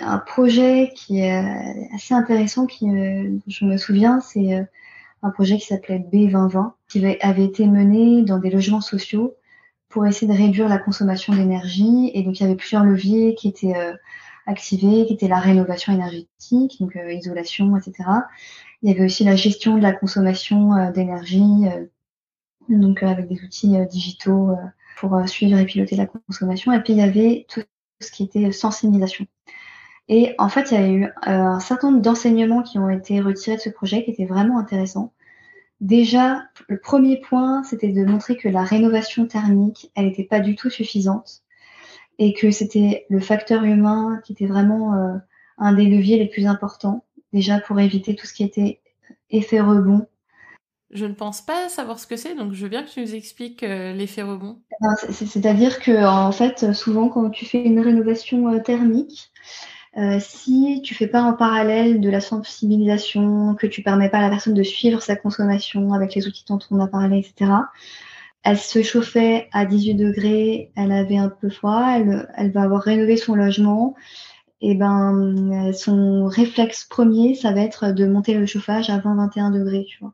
un 0.01 0.17
projet 0.17 0.91
qui 0.95 1.19
est 1.19 1.45
assez 1.93 2.13
intéressant, 2.13 2.65
qui, 2.65 2.89
euh, 2.89 3.37
je 3.47 3.65
me 3.65 3.77
souviens, 3.77 4.19
c'est 4.19 4.67
un 5.21 5.29
projet 5.29 5.57
qui 5.57 5.67
s'appelait 5.67 5.99
B2020, 5.99 6.71
qui 6.89 7.05
avait 7.21 7.45
été 7.45 7.67
mené 7.67 8.23
dans 8.23 8.39
des 8.39 8.49
logements 8.49 8.81
sociaux 8.81 9.35
pour 9.89 10.05
essayer 10.05 10.31
de 10.31 10.37
réduire 10.37 10.67
la 10.67 10.77
consommation 10.77 11.33
d'énergie. 11.33 12.11
Et 12.13 12.23
donc, 12.23 12.39
il 12.39 12.43
y 12.43 12.45
avait 12.45 12.55
plusieurs 12.55 12.83
leviers 12.83 13.35
qui 13.35 13.47
étaient 13.47 13.75
activés, 14.45 15.05
qui 15.05 15.13
étaient 15.13 15.29
la 15.29 15.39
rénovation 15.39 15.93
énergétique, 15.93 16.77
donc 16.81 16.97
isolation, 17.09 17.77
etc. 17.77 18.09
Il 18.81 18.89
y 18.89 18.93
avait 18.93 19.05
aussi 19.05 19.23
la 19.23 19.35
gestion 19.35 19.77
de 19.77 19.81
la 19.81 19.93
consommation 19.93 20.91
d'énergie, 20.91 21.63
donc 22.67 23.03
avec 23.03 23.27
des 23.29 23.41
outils 23.41 23.77
digitaux 23.89 24.55
pour 24.97 25.15
euh, 25.15 25.25
suivre 25.25 25.57
et 25.57 25.65
piloter 25.65 25.95
la 25.95 26.07
consommation. 26.07 26.73
Et 26.73 26.81
puis 26.81 26.93
il 26.93 26.99
y 26.99 27.01
avait 27.01 27.45
tout 27.49 27.61
ce 28.01 28.11
qui 28.11 28.23
était 28.23 28.51
sensibilisation. 28.51 29.27
Et 30.07 30.35
en 30.37 30.49
fait, 30.49 30.71
il 30.71 30.73
y 30.73 30.83
a 30.83 30.87
eu 30.87 31.03
euh, 31.05 31.09
un 31.25 31.59
certain 31.59 31.89
nombre 31.89 32.01
d'enseignements 32.01 32.61
qui 32.61 32.77
ont 32.77 32.89
été 32.89 33.21
retirés 33.21 33.55
de 33.55 33.61
ce 33.61 33.69
projet 33.69 34.03
qui 34.03 34.11
étaient 34.11 34.25
vraiment 34.25 34.59
intéressants. 34.59 35.13
Déjà, 35.81 36.43
le 36.67 36.79
premier 36.79 37.19
point, 37.19 37.63
c'était 37.63 37.91
de 37.91 38.05
montrer 38.05 38.37
que 38.37 38.47
la 38.47 38.63
rénovation 38.63 39.25
thermique, 39.25 39.91
elle 39.95 40.05
n'était 40.05 40.23
pas 40.23 40.39
du 40.39 40.55
tout 40.55 40.69
suffisante 40.69 41.41
et 42.17 42.33
que 42.33 42.51
c'était 42.51 43.05
le 43.09 43.19
facteur 43.19 43.63
humain 43.63 44.21
qui 44.23 44.33
était 44.33 44.45
vraiment 44.45 44.93
euh, 44.93 45.17
un 45.57 45.73
des 45.73 45.85
leviers 45.85 46.17
les 46.17 46.27
plus 46.27 46.45
importants, 46.45 47.03
déjà 47.33 47.59
pour 47.59 47.79
éviter 47.79 48.15
tout 48.15 48.25
ce 48.25 48.33
qui 48.33 48.43
était 48.43 48.79
effet 49.31 49.59
rebond 49.59 50.07
je 50.91 51.05
ne 51.05 51.13
pense 51.13 51.41
pas 51.41 51.67
savoir 51.69 51.99
ce 51.99 52.07
que 52.07 52.15
c'est, 52.15 52.35
donc 52.35 52.53
je 52.53 52.63
veux 52.63 52.69
bien 52.69 52.83
que 52.83 52.89
tu 52.89 53.01
nous 53.01 53.15
expliques 53.15 53.63
euh, 53.63 53.93
l'effet 53.93 54.21
rebond. 54.21 54.59
Eh 54.71 54.75
ben, 54.81 54.95
c'est-à-dire 55.11 55.79
que 55.79 56.05
en 56.05 56.31
fait, 56.31 56.73
souvent 56.73 57.09
quand 57.09 57.29
tu 57.29 57.45
fais 57.45 57.63
une 57.63 57.79
rénovation 57.79 58.49
euh, 58.49 58.59
thermique, 58.59 59.31
euh, 59.97 60.19
si 60.19 60.81
tu 60.83 60.93
fais 60.93 61.07
pas 61.07 61.23
en 61.23 61.33
parallèle 61.33 62.01
de 62.01 62.09
la 62.09 62.21
sensibilisation, 62.21 63.55
que 63.55 63.65
tu 63.65 63.81
permets 63.81 64.09
pas 64.09 64.19
à 64.19 64.21
la 64.21 64.29
personne 64.29 64.53
de 64.53 64.63
suivre 64.63 65.01
sa 65.01 65.15
consommation 65.15 65.93
avec 65.93 66.13
les 66.15 66.27
outils 66.27 66.45
dont 66.47 66.59
on 66.69 66.79
a 66.79 66.87
parlé, 66.87 67.19
etc. 67.19 67.51
Elle 68.43 68.59
se 68.59 68.83
chauffait 68.83 69.49
à 69.53 69.65
18 69.65 69.95
degrés, 69.95 70.71
elle 70.75 70.91
avait 70.91 71.17
un 71.17 71.29
peu 71.29 71.49
froid, 71.49 71.83
elle, 71.97 72.51
va 72.51 72.61
avoir 72.61 72.81
rénové 72.83 73.17
son 73.17 73.35
logement. 73.35 73.95
Et 74.61 74.75
ben, 74.75 75.71
son 75.73 76.25
réflexe 76.25 76.85
premier, 76.85 77.35
ça 77.35 77.51
va 77.51 77.61
être 77.61 77.91
de 77.91 78.05
monter 78.05 78.33
le 78.33 78.45
chauffage 78.45 78.89
à 78.89 78.99
20-21 78.99 79.51
degrés, 79.51 79.85
tu 79.87 79.99
vois. 79.99 80.13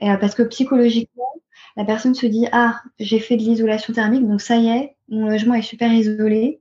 Et, 0.00 0.10
euh, 0.10 0.16
parce 0.16 0.34
que 0.34 0.42
psychologiquement, 0.42 1.32
la 1.76 1.84
personne 1.84 2.14
se 2.14 2.26
dit 2.26 2.46
ah 2.52 2.80
j'ai 2.98 3.20
fait 3.20 3.36
de 3.36 3.42
l'isolation 3.42 3.92
thermique 3.92 4.26
donc 4.26 4.40
ça 4.40 4.56
y 4.56 4.68
est 4.68 4.96
mon 5.08 5.28
logement 5.28 5.54
est 5.54 5.62
super 5.62 5.92
isolé 5.92 6.60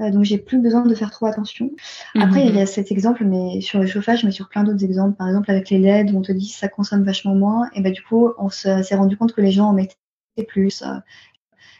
euh, 0.00 0.10
donc 0.10 0.24
j'ai 0.24 0.38
plus 0.38 0.58
besoin 0.58 0.84
de 0.84 0.94
faire 0.94 1.10
trop 1.10 1.26
attention. 1.26 1.70
Après 2.14 2.46
il 2.46 2.54
y 2.54 2.58
a 2.58 2.62
mhm. 2.62 2.66
cet 2.66 2.90
exemple 2.90 3.24
mais 3.24 3.60
sur 3.60 3.80
le 3.80 3.86
chauffage 3.86 4.24
mais 4.24 4.30
sur 4.30 4.48
plein 4.48 4.64
d'autres 4.64 4.84
exemples 4.84 5.16
par 5.16 5.28
exemple 5.28 5.50
avec 5.50 5.70
les 5.70 5.78
LED 5.78 6.12
où 6.12 6.18
on 6.18 6.22
te 6.22 6.32
dit 6.32 6.48
ça 6.48 6.68
consomme 6.68 7.02
vachement 7.02 7.34
moins 7.34 7.68
et 7.74 7.80
ben 7.80 7.92
du 7.92 8.02
coup 8.02 8.32
on 8.38 8.48
s'est 8.48 8.94
rendu 8.94 9.16
compte 9.16 9.32
que 9.32 9.40
les 9.40 9.52
gens 9.52 9.68
en 9.68 9.72
mettaient 9.72 9.96
plus 10.46 10.82
euh, 10.82 10.96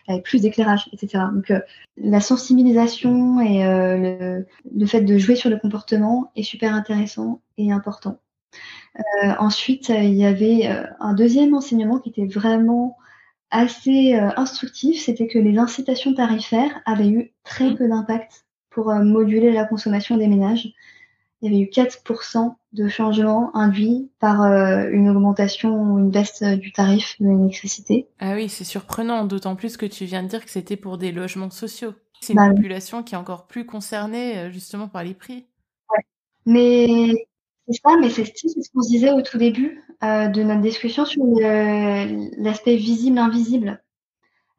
avec 0.09 0.25
plus 0.25 0.41
d'éclairage 0.41 0.89
etc. 0.93 1.25
Donc 1.33 1.53
la 1.97 2.21
sensibilisation 2.21 3.41
et 3.41 3.65
le, 3.65 4.47
le 4.75 4.87
fait 4.87 5.01
de 5.01 5.19
jouer 5.19 5.37
sur 5.37 5.51
le 5.51 5.59
comportement 5.59 6.31
est 6.37 6.43
super 6.43 6.75
intéressant 6.75 7.41
et 7.59 7.73
important. 7.73 8.19
Euh, 8.99 9.33
ensuite, 9.39 9.89
il 9.91 10.15
y 10.15 10.25
avait 10.25 10.69
euh, 10.69 10.87
un 11.01 11.15
deuxième 11.15 11.55
enseignement 11.55 11.99
qui 11.99 12.11
était 12.11 12.27
vraiment 12.27 12.97
assez 13.51 14.15
euh, 14.15 14.31
instructif, 14.37 15.03
c'était 15.03 15.29
que 15.29 15.39
les 15.39 15.59
incitations 15.59 16.15
tarifaires 16.15 16.81
avaient 16.85 17.09
eu 17.09 17.33
très 17.45 17.71
mmh. 17.71 17.77
peu 17.77 17.89
d'impact 17.89 18.47
pour 18.71 18.93
moduler 18.95 19.53
la 19.53 19.65
consommation 19.65 20.17
des 20.17 20.27
ménages. 20.27 20.75
Il 21.41 21.53
y 21.53 21.55
avait 21.55 21.65
eu 21.65 21.69
4% 21.69 22.55
de 22.73 22.89
changements 22.89 23.55
induits 23.55 24.11
par 24.21 24.43
une 24.43 25.09
augmentation 25.09 25.75
ou 25.75 25.99
une 25.99 26.11
baisse 26.11 26.43
du 26.43 26.73
tarif 26.73 27.17
de 27.21 27.29
l'électricité. 27.29 28.09
Ah 28.19 28.35
oui, 28.35 28.51
c'est 28.51 28.65
surprenant, 28.65 29.25
d'autant 29.25 29.57
plus 29.57 29.77
que 29.79 29.87
tu 29.87 30.05
viens 30.05 30.23
de 30.23 30.29
dire 30.29 30.45
que 30.45 30.51
c'était 30.51 30.77
pour 30.77 30.99
des 30.99 31.13
logements 31.13 31.51
sociaux. 31.51 31.95
C'est 32.21 32.35
une 32.35 32.39
bah 32.39 32.51
population 32.51 33.03
qui 33.03 33.15
est 33.15 33.19
encore 33.19 33.47
plus 33.47 33.65
concernée 33.65 34.51
justement 34.51 34.89
par 34.89 35.05
les 35.05 35.15
prix. 35.15 35.47
Ouais. 35.91 36.05
Mais 36.45 37.27
c'est 37.69 37.81
ça, 37.83 37.97
mais 38.01 38.11
c'est 38.11 38.25
ce 38.25 38.71
qu'on 38.73 38.83
se 38.83 38.89
disait 38.89 39.11
au 39.11 39.23
tout 39.23 39.39
début 39.39 39.83
euh, 40.05 40.29
de 40.29 40.43
notre 40.43 40.61
discussion 40.61 41.05
sur 41.05 41.25
l'aspect 42.39 42.77
visible-invisible. 42.77 43.83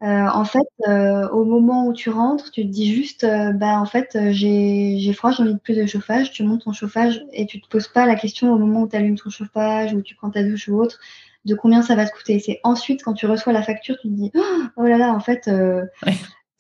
Euh, 0.04 0.28
en 0.28 0.46
fait, 0.46 0.68
euh, 0.88 1.28
au 1.30 1.44
moment 1.44 1.88
où 1.88 1.94
tu 1.94 2.10
rentres, 2.10 2.52
tu 2.52 2.64
te 2.64 2.68
dis 2.68 2.94
juste, 2.94 3.26
bah 3.56 3.80
en 3.80 3.86
fait, 3.86 4.18
j'ai 4.32 5.14
froid, 5.14 5.32
j'ai 5.32 5.44
envie 5.44 5.54
de 5.54 5.60
plus 5.60 5.76
de 5.76 5.86
chauffage. 5.86 6.32
Tu 6.32 6.44
montes 6.44 6.66
ton 6.66 6.74
chauffage 6.74 7.24
et 7.32 7.46
tu 7.46 7.62
te 7.62 7.68
poses 7.68 7.88
pas 7.88 8.06
la 8.06 8.16
question 8.16 8.52
au 8.54 8.58
moment 8.58 8.82
où 8.82 8.88
tu 8.90 8.96
allumes 8.96 9.18
ton 9.18 9.30
chauffage 9.30 9.94
ou 9.94 10.02
tu 10.02 10.16
prends 10.16 10.30
ta 10.30 10.44
douche 10.44 10.68
ou 10.68 10.80
autre 10.80 11.00
de 11.46 11.56
combien 11.56 11.82
ça 11.82 11.96
va 11.96 12.06
te 12.06 12.14
coûter. 12.16 12.40
C'est 12.40 12.60
ensuite 12.64 13.04
quand 13.04 13.14
tu 13.14 13.26
reçois 13.26 13.54
la 13.54 13.64
facture, 13.64 13.96
tu 14.02 14.10
te 14.10 14.14
dis, 14.14 14.32
oh 14.76 14.84
là 14.84 14.98
là, 14.98 15.14
en 15.14 15.22
fait, 15.22 15.50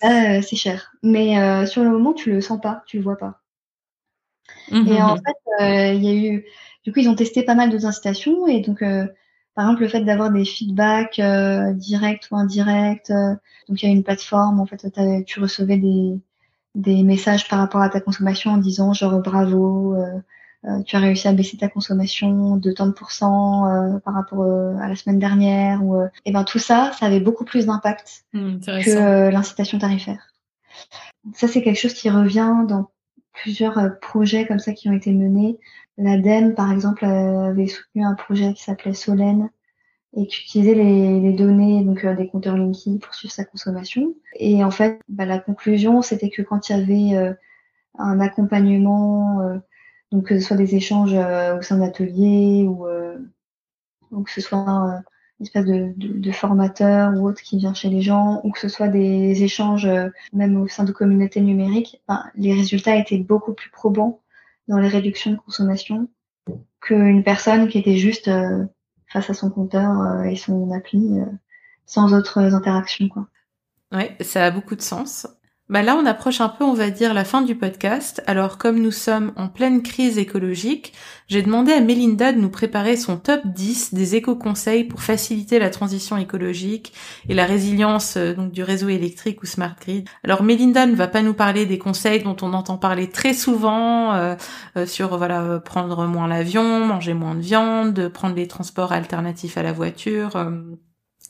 c'est 0.01 0.55
cher. 0.55 0.93
Mais 1.03 1.65
sur 1.67 1.83
le 1.83 1.89
moment, 1.89 2.13
tu 2.13 2.31
le 2.31 2.41
sens 2.41 2.61
pas, 2.61 2.83
tu 2.87 2.97
le 2.97 3.03
vois 3.03 3.17
pas. 3.17 3.41
Mmh, 4.71 4.87
et 4.87 5.01
en 5.01 5.15
mmh, 5.15 5.19
mmh. 5.19 5.21
fait, 5.25 5.95
il 5.95 6.03
y 6.03 6.09
a 6.09 6.13
eu, 6.13 6.45
du 6.83 6.93
coup, 6.93 6.99
ils 6.99 7.09
ont 7.09 7.15
testé 7.15 7.43
pas 7.43 7.55
mal 7.55 7.69
d'autres 7.69 7.85
incitations 7.85 8.47
et 8.47 8.61
donc, 8.61 8.79
par 9.55 9.65
exemple, 9.65 9.81
le 9.81 9.87
fait 9.87 10.01
d'avoir 10.01 10.31
des 10.31 10.45
feedbacks 10.45 11.21
directs 11.75 12.27
ou 12.31 12.35
indirects. 12.35 13.11
donc, 13.11 13.81
il 13.81 13.85
y 13.85 13.89
a 13.89 13.91
une 13.91 14.03
plateforme, 14.03 14.59
en 14.59 14.65
fait, 14.65 14.85
tu 15.25 15.39
recevais 15.39 15.77
des, 15.77 16.19
des 16.75 17.03
messages 17.03 17.47
par 17.47 17.59
rapport 17.59 17.81
à 17.81 17.89
ta 17.89 18.01
consommation 18.01 18.51
en 18.51 18.57
disant 18.57 18.93
genre 18.93 19.19
bravo, 19.21 19.95
euh, 20.65 20.81
tu 20.83 20.95
as 20.95 20.99
réussi 20.99 21.27
à 21.27 21.33
baisser 21.33 21.55
ta 21.57 21.69
consommation 21.69 22.57
de 22.57 22.71
tant 22.71 22.87
de 22.87 22.91
pourcents 22.91 23.67
euh, 23.67 23.99
par 23.99 24.15
rapport 24.15 24.41
euh, 24.41 24.75
à 24.81 24.87
la 24.87 24.95
semaine 24.95 25.19
dernière 25.19 25.83
ou 25.83 26.01
et 26.25 26.31
ben 26.31 26.43
tout 26.43 26.59
ça 26.59 26.91
ça 26.99 27.05
avait 27.05 27.19
beaucoup 27.19 27.45
plus 27.45 27.67
d'impact 27.67 28.25
mmh, 28.33 28.59
que 28.59 29.29
l'incitation 29.29 29.77
tarifaire 29.77 30.33
ça 31.33 31.47
c'est 31.47 31.61
quelque 31.61 31.79
chose 31.79 31.93
qui 31.93 32.09
revient 32.09 32.65
dans 32.67 32.89
plusieurs 33.41 33.99
projets 33.99 34.45
comme 34.45 34.59
ça 34.59 34.73
qui 34.73 34.89
ont 34.89 34.93
été 34.93 35.13
menés. 35.13 35.59
l'ADEME 35.97 36.55
par 36.55 36.71
exemple 36.71 37.05
avait 37.05 37.67
soutenu 37.67 38.03
un 38.03 38.13
projet 38.13 38.53
qui 38.53 38.63
s'appelait 38.63 38.93
Solène 38.93 39.49
et 40.15 40.27
qui 40.27 40.43
utilisait 40.43 40.75
les, 40.75 41.19
les 41.19 41.33
données 41.33 41.83
donc 41.83 42.05
des 42.05 42.27
compteurs 42.27 42.57
Linky 42.57 42.99
pour 42.99 43.13
suivre 43.13 43.33
sa 43.33 43.45
consommation. 43.45 44.15
Et 44.35 44.63
en 44.63 44.71
fait 44.71 44.99
bah, 45.09 45.25
la 45.25 45.39
conclusion 45.39 46.01
c'était 46.01 46.29
que 46.29 46.41
quand 46.41 46.69
il 46.69 46.77
y 46.77 46.81
avait 47.15 47.35
un 47.97 48.19
accompagnement 48.19 49.59
donc 50.11 50.27
que 50.27 50.39
ce 50.39 50.45
soit 50.45 50.57
des 50.57 50.75
échanges 50.75 51.13
euh, 51.13 51.57
au 51.57 51.61
sein 51.61 51.77
d'ateliers 51.77 52.65
ou, 52.67 52.87
euh, 52.87 53.17
ou, 54.11 54.23
que 54.23 54.31
ce 54.31 54.41
soit 54.41 54.89
euh, 54.89 54.99
espèce 55.39 55.65
de, 55.65 55.93
de, 55.95 56.31
formateur 56.31 57.13
ou 57.15 57.27
autre 57.27 57.41
qui 57.41 57.57
vient 57.57 57.73
chez 57.73 57.89
les 57.89 58.01
gens, 58.01 58.41
ou 58.43 58.51
que 58.51 58.59
ce 58.59 58.69
soit 58.69 58.87
des 58.87 59.43
échanges 59.43 59.87
même 60.33 60.59
au 60.59 60.67
sein 60.67 60.83
de 60.83 60.91
communautés 60.91 61.41
numériques, 61.41 62.01
les 62.35 62.53
résultats 62.53 62.95
étaient 62.95 63.19
beaucoup 63.19 63.53
plus 63.53 63.69
probants 63.69 64.21
dans 64.67 64.79
les 64.79 64.87
réductions 64.87 65.31
de 65.31 65.37
consommation 65.37 66.07
qu'une 66.81 67.23
personne 67.23 67.67
qui 67.67 67.77
était 67.77 67.97
juste 67.97 68.31
face 69.07 69.29
à 69.29 69.33
son 69.33 69.51
compteur 69.51 70.23
et 70.23 70.35
son 70.35 70.71
appli 70.71 71.19
sans 71.85 72.13
autres 72.13 72.39
interactions. 72.39 73.07
Quoi. 73.07 73.27
Ouais, 73.91 74.15
ça 74.21 74.45
a 74.45 74.51
beaucoup 74.51 74.75
de 74.75 74.81
sens. 74.81 75.27
Bah 75.69 75.81
là, 75.81 75.97
on 76.01 76.05
approche 76.05 76.39
un 76.39 76.47
peu, 76.47 76.63
on 76.63 76.73
va 76.73 76.89
dire, 76.89 77.13
la 77.13 77.25
fin 77.25 77.41
du 77.41 77.53
podcast. 77.53 78.23
Alors, 78.25 78.57
comme 78.57 78.79
nous 78.79 78.91
sommes 78.91 79.33
en 79.35 79.49
pleine 79.49 79.83
crise 79.83 80.17
écologique, 80.17 80.93
j'ai 81.27 81.41
demandé 81.41 81.73
à 81.73 81.81
Melinda 81.81 82.31
de 82.31 82.39
nous 82.39 82.49
préparer 82.49 82.95
son 82.95 83.17
top 83.17 83.41
10 83.43 83.93
des 83.93 84.15
éco-conseils 84.15 84.85
pour 84.85 85.01
faciliter 85.01 85.59
la 85.59 85.69
transition 85.69 86.15
écologique 86.15 86.93
et 87.27 87.33
la 87.33 87.45
résilience 87.45 88.15
euh, 88.15 88.33
du 88.33 88.63
réseau 88.63 88.87
électrique 88.87 89.43
ou 89.43 89.45
smart 89.45 89.75
grid. 89.81 90.07
Alors, 90.23 90.41
Melinda 90.41 90.85
ne 90.85 90.95
va 90.95 91.09
pas 91.09 91.21
nous 91.21 91.33
parler 91.33 91.65
des 91.65 91.77
conseils 91.77 92.23
dont 92.23 92.37
on 92.41 92.53
entend 92.53 92.77
parler 92.77 93.09
très 93.09 93.33
souvent 93.33 94.13
euh, 94.13 94.35
euh, 94.77 94.85
sur 94.85 95.17
voilà 95.17 95.59
prendre 95.59 96.07
moins 96.07 96.29
l'avion, 96.29 96.85
manger 96.85 97.13
moins 97.13 97.35
de 97.35 97.41
viande, 97.41 98.07
prendre 98.07 98.35
les 98.35 98.47
transports 98.47 98.93
alternatifs 98.93 99.57
à 99.57 99.63
la 99.63 99.73
voiture 99.73 100.37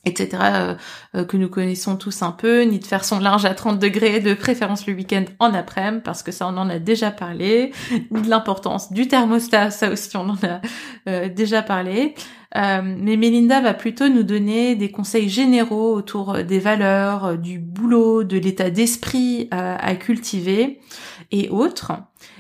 etc., 0.07 0.43
euh, 0.43 0.75
euh, 1.15 1.25
que 1.25 1.37
nous 1.37 1.49
connaissons 1.49 1.95
tous 1.95 2.21
un 2.21 2.31
peu, 2.31 2.61
ni 2.61 2.79
de 2.79 2.85
faire 2.85 3.05
son 3.05 3.19
linge 3.19 3.45
à 3.45 3.53
30 3.53 3.79
degrés, 3.79 4.19
de 4.19 4.33
préférence 4.33 4.87
le 4.87 4.93
week-end 4.93 5.25
en 5.39 5.53
après-midi, 5.53 6.01
parce 6.03 6.23
que 6.23 6.31
ça 6.31 6.47
on 6.47 6.57
en 6.57 6.69
a 6.69 6.79
déjà 6.79 7.11
parlé, 7.11 7.71
ni 8.11 8.21
de 8.21 8.29
l'importance 8.29 8.91
du 8.91 9.07
thermostat, 9.07 9.71
ça 9.71 9.91
aussi 9.91 10.15
on 10.17 10.29
en 10.29 10.35
a 10.35 10.61
euh, 11.07 11.29
déjà 11.29 11.61
parlé. 11.61 12.15
mais 12.55 13.17
Melinda 13.17 13.61
va 13.61 13.73
plutôt 13.73 14.09
nous 14.09 14.23
donner 14.23 14.75
des 14.75 14.89
conseils 14.89 15.29
généraux 15.29 15.93
autour 15.93 16.43
des 16.43 16.59
valeurs, 16.59 17.37
du 17.37 17.59
boulot, 17.59 18.23
de 18.23 18.37
l'état 18.37 18.71
d'esprit 18.71 19.47
à 19.51 19.95
cultiver 19.95 20.79
et 21.31 21.49
autres. 21.49 21.93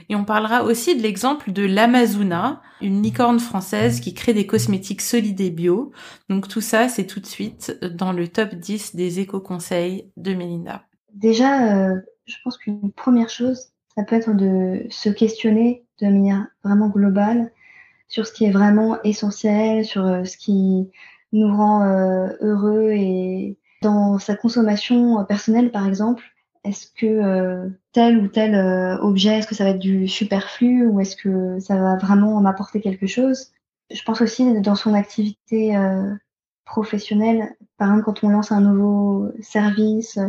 Et 0.09 0.15
on 0.15 0.23
parlera 0.23 0.63
aussi 0.63 0.95
de 0.95 1.01
l'exemple 1.01 1.51
de 1.51 1.65
l'Amazona, 1.65 2.61
une 2.81 3.01
licorne 3.01 3.39
française 3.39 3.99
qui 3.99 4.13
crée 4.13 4.33
des 4.33 4.45
cosmétiques 4.45 5.01
solides 5.01 5.41
et 5.41 5.49
bio. 5.49 5.91
Donc 6.29 6.47
tout 6.47 6.61
ça, 6.61 6.87
c'est 6.87 7.05
tout 7.05 7.19
de 7.19 7.25
suite 7.25 7.77
dans 7.93 8.13
le 8.13 8.27
top 8.27 8.55
10 8.55 8.95
des 8.95 9.19
éco-conseils 9.19 10.09
de 10.15 10.33
Melinda. 10.33 10.83
Déjà, 11.13 11.89
euh, 11.89 11.99
je 12.25 12.35
pense 12.43 12.57
qu'une 12.57 12.91
première 12.91 13.29
chose, 13.29 13.69
ça 13.95 14.03
peut 14.03 14.15
être 14.15 14.33
de 14.33 14.85
se 14.89 15.09
questionner 15.09 15.85
de 16.01 16.07
manière 16.07 16.47
vraiment 16.63 16.89
globale 16.89 17.51
sur 18.07 18.25
ce 18.25 18.31
qui 18.31 18.45
est 18.45 18.51
vraiment 18.51 19.01
essentiel, 19.03 19.83
sur 19.83 20.05
euh, 20.05 20.23
ce 20.23 20.37
qui 20.37 20.89
nous 21.33 21.47
rend 21.53 21.83
euh, 21.83 22.29
heureux 22.39 22.91
et 22.91 23.57
dans 23.81 24.19
sa 24.19 24.35
consommation 24.35 25.23
personnelle, 25.25 25.71
par 25.71 25.85
exemple, 25.85 26.23
est-ce 26.67 26.87
que 26.91 27.05
euh, 27.05 27.69
tel 27.93 28.17
ou 28.17 28.27
tel 28.27 28.53
euh, 28.53 28.97
objet, 28.99 29.37
est-ce 29.37 29.47
que 29.47 29.55
ça 29.55 29.63
va 29.63 29.71
être 29.71 29.79
du 29.79 30.07
superflu 30.07 30.85
ou 30.87 30.99
est-ce 30.99 31.15
que 31.15 31.59
ça 31.59 31.77
va 31.77 31.95
vraiment 31.95 32.39
m'apporter 32.41 32.81
quelque 32.81 33.07
chose? 33.07 33.53
Je 33.89 34.03
pense 34.03 34.21
aussi 34.21 34.59
dans 34.61 34.75
son 34.75 34.93
activité 34.93 35.77
euh, 35.77 36.13
professionnelle, 36.65 37.55
par 37.77 37.87
exemple 37.87 38.05
quand 38.05 38.23
on 38.25 38.29
lance 38.29 38.51
un 38.51 38.59
nouveau 38.59 39.31
service, 39.41 40.19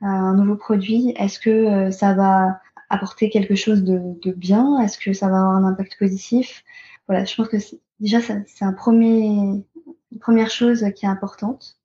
un 0.00 0.34
nouveau 0.34 0.56
produit, 0.56 1.12
est-ce 1.18 1.38
que 1.38 1.90
ça 1.90 2.14
va 2.14 2.60
apporter 2.88 3.28
quelque 3.28 3.54
chose 3.54 3.84
de, 3.84 4.32
bien? 4.32 4.80
Est-ce 4.80 4.96
que 4.96 5.12
ça 5.12 5.28
va 5.28 5.40
avoir 5.40 5.56
un 5.56 5.64
impact 5.64 5.98
positif? 5.98 6.64
Voilà, 7.06 7.26
je 7.26 7.34
pense 7.34 7.48
que 7.48 7.58
déjà 8.00 8.20
c'est 8.22 8.64
un 8.64 8.72
premier, 8.72 9.26
une 9.26 10.18
première 10.18 10.50
chose 10.50 10.86
qui 10.96 11.04
est 11.04 11.08
importante. 11.08 11.76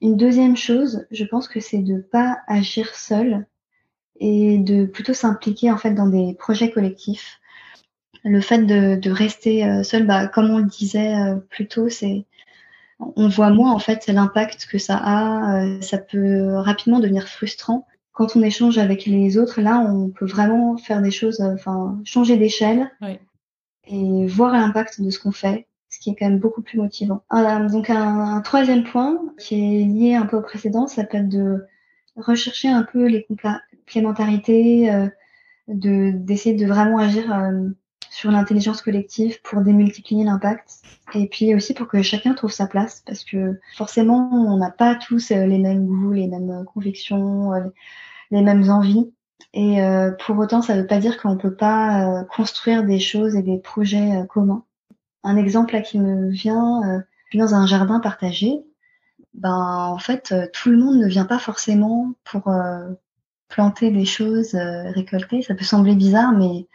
Une 0.00 0.16
deuxième 0.16 0.56
chose, 0.56 1.06
je 1.10 1.24
pense 1.24 1.48
que 1.48 1.60
c'est 1.60 1.82
de 1.82 1.98
pas 1.98 2.38
agir 2.46 2.94
seul 2.94 3.46
et 4.18 4.58
de 4.58 4.86
plutôt 4.86 5.14
s'impliquer 5.14 5.70
en 5.70 5.76
fait 5.76 5.92
dans 5.92 6.06
des 6.08 6.34
projets 6.34 6.70
collectifs. 6.70 7.40
Le 8.24 8.40
fait 8.40 8.66
de, 8.66 9.10
rester 9.10 9.64
euh, 9.64 9.82
seul, 9.82 10.06
bah, 10.06 10.26
comme 10.26 10.50
on 10.50 10.58
le 10.58 10.64
disait 10.64 11.14
euh, 11.14 11.36
plus 11.36 11.68
tôt, 11.68 11.88
c'est 11.88 12.24
on 12.98 13.28
voit 13.28 13.50
moins 13.50 13.72
en 13.72 13.78
fait 13.78 14.06
l'impact 14.06 14.66
que 14.66 14.78
ça 14.78 14.96
a. 14.96 15.62
Euh, 15.62 15.80
ça 15.82 15.98
peut 15.98 16.54
rapidement 16.56 16.98
devenir 16.98 17.28
frustrant. 17.28 17.86
Quand 18.12 18.34
on 18.34 18.42
échange 18.42 18.78
avec 18.78 19.04
les 19.04 19.36
autres, 19.36 19.60
là, 19.60 19.78
on 19.78 20.08
peut 20.08 20.24
vraiment 20.24 20.78
faire 20.78 21.02
des 21.02 21.10
choses, 21.10 21.40
enfin, 21.42 22.00
changer 22.04 22.38
d'échelle 22.38 22.90
et 23.86 24.26
voir 24.26 24.54
l'impact 24.54 25.02
de 25.02 25.10
ce 25.10 25.18
qu'on 25.18 25.32
fait 25.32 25.66
ce 25.96 26.00
qui 26.00 26.10
est 26.10 26.14
quand 26.14 26.28
même 26.28 26.38
beaucoup 26.38 26.60
plus 26.60 26.78
motivant. 26.78 27.22
Euh, 27.32 27.68
donc 27.70 27.88
un, 27.88 28.40
troisième 28.42 28.84
point 28.84 29.18
qui 29.38 29.54
est 29.54 29.84
lié 29.84 30.14
un 30.14 30.26
peu 30.26 30.36
au 30.36 30.42
précédent, 30.42 30.86
ça 30.86 31.04
peut 31.04 31.16
être 31.16 31.28
de 31.28 31.64
rechercher 32.16 32.68
un 32.68 32.82
peu 32.82 33.06
les 33.06 33.24
complémentarités, 33.24 34.92
euh, 34.92 35.08
de 35.68 36.10
d'essayer 36.10 36.54
de 36.54 36.66
vraiment 36.66 36.98
agir 36.98 37.32
euh, 37.32 37.70
sur 38.10 38.30
l'intelligence 38.30 38.82
collective 38.82 39.40
pour 39.42 39.62
démultiplier 39.62 40.24
l'impact 40.24 40.82
et 41.14 41.28
puis 41.28 41.54
aussi 41.54 41.72
pour 41.72 41.88
que 41.88 42.02
chacun 42.02 42.34
trouve 42.34 42.52
sa 42.52 42.66
place 42.66 43.02
parce 43.06 43.24
que 43.24 43.58
forcément 43.76 44.30
on 44.32 44.58
n'a 44.58 44.70
pas 44.70 44.96
tous 44.96 45.30
les 45.30 45.58
mêmes 45.58 45.86
goûts, 45.86 46.12
les 46.12 46.28
mêmes 46.28 46.64
convictions, 46.72 47.52
les 48.30 48.42
mêmes 48.42 48.70
envies. 48.70 49.12
Et 49.52 49.78
pour 50.24 50.38
autant, 50.38 50.62
ça 50.62 50.76
ne 50.76 50.82
veut 50.82 50.86
pas 50.86 50.98
dire 50.98 51.20
qu'on 51.20 51.34
ne 51.34 51.38
peut 51.38 51.54
pas 51.54 52.24
construire 52.34 52.84
des 52.84 53.00
choses 53.00 53.34
et 53.34 53.42
des 53.42 53.58
projets 53.58 54.24
communs 54.28 54.64
un 55.22 55.36
exemple 55.36 55.74
là 55.74 55.80
qui 55.80 55.98
me 55.98 56.30
vient, 56.30 56.82
euh, 56.84 57.00
dans 57.34 57.54
un 57.54 57.66
jardin 57.66 58.00
partagé, 58.00 58.64
ben 59.34 59.88
en 59.92 59.98
fait 59.98 60.32
euh, 60.32 60.46
tout 60.52 60.70
le 60.70 60.78
monde 60.78 60.96
ne 60.96 61.08
vient 61.08 61.26
pas 61.26 61.38
forcément 61.38 62.14
pour 62.24 62.48
euh, 62.48 62.90
planter 63.48 63.90
des 63.90 64.04
choses, 64.04 64.54
récolter. 64.54 65.42
Ça 65.42 65.54
peut 65.54 65.64
sembler 65.64 65.94
bizarre, 65.94 66.32
mais 66.32 66.66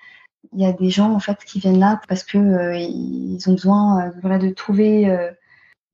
il 0.53 0.61
y 0.61 0.65
a 0.65 0.73
des 0.73 0.89
gens 0.89 1.13
en 1.13 1.19
fait 1.19 1.37
qui 1.45 1.59
viennent 1.59 1.79
là 1.79 2.01
parce 2.07 2.23
que 2.23 2.75
ils 2.77 3.49
ont 3.49 3.53
besoin 3.53 4.11
voilà 4.21 4.37
de 4.37 4.49
trouver 4.49 5.05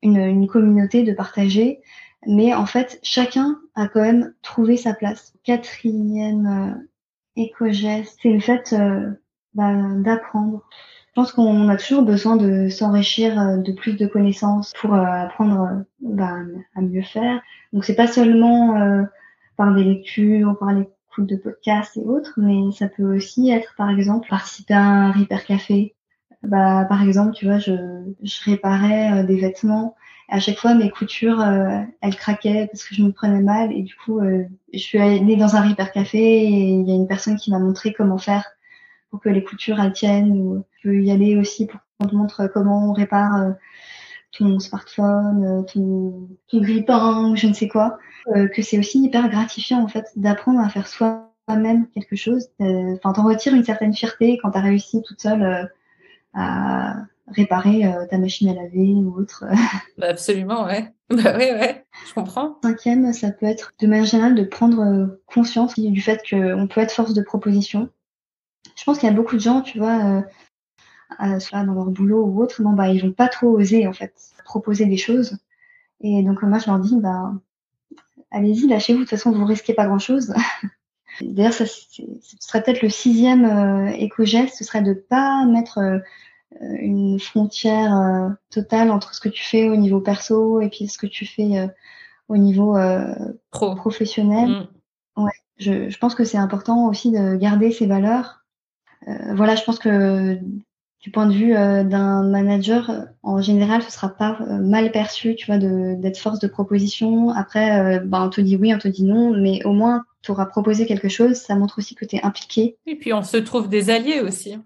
une, 0.02 0.18
une, 0.18 0.48
communauté, 0.48 1.04
de 1.04 1.14
partager. 1.14 1.82
Mais 2.28 2.54
en 2.54 2.66
fait, 2.66 3.00
chacun 3.04 3.60
a 3.76 3.88
quand 3.88 4.02
même 4.02 4.34
trouvé 4.42 4.78
sa 4.78 4.94
place. 4.94 5.34
Quatrième 5.44 6.88
éco-geste, 7.36 8.20
c'est 8.22 8.32
le 8.32 8.40
fait 8.40 8.76
ben, 9.56 10.02
d'apprendre. 10.02 10.62
Je 11.18 11.24
pense 11.24 11.32
qu'on 11.32 11.68
a 11.68 11.78
toujours 11.78 12.04
besoin 12.04 12.36
de 12.36 12.70
s'enrichir 12.70 13.42
euh, 13.42 13.58
de 13.58 13.72
plus 13.72 13.94
de 13.94 14.06
connaissances 14.06 14.72
pour 14.80 14.94
euh, 14.94 15.02
apprendre 15.02 15.62
euh, 15.62 15.84
bah, 16.00 16.36
à 16.76 16.82
mieux 16.82 17.02
faire. 17.02 17.42
Donc 17.74 17.86
c'est 17.86 17.96
pas 17.96 18.06
seulement 18.06 18.76
par 19.58 19.74
des 19.74 19.84
lectures, 19.84 20.56
par 20.60 20.74
l'écoute 20.74 21.26
de 21.26 21.36
podcasts 21.36 21.98
et 21.98 22.02
autres, 22.02 22.36
mais 22.38 22.72
ça 22.72 22.88
peut 22.88 23.16
aussi 23.16 23.50
être 23.50 23.74
par 23.78 23.90
exemple 23.90 24.30
participer 24.30 24.76
à 24.76 24.84
un 24.84 25.12
repair 25.12 25.44
café. 25.44 25.96
Bah, 26.44 26.86
par 26.88 27.02
exemple, 27.02 27.34
tu 27.34 27.46
vois, 27.46 27.58
je, 27.58 27.74
je 28.22 28.44
réparais 28.46 29.24
des 29.24 29.40
vêtements. 29.40 29.96
Et 30.30 30.36
à 30.36 30.40
chaque 30.40 30.60
fois, 30.60 30.76
mes 30.76 30.92
coutures, 30.92 31.44
elles 32.02 32.16
craquaient 32.16 32.68
parce 32.72 32.84
que 32.84 32.94
je 32.94 33.02
me 33.02 33.12
prenais 33.12 33.42
mal. 33.42 33.74
Et 33.74 33.82
du 33.82 33.96
coup, 33.96 34.22
je 34.22 34.78
suis 34.78 35.00
allée 35.00 35.36
dans 35.36 35.56
un 35.56 35.68
repair 35.68 35.92
café 35.92 36.20
et 36.20 36.70
il 36.70 36.88
y 36.88 36.92
a 36.92 36.96
une 36.96 37.08
personne 37.08 37.38
qui 37.38 37.50
m'a 37.50 37.58
montré 37.58 37.92
comment 37.92 38.20
faire 38.20 38.46
pour 39.10 39.20
que 39.20 39.30
les 39.30 39.44
coutures 39.44 39.80
elles 39.80 39.94
tiennent. 39.94 40.32
Ou 40.32 40.64
je 40.78 40.90
peux 40.90 41.02
y 41.02 41.12
aller 41.12 41.38
aussi 41.38 41.68
pour 41.68 41.80
qu'on 42.00 42.08
te 42.08 42.16
montre 42.16 42.48
comment 42.48 42.90
on 42.90 42.94
répare 42.94 43.36
euh, 43.36 43.52
ton 44.38 44.60
smartphone, 44.60 45.66
ton, 45.72 46.28
ton 46.48 46.62
grippin, 46.62 47.36
je 47.36 47.48
ne 47.48 47.54
sais 47.54 47.68
quoi, 47.68 47.98
que 48.54 48.62
c'est 48.62 48.78
aussi 48.78 49.02
hyper 49.02 49.30
gratifiant 49.30 49.82
en 49.82 49.88
fait 49.88 50.06
d'apprendre 50.16 50.60
à 50.60 50.70
faire 50.70 50.88
soi-même 50.88 51.88
quelque 51.96 52.16
chose. 52.16 52.50
Enfin, 52.60 53.14
t'en 53.14 53.24
retires 53.24 53.56
une 53.56 53.64
certaine 53.64 53.94
fierté 53.94 54.38
quand 54.42 54.52
t'as 54.52 54.60
réussi 54.60 55.02
toute 55.02 55.22
seule 55.22 55.72
à 56.34 56.98
réparer 57.30 57.84
ta 58.10 58.18
machine 58.18 58.50
à 58.50 58.54
laver 58.54 58.94
ou 58.94 59.18
autre. 59.18 59.46
Bah 59.98 60.08
absolument, 60.10 60.66
ouais. 60.66 60.94
Bah 61.10 61.38
ouais, 61.38 61.54
ouais, 61.54 61.86
je 62.08 62.14
comprends. 62.14 62.58
Cinquième, 62.62 63.14
ça 63.14 63.32
peut 63.32 63.46
être 63.46 63.72
de 63.80 63.88
manière 63.88 64.06
générale 64.06 64.36
de 64.36 64.44
prendre 64.44 65.18
conscience 65.26 65.80
du 65.80 66.02
fait 66.02 66.22
qu'on 66.30 66.68
peut 66.68 66.82
être 66.82 66.92
force 66.92 67.14
de 67.14 67.22
proposition. 67.22 67.90
Je 68.88 68.92
pense 68.94 69.00
qu'il 69.00 69.10
y 69.10 69.12
a 69.12 69.16
beaucoup 69.16 69.36
de 69.36 69.42
gens, 69.42 69.62
tu 69.62 69.80
vois, 69.80 70.24
euh, 71.22 71.40
soit 71.42 71.66
dans 71.66 71.74
leur 71.74 71.88
boulot 71.88 72.24
ou 72.24 72.42
autre, 72.42 72.62
bon, 72.62 72.72
bah, 72.72 72.88
ils 72.88 73.02
vont 73.02 73.12
pas 73.12 73.28
trop 73.28 73.50
oser, 73.50 73.86
en 73.86 73.92
fait, 73.92 74.14
proposer 74.46 74.86
des 74.86 74.96
choses. 74.96 75.38
Et 76.00 76.24
donc, 76.24 76.42
moi, 76.42 76.58
je 76.58 76.68
leur 76.68 76.80
dis, 76.80 76.96
bah, 76.96 77.34
allez-y, 78.32 78.66
lâchez-vous, 78.66 79.00
de 79.00 79.04
toute 79.04 79.10
façon, 79.10 79.32
vous 79.32 79.44
risquez 79.44 79.74
pas 79.74 79.88
grand-chose. 79.88 80.34
D'ailleurs, 81.22 81.52
ça, 81.52 81.66
ce 81.66 82.02
serait 82.40 82.64
peut-être 82.64 82.82
le 82.82 82.88
sixième 82.88 83.44
euh, 83.44 83.90
éco-geste, 83.90 84.56
ce 84.56 84.64
serait 84.64 84.84
de 84.84 84.94
pas 84.94 85.44
mettre 85.44 85.80
euh, 85.80 86.00
une 86.80 87.20
frontière 87.20 87.94
euh, 87.94 88.30
totale 88.50 88.90
entre 88.90 89.14
ce 89.14 89.20
que 89.20 89.28
tu 89.28 89.44
fais 89.44 89.68
au 89.68 89.76
niveau 89.76 90.00
perso 90.00 90.62
et 90.62 90.70
puis 90.70 90.88
ce 90.88 90.98
que 90.98 91.08
tu 91.08 91.26
fais 91.26 91.70
au 92.30 92.38
niveau 92.38 92.78
Pro. 93.52 93.76
professionnel. 93.76 94.70
Mm. 95.18 95.24
Ouais, 95.24 95.32
je, 95.58 95.90
je, 95.90 95.98
pense 95.98 96.16
que 96.16 96.24
c'est 96.24 96.38
important 96.38 96.88
aussi 96.88 97.12
de 97.12 97.36
garder 97.36 97.74
ses 97.74 97.86
valeurs. 97.86 98.46
Voilà, 99.06 99.56
je 99.56 99.64
pense 99.64 99.80
que 99.80 100.40
du 101.08 101.12
point 101.12 101.28
de 101.28 101.34
vue 101.34 101.56
euh, 101.56 101.84
d'un 101.84 102.24
manager, 102.24 102.90
euh, 102.90 103.02
en 103.24 103.42
général, 103.42 103.82
ce 103.82 103.92
sera 103.92 104.10
pas 104.10 104.40
euh, 104.42 104.58
mal 104.58 104.92
perçu, 104.92 105.36
tu 105.36 105.46
vois, 105.46 105.58
d'être 105.58 106.18
force 106.18 106.40
de 106.40 106.48
proposition. 106.48 107.30
Après, 107.30 108.00
ben, 108.00 108.26
on 108.26 108.30
te 108.30 108.42
dit 108.42 108.58
oui, 108.58 108.74
on 108.74 108.78
te 108.78 108.88
dit 108.88 109.04
non, 109.04 109.32
mais 109.32 109.64
au 109.64 109.74
moins, 109.74 110.04
tu 110.22 110.32
auras 110.32 110.48
proposé 110.48 110.86
quelque 110.86 111.08
chose. 111.08 111.36
Ça 111.36 111.56
montre 111.56 111.78
aussi 111.78 111.96
que 111.96 112.04
tu 112.04 112.18
es 112.18 112.24
impliqué. 112.24 112.78
Et 112.86 112.96
puis, 112.96 113.14
on 113.14 113.24
se 113.24 113.38
trouve 113.38 113.70
des 113.70 113.90
alliés 113.90 114.20
aussi. 114.20 114.58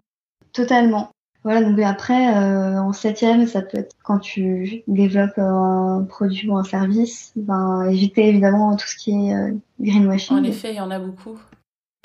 Totalement. 0.54 1.12
Voilà, 1.44 1.64
donc 1.64 1.80
après, 1.80 2.28
en 2.28 2.94
septième, 2.94 3.48
ça 3.48 3.64
peut 3.64 3.80
être 3.80 3.96
quand 4.04 4.20
tu 4.20 4.84
développes 4.88 5.40
un 5.40 6.06
produit 6.08 6.48
ou 6.48 6.56
un 6.56 6.64
service, 6.64 7.34
ben, 7.36 7.88
éviter 7.90 8.28
évidemment 8.28 8.76
tout 8.76 8.88
ce 8.88 8.96
qui 8.96 9.12
est 9.12 9.54
greenwashing. 9.80 10.38
En 10.38 10.44
effet, 10.44 10.72
il 10.72 10.78
y 10.78 10.82
en 10.82 10.92
a 10.92 11.00
beaucoup. 11.00 11.40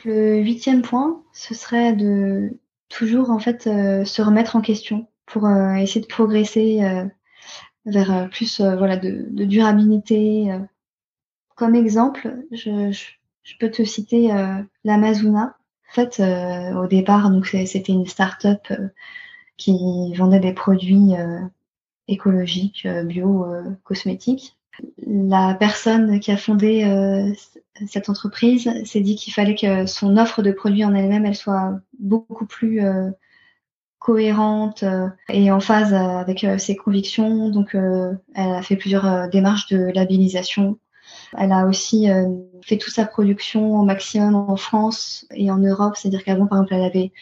Le 0.04 0.38
huitième 0.38 0.82
point, 0.82 1.22
ce 1.32 1.54
serait 1.54 1.94
de 1.94 2.58
toujours 2.88 3.30
en 3.30 3.38
fait 3.38 3.66
euh, 3.66 4.04
se 4.04 4.22
remettre 4.22 4.56
en 4.56 4.60
question 4.60 5.08
pour 5.26 5.46
euh, 5.46 5.74
essayer 5.74 6.00
de 6.00 6.06
progresser 6.06 6.82
euh, 6.84 7.04
vers 7.86 8.28
plus 8.30 8.60
voilà 8.60 8.96
de, 8.96 9.44
durabilité. 9.44 10.52
Comme 11.54 11.74
exemple, 11.74 12.36
je, 12.52 12.90
je, 12.90 13.54
peux 13.58 13.70
te 13.70 13.84
citer 13.84 14.28
l'Amazona. 14.84 15.56
En 15.88 15.92
fait, 15.92 16.20
au 16.74 16.88
départ, 16.88 17.30
donc 17.30 17.46
c'était 17.46 17.92
une 17.92 18.06
start-up 18.06 18.66
qui 19.56 20.12
vendait 20.14 20.40
des 20.40 20.52
produits 20.52 21.12
écologiques, 22.08 22.88
bio, 23.04 23.46
cosmétiques. 23.84 24.55
La 25.06 25.54
personne 25.54 26.20
qui 26.20 26.30
a 26.30 26.36
fondé 26.36 26.84
cette 27.86 28.08
entreprise 28.08 28.70
s'est 28.84 29.00
dit 29.00 29.16
qu'il 29.16 29.32
fallait 29.32 29.54
que 29.54 29.86
son 29.86 30.16
offre 30.16 30.42
de 30.42 30.52
produits 30.52 30.84
en 30.84 30.94
elle-même, 30.94 31.26
elle 31.26 31.36
soit 31.36 31.78
beaucoup 31.98 32.46
plus 32.46 32.82
euh, 32.82 33.10
cohérente 33.98 34.82
euh, 34.82 35.08
et 35.28 35.50
en 35.50 35.60
phase 35.60 35.92
avec 35.92 36.44
euh, 36.44 36.58
ses 36.58 36.76
convictions. 36.76 37.50
Donc, 37.50 37.74
elle 37.74 38.18
a 38.34 38.62
fait 38.62 38.76
plusieurs 38.76 39.28
démarches 39.28 39.68
de 39.68 39.90
labellisation. 39.94 40.78
Elle 41.36 41.52
a 41.52 41.66
aussi 41.66 42.08
fait 42.62 42.78
toute 42.78 42.92
sa 42.92 43.04
production 43.04 43.78
au 43.78 43.84
maximum 43.84 44.34
en 44.34 44.56
France 44.56 45.26
et 45.32 45.50
en 45.50 45.58
Europe. 45.58 45.96
C'est-à-dire 45.96 46.24
qu'avant, 46.24 46.46
par 46.46 46.58
exemple, 46.58 46.74
elle 46.74 46.84
avait 46.84 47.12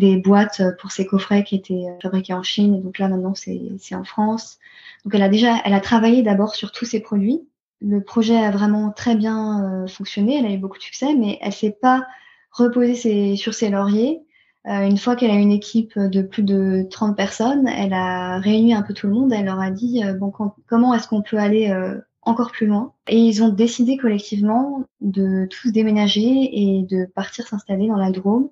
des 0.00 0.16
boîtes 0.16 0.62
pour 0.80 0.90
ses 0.90 1.06
coffrets 1.06 1.44
qui 1.44 1.54
étaient 1.56 1.86
fabriqués 2.02 2.34
en 2.34 2.42
Chine. 2.42 2.74
Et 2.74 2.80
donc 2.80 2.98
là, 2.98 3.08
maintenant, 3.08 3.34
c'est 3.34 3.94
en 3.94 4.04
France. 4.04 4.58
Donc, 5.04 5.14
elle 5.14 5.22
a 5.22 5.28
déjà, 5.28 5.56
elle 5.64 5.74
a 5.74 5.80
travaillé 5.80 6.22
d'abord 6.22 6.54
sur 6.54 6.72
tous 6.72 6.84
ses 6.84 7.00
produits 7.00 7.42
le 7.80 8.02
projet 8.02 8.36
a 8.36 8.50
vraiment 8.50 8.90
très 8.90 9.16
bien 9.16 9.84
euh, 9.84 9.86
fonctionné, 9.86 10.38
elle 10.38 10.46
a 10.46 10.52
eu 10.52 10.58
beaucoup 10.58 10.78
de 10.78 10.82
succès, 10.82 11.14
mais 11.14 11.38
elle 11.40 11.52
s'est 11.52 11.76
pas 11.80 12.06
reposée 12.50 13.36
sur 13.36 13.54
ses 13.54 13.70
lauriers. 13.70 14.20
Euh, 14.66 14.82
une 14.82 14.98
fois 14.98 15.16
qu'elle 15.16 15.30
a 15.30 15.34
une 15.34 15.52
équipe 15.52 15.98
de 15.98 16.20
plus 16.20 16.42
de 16.42 16.86
30 16.90 17.16
personnes, 17.16 17.66
elle 17.68 17.94
a 17.94 18.38
réuni 18.38 18.74
un 18.74 18.82
peu 18.82 18.92
tout 18.92 19.06
le 19.06 19.14
monde, 19.14 19.32
elle 19.32 19.46
leur 19.46 19.60
a 19.60 19.70
dit 19.70 20.04
euh, 20.04 20.12
bon, 20.14 20.30
comment 20.66 20.94
est-ce 20.94 21.08
qu'on 21.08 21.22
peut 21.22 21.38
aller 21.38 21.74
encore 22.22 22.52
plus 22.52 22.66
loin? 22.66 22.92
Et 23.08 23.18
ils 23.18 23.42
ont 23.42 23.48
décidé 23.48 23.96
collectivement 23.96 24.84
de 25.00 25.46
tous 25.46 25.72
déménager 25.72 26.50
et 26.52 26.82
de 26.82 27.06
partir 27.06 27.46
s'installer 27.46 27.88
dans 27.88 27.96
la 27.96 28.10
Drôme. 28.10 28.50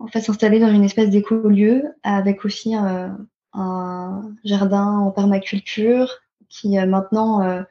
En 0.00 0.08
fait, 0.08 0.20
s'installer 0.20 0.58
dans 0.58 0.72
une 0.72 0.84
espèce 0.84 1.10
d'écolieu 1.10 1.84
avec 2.02 2.44
aussi 2.44 2.74
un 2.74 4.32
jardin 4.44 4.98
en 4.98 5.10
permaculture 5.10 6.10
qui 6.48 6.76
maintenant 6.78 7.64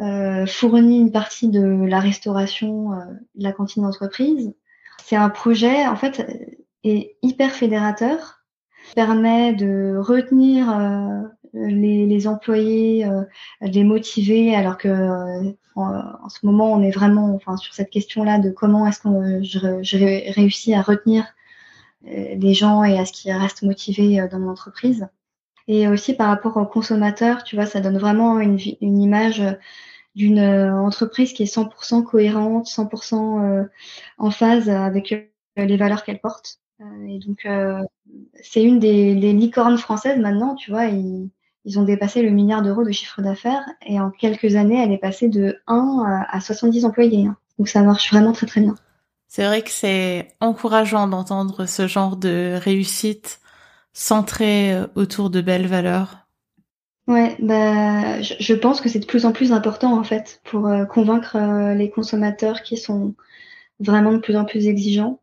euh, 0.00 0.46
fournit 0.46 1.00
une 1.00 1.10
partie 1.10 1.48
de 1.48 1.84
la 1.86 1.98
restauration 1.98 2.92
euh, 2.92 3.04
de 3.34 3.42
la 3.42 3.52
cantine 3.52 3.82
d'entreprise. 3.82 4.52
C'est 5.04 5.16
un 5.16 5.28
projet, 5.28 5.86
en 5.86 5.96
fait, 5.96 6.24
est 6.84 7.16
hyper 7.22 7.50
fédérateur, 7.50 8.44
permet 8.94 9.54
de 9.54 9.96
retenir 9.98 10.70
euh, 10.70 11.22
les, 11.52 12.28
employés, 12.28 13.06
euh, 13.06 13.22
les 13.60 13.82
motiver, 13.82 14.54
alors 14.54 14.78
que 14.78 15.54
en, 15.74 16.28
ce 16.28 16.44
moment, 16.44 16.72
on 16.72 16.82
est 16.82 16.90
vraiment 16.90 17.34
enfin, 17.34 17.56
sur 17.56 17.72
cette 17.72 17.90
question-là 17.90 18.38
de 18.38 18.50
comment 18.50 18.86
est-ce 18.86 19.00
que 19.00 19.42
je, 19.42 19.82
je 19.82 20.32
réussis 20.32 20.74
à 20.74 20.82
retenir 20.82 21.24
les 22.02 22.54
gens 22.54 22.84
et 22.84 22.98
à 22.98 23.04
ce 23.04 23.12
qu'ils 23.12 23.32
restent 23.32 23.62
motivés 23.62 24.26
dans 24.30 24.38
mon 24.38 24.50
entreprise. 24.50 25.08
Et 25.66 25.86
aussi 25.88 26.14
par 26.14 26.28
rapport 26.28 26.56
aux 26.56 26.66
consommateurs, 26.66 27.44
tu 27.44 27.56
vois, 27.56 27.66
ça 27.66 27.80
donne 27.80 27.98
vraiment 27.98 28.40
une, 28.40 28.58
une 28.80 29.00
image 29.00 29.42
d'une 30.18 30.40
euh, 30.40 30.74
entreprise 30.74 31.32
qui 31.32 31.44
est 31.44 31.54
100% 31.54 32.02
cohérente, 32.02 32.66
100% 32.66 33.40
euh, 33.40 33.64
en 34.18 34.30
phase 34.30 34.68
avec 34.68 35.12
euh, 35.12 35.22
les 35.56 35.76
valeurs 35.76 36.02
qu'elle 36.02 36.20
porte. 36.20 36.58
et 37.08 37.20
donc, 37.20 37.46
c'est 38.42 38.62
une 38.62 38.78
des, 38.80 39.14
licornes 39.14 39.78
françaises 39.78 40.18
maintenant, 40.18 40.54
tu 40.56 40.70
vois, 40.70 40.86
ils, 40.86 41.30
ils 41.64 41.78
ont 41.78 41.84
dépassé 41.84 42.22
le 42.22 42.30
milliard 42.30 42.62
d'euros 42.62 42.84
de 42.84 42.90
chiffre 42.90 43.22
d'affaires 43.22 43.64
et 43.86 44.00
en 44.00 44.10
quelques 44.10 44.56
années, 44.56 44.82
elle 44.82 44.92
est 44.92 44.98
passée 44.98 45.28
de 45.28 45.60
1 45.66 46.26
à 46.28 46.40
70 46.40 46.84
employés. 46.84 47.26
Hein. 47.26 47.36
Donc 47.58 47.68
ça 47.68 47.82
marche 47.82 48.12
vraiment 48.12 48.32
très 48.32 48.46
très 48.46 48.60
bien. 48.60 48.74
C'est 49.28 49.44
vrai 49.44 49.62
que 49.62 49.70
c'est 49.70 50.28
encourageant 50.40 51.06
d'entendre 51.06 51.66
ce 51.66 51.86
genre 51.86 52.16
de 52.16 52.58
réussite 52.60 53.40
centrée 53.92 54.74
autour 54.94 55.30
de 55.30 55.40
belles 55.40 55.66
valeurs. 55.66 56.28
Ouais, 57.08 57.36
bah, 57.40 58.20
je, 58.20 58.52
pense 58.52 58.82
que 58.82 58.90
c'est 58.90 58.98
de 58.98 59.06
plus 59.06 59.24
en 59.24 59.32
plus 59.32 59.50
important 59.52 59.98
en 59.98 60.04
fait 60.04 60.42
pour 60.44 60.66
euh, 60.66 60.84
convaincre 60.84 61.36
euh, 61.36 61.72
les 61.74 61.88
consommateurs 61.88 62.62
qui 62.62 62.76
sont 62.76 63.14
vraiment 63.80 64.12
de 64.12 64.18
plus 64.18 64.36
en 64.36 64.44
plus 64.44 64.66
exigeants. 64.66 65.18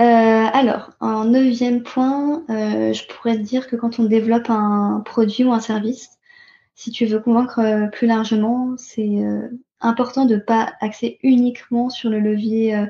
Euh, 0.00 0.04
alors, 0.04 0.92
en 1.00 1.24
neuvième 1.24 1.82
point, 1.82 2.44
je 2.48 3.06
pourrais 3.08 3.36
te 3.36 3.42
dire 3.42 3.66
que 3.68 3.74
quand 3.74 3.98
on 3.98 4.04
développe 4.04 4.48
un 4.48 5.02
produit 5.04 5.44
ou 5.44 5.52
un 5.52 5.60
service, 5.60 6.10
si 6.76 6.92
tu 6.92 7.04
veux 7.06 7.18
convaincre 7.20 7.88
plus 7.92 8.06
largement, 8.06 8.74
c'est 8.76 9.18
important 9.80 10.24
de 10.24 10.36
pas 10.36 10.72
axer 10.80 11.18
uniquement 11.22 11.90
sur 11.90 12.10
le 12.10 12.20
levier 12.20 12.86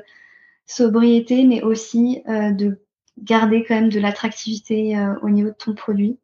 sobriété, 0.65 1.43
mais 1.45 1.61
aussi 1.61 2.23
de 2.27 2.79
garder 3.21 3.63
quand 3.67 3.75
même 3.75 3.89
de 3.89 3.99
l'attractivité 3.99 4.97
au 5.21 5.29
niveau 5.29 5.49
de 5.49 5.55
ton 5.55 5.73
produit 5.73 6.17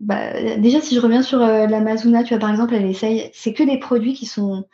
bah, 0.00 0.56
déjà, 0.58 0.80
si 0.80 0.94
je 0.94 1.00
reviens 1.00 1.22
sur 1.22 1.40
euh, 1.42 1.66
l'Amazona, 1.66 2.22
tu 2.22 2.30
vois, 2.30 2.38
par 2.38 2.50
exemple, 2.50 2.74
elle 2.74 2.84
essaye, 2.86 3.30
c'est 3.32 3.54
que 3.54 3.62
des 3.62 3.78
produits 3.78 4.14
qui 4.14 4.26
sont 4.26 4.66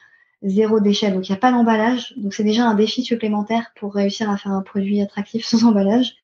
zéro 0.43 0.81
déchet, 0.81 1.13
donc 1.13 1.29
il 1.29 1.33
n'y 1.33 1.37
a 1.37 1.41
pas 1.41 1.53
d'emballage. 1.53 2.15
Donc 2.17 2.35
c'est 2.35 2.45
déjà 2.45 2.67
un 2.67 2.75
défi 2.75 3.03
supplémentaire 3.05 3.73
pour 3.77 3.95
réussir 3.95 4.31
à 4.31 4.37
faire 4.37 4.53
un 4.53 4.63
produit 4.63 5.01
attractif 5.01 5.45
sans 5.47 5.65
emballage. 5.65 6.17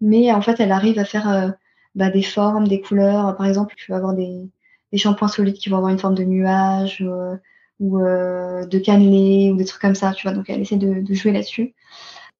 Mais 0.00 0.32
en 0.32 0.42
fait, 0.42 0.60
elle 0.60 0.72
arrive 0.72 0.98
à 0.98 1.04
faire 1.04 1.30
euh, 1.30 1.50
bah, 1.94 2.10
des 2.10 2.22
formes, 2.22 2.68
des 2.68 2.80
couleurs. 2.80 3.36
Par 3.36 3.46
exemple, 3.46 3.74
tu 3.76 3.90
vas 3.92 3.98
avoir 3.98 4.14
des, 4.14 4.50
des 4.92 4.98
shampoings 4.98 5.28
solides 5.28 5.56
qui 5.56 5.68
vont 5.68 5.76
avoir 5.78 5.92
une 5.92 5.98
forme 5.98 6.14
de 6.14 6.24
nuage 6.24 7.02
euh, 7.02 7.36
ou 7.80 7.98
de 7.98 8.78
cannelé 8.78 9.50
ou 9.52 9.56
des 9.56 9.64
trucs 9.64 9.82
comme 9.82 9.94
ça, 9.94 10.12
tu 10.12 10.26
vois. 10.26 10.34
Donc 10.34 10.48
elle 10.48 10.60
essaie 10.60 10.76
de 10.76 11.14
jouer 11.14 11.32
là-dessus. 11.32 11.74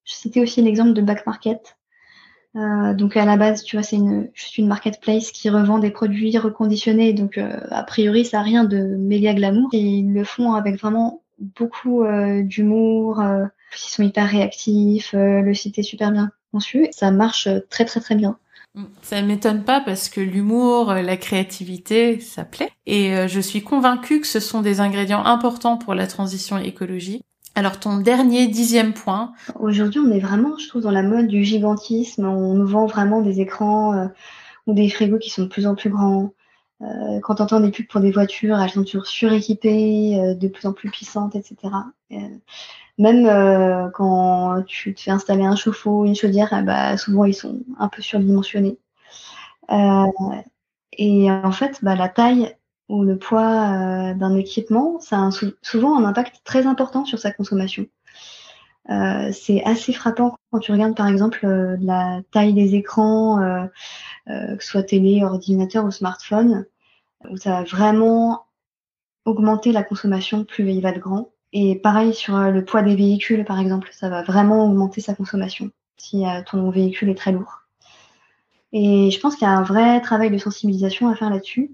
C'était 0.05 0.41
aussi 0.41 0.61
l'exemple 0.61 0.93
de 0.93 1.01
Back 1.01 1.25
Market 1.25 1.77
euh, 2.55 2.93
donc 2.93 3.17
à 3.17 3.25
la 3.25 3.35
base, 3.35 3.63
tu 3.63 3.75
vois, 3.75 3.83
c'est 3.83 3.97
une, 3.97 4.29
juste 4.33 4.57
une 4.57 4.67
marketplace 4.67 5.31
qui 5.31 5.49
revend 5.49 5.77
des 5.77 5.91
produits 5.91 6.37
reconditionnés. 6.37 7.11
Donc 7.11 7.37
euh, 7.37 7.59
a 7.69 7.83
priori, 7.83 8.23
ça 8.23 8.37
n'a 8.37 8.43
rien 8.43 8.63
de 8.63 8.77
méga 8.77 9.33
glamour. 9.33 9.69
Et 9.73 9.79
ils 9.79 10.13
le 10.13 10.23
font 10.23 10.53
avec 10.53 10.79
vraiment 10.79 11.21
beaucoup 11.37 12.03
euh, 12.03 12.43
d'humour. 12.43 13.21
ils 13.21 13.49
sont 13.73 14.03
hyper 14.03 14.29
réactifs. 14.29 15.11
le 15.13 15.53
site 15.53 15.77
est 15.79 15.83
super 15.83 16.11
bien 16.11 16.31
conçu. 16.53 16.87
Ça 16.91 17.11
marche 17.11 17.49
très 17.69 17.83
très 17.83 17.99
très 17.99 18.15
bien. 18.15 18.37
Ça 19.01 19.21
ne 19.21 19.27
m'étonne 19.27 19.63
pas 19.63 19.79
parce 19.79 20.09
que 20.09 20.19
l'humour, 20.19 20.93
la 20.93 21.17
créativité, 21.17 22.19
ça 22.19 22.43
plaît. 22.43 22.71
Et 22.85 23.15
euh, 23.15 23.27
je 23.27 23.39
suis 23.39 23.61
convaincue 23.61 24.19
que 24.19 24.27
ce 24.27 24.39
sont 24.39 24.61
des 24.61 24.81
ingrédients 24.81 25.23
importants 25.23 25.77
pour 25.77 25.95
la 25.95 26.07
transition 26.07 26.57
écologique. 26.57 27.23
Alors 27.57 27.79
ton 27.79 27.97
dernier 27.97 28.47
dixième 28.47 28.93
point. 28.93 29.31
Aujourd'hui, 29.57 30.01
on 30.01 30.11
est 30.11 30.19
vraiment, 30.19 30.57
je 30.57 30.67
trouve, 30.67 30.81
dans 30.81 30.91
la 30.91 31.03
mode 31.03 31.27
du 31.27 31.45
gigantisme. 31.45 32.25
On 32.25 32.53
nous 32.53 32.67
vend 32.67 32.85
vraiment 32.85 33.21
des 33.21 33.39
écrans 33.39 33.93
euh, 33.93 34.07
ou 34.67 34.73
des 34.73 34.89
frigos 34.89 35.19
qui 35.19 35.29
sont 35.29 35.43
de 35.43 35.47
plus 35.47 35.65
en 35.65 35.73
plus 35.73 35.89
grands. 35.89 36.33
Euh, 36.81 37.19
quand 37.23 37.39
on 37.39 37.45
entend 37.45 37.61
des 37.61 37.71
pubs 37.71 37.87
pour 37.87 38.01
des 38.01 38.11
voitures, 38.11 38.59
elles 38.59 38.71
sont 38.71 38.83
toujours 38.83 39.07
suréquipées, 39.07 40.19
euh, 40.19 40.33
de 40.35 40.49
plus 40.49 40.67
en 40.67 40.73
plus 40.73 40.89
puissantes, 40.91 41.35
etc. 41.37 41.55
même 42.97 43.91
quand 43.93 44.61
tu 44.67 44.93
te 44.93 44.99
fais 45.01 45.11
installer 45.11 45.45
un 45.45 45.55
chauffe-eau, 45.55 46.03
une 46.05 46.15
chaudière, 46.15 46.53
eh 46.57 46.61
bah, 46.61 46.97
souvent 46.97 47.23
ils 47.23 47.33
sont 47.33 47.61
un 47.79 47.87
peu 47.87 48.01
surdimensionnés. 48.01 48.77
et 50.97 51.31
en 51.31 51.51
fait, 51.53 51.79
bah, 51.83 51.95
la 51.95 52.09
taille 52.09 52.53
ou 52.89 53.03
le 53.03 53.17
poids 53.17 53.41
euh, 53.41 54.13
d'un 54.13 54.35
équipement, 54.35 54.99
ça 54.99 55.19
a 55.19 55.29
souvent 55.61 55.97
un 55.97 56.05
impact 56.05 56.41
très 56.43 56.67
important 56.67 57.05
sur 57.05 57.19
sa 57.19 57.31
consommation. 57.31 57.87
Euh, 58.91 59.31
c'est 59.33 59.63
assez 59.63 59.93
frappant 59.93 60.37
quand 60.51 60.59
tu 60.59 60.71
regardes 60.71 60.95
par 60.95 61.07
exemple 61.07 61.43
euh, 61.43 61.75
la 61.81 62.21
taille 62.31 62.53
des 62.53 62.75
écrans, 62.75 63.67
que 64.27 64.63
ce 64.63 64.67
soit 64.67 64.83
télé, 64.83 65.23
ordinateur 65.23 65.85
ou 65.85 65.91
smartphone, 65.91 66.65
où 67.29 67.37
ça 67.37 67.51
va 67.51 67.63
vraiment 67.63 68.45
augmenter 69.25 69.71
la 69.71 69.83
consommation 69.83 70.43
plus 70.43 70.69
il 70.71 70.81
va 70.81 70.91
de 70.91 70.99
grand. 70.99 71.31
Et 71.53 71.75
pareil 71.77 72.13
sur 72.13 72.37
le 72.37 72.65
poids 72.65 72.83
des 72.83 72.95
véhicules 72.95 73.45
par 73.45 73.59
exemple, 73.59 73.89
ça 73.91 74.09
va 74.09 74.21
vraiment 74.23 74.65
augmenter 74.65 75.01
sa 75.01 75.15
consommation 75.15 75.71
si 75.97 76.23
ton 76.45 76.69
véhicule 76.69 77.09
est 77.09 77.15
très 77.15 77.31
lourd. 77.31 77.61
Et 78.73 79.09
je 79.09 79.19
pense 79.19 79.35
qu'il 79.35 79.47
y 79.47 79.49
a 79.49 79.53
un 79.53 79.63
vrai 79.63 80.01
travail 80.01 80.29
de 80.29 80.37
sensibilisation 80.37 81.07
à 81.09 81.15
faire 81.15 81.29
là-dessus 81.29 81.71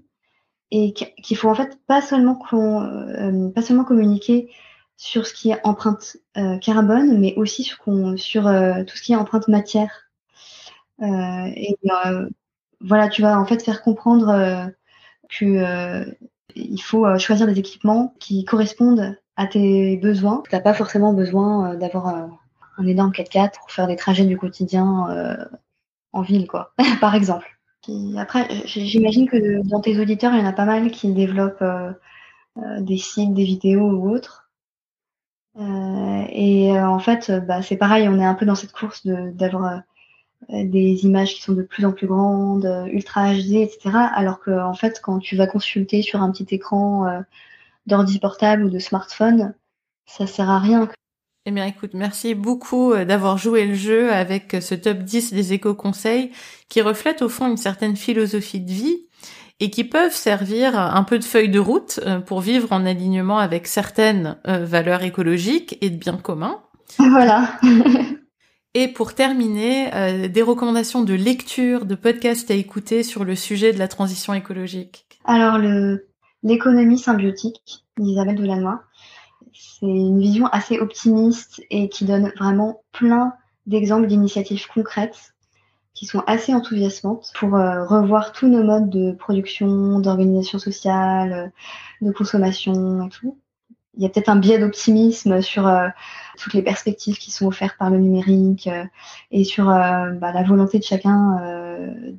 et 0.72 0.94
qu'il 0.94 1.36
faut 1.36 1.50
en 1.50 1.54
fait 1.54 1.78
pas 1.86 2.00
seulement, 2.00 2.38
euh, 2.54 3.50
pas 3.50 3.60
seulement 3.60 3.84
communiquer 3.84 4.50
sur 4.96 5.26
ce 5.26 5.34
qui 5.34 5.50
est 5.50 5.60
empreinte 5.64 6.16
euh, 6.38 6.56
carbone, 6.58 7.18
mais 7.18 7.34
aussi 7.36 7.62
sur, 7.62 8.46
euh, 8.46 8.82
tout 8.84 8.96
ce 8.96 9.02
qui 9.02 9.12
est 9.12 9.16
empreinte 9.16 9.48
matière. 9.48 10.08
et 11.00 11.76
voilà, 12.80 13.08
tu 13.08 13.22
vas 13.22 13.38
en 13.38 13.44
fait 13.44 13.62
faire 13.62 13.82
comprendre 13.82 14.70
que 15.28 16.06
il 16.54 16.82
faut 16.82 17.18
choisir 17.18 17.46
des 17.46 17.58
équipements 17.58 18.14
qui 18.18 18.44
correspondent 18.44 19.16
à 19.36 19.46
tes 19.46 19.96
besoins. 19.98 20.42
Tu 20.48 20.54
n'as 20.54 20.60
pas 20.60 20.74
forcément 20.74 21.12
besoin 21.12 21.74
d'avoir 21.76 22.06
un 22.78 22.86
énorme 22.86 23.12
4x4 23.12 23.58
pour 23.60 23.70
faire 23.70 23.86
des 23.86 23.96
trajets 23.96 24.26
du 24.26 24.38
quotidien 24.38 25.48
en 26.12 26.22
ville, 26.22 26.46
quoi, 26.46 26.72
par 27.00 27.14
exemple 27.14 27.61
après, 28.16 28.48
j'imagine 28.66 29.28
que 29.28 29.66
dans 29.68 29.80
tes 29.80 29.98
auditeurs, 29.98 30.32
il 30.34 30.40
y 30.40 30.42
en 30.42 30.46
a 30.46 30.52
pas 30.52 30.64
mal 30.64 30.90
qui 30.90 31.12
développent 31.12 31.62
euh, 31.62 31.92
euh, 32.58 32.80
des 32.80 32.96
sites, 32.96 33.34
des 33.34 33.44
vidéos 33.44 33.90
ou 33.90 34.10
autres. 34.10 34.50
Euh, 35.58 36.24
et 36.30 36.78
en 36.80 36.98
fait, 36.98 37.30
bah, 37.46 37.62
c'est 37.62 37.76
pareil, 37.76 38.08
on 38.08 38.18
est 38.18 38.24
un 38.24 38.34
peu 38.34 38.46
dans 38.46 38.54
cette 38.54 38.72
course 38.72 39.06
d'avoir 39.06 39.82
des 40.50 41.04
images 41.04 41.34
qui 41.34 41.42
sont 41.42 41.52
de 41.52 41.62
plus 41.62 41.84
en 41.84 41.92
plus 41.92 42.06
grandes, 42.06 42.88
ultra 42.90 43.32
HD, 43.34 43.56
etc. 43.56 43.90
Alors 44.14 44.40
que 44.40 44.50
en 44.50 44.74
fait, 44.74 45.00
quand 45.02 45.18
tu 45.18 45.36
vas 45.36 45.46
consulter 45.46 46.02
sur 46.02 46.22
un 46.22 46.30
petit 46.32 46.54
écran 46.54 47.22
d'ordi 47.86 48.18
portable 48.18 48.64
ou 48.64 48.70
de 48.70 48.78
smartphone, 48.78 49.54
ça 50.06 50.26
sert 50.26 50.50
à 50.50 50.58
rien. 50.58 50.88
Eh 51.44 51.50
bien, 51.50 51.66
écoute, 51.66 51.90
merci 51.94 52.36
beaucoup 52.36 52.92
euh, 52.92 53.04
d'avoir 53.04 53.36
joué 53.36 53.66
le 53.66 53.74
jeu 53.74 54.12
avec 54.12 54.54
euh, 54.54 54.60
ce 54.60 54.76
top 54.76 54.98
10 54.98 55.32
des 55.32 55.52
éco-conseils 55.54 56.30
qui 56.68 56.80
reflètent 56.80 57.20
au 57.20 57.28
fond 57.28 57.48
une 57.48 57.56
certaine 57.56 57.96
philosophie 57.96 58.60
de 58.60 58.70
vie 58.70 59.08
et 59.58 59.68
qui 59.68 59.82
peuvent 59.82 60.14
servir 60.14 60.78
un 60.78 61.02
peu 61.02 61.18
de 61.18 61.24
feuille 61.24 61.48
de 61.48 61.58
route 61.58 61.98
euh, 62.06 62.20
pour 62.20 62.42
vivre 62.42 62.70
en 62.70 62.86
alignement 62.86 63.38
avec 63.38 63.66
certaines 63.66 64.36
valeurs 64.44 65.02
écologiques 65.02 65.78
et 65.80 65.90
de 65.90 65.96
bien 65.96 66.16
commun. 66.16 66.62
Voilà. 66.98 67.48
et 68.74 68.88
pour 68.88 69.14
terminer, 69.14 70.28
des 70.28 70.42
recommandations 70.42 71.02
de 71.02 71.14
lecture, 71.14 71.86
de 71.86 71.94
podcasts 71.94 72.50
à 72.50 72.54
écouter 72.54 73.02
sur 73.02 73.24
le 73.24 73.36
sujet 73.36 73.72
de 73.72 73.78
la 73.78 73.88
transition 73.88 74.34
écologique. 74.34 75.06
Alors, 75.24 75.58
le, 75.58 76.08
l'économie 76.42 76.98
symbiotique 76.98 77.84
d'Isabelle 77.98 78.36
Delannoy 78.36 78.78
c'est 79.54 79.86
une 79.86 80.20
vision 80.20 80.46
assez 80.46 80.78
optimiste 80.78 81.62
et 81.70 81.88
qui 81.88 82.04
donne 82.04 82.32
vraiment 82.36 82.82
plein 82.92 83.34
d'exemples 83.66 84.06
d'initiatives 84.06 84.66
concrètes 84.66 85.32
qui 85.94 86.06
sont 86.06 86.22
assez 86.26 86.54
enthousiasmantes 86.54 87.32
pour 87.34 87.54
euh, 87.54 87.84
revoir 87.84 88.32
tous 88.32 88.48
nos 88.48 88.62
modes 88.62 88.88
de 88.88 89.12
production, 89.12 89.98
d'organisation 90.00 90.58
sociale, 90.58 91.52
de 92.00 92.10
consommation 92.12 93.06
et 93.06 93.08
tout. 93.10 93.38
Il 93.94 94.02
y 94.02 94.06
a 94.06 94.08
peut-être 94.08 94.30
un 94.30 94.36
biais 94.36 94.58
d'optimisme 94.58 95.42
sur 95.42 95.66
euh, 95.66 95.88
toutes 96.38 96.54
les 96.54 96.62
perspectives 96.62 97.18
qui 97.18 97.30
sont 97.30 97.46
offertes 97.46 97.76
par 97.76 97.90
le 97.90 97.98
numérique 97.98 98.66
euh, 98.68 98.84
et 99.30 99.44
sur 99.44 99.66
bah, 99.66 100.32
la 100.32 100.42
volonté 100.42 100.78
de 100.78 100.84
chacun 100.84 101.36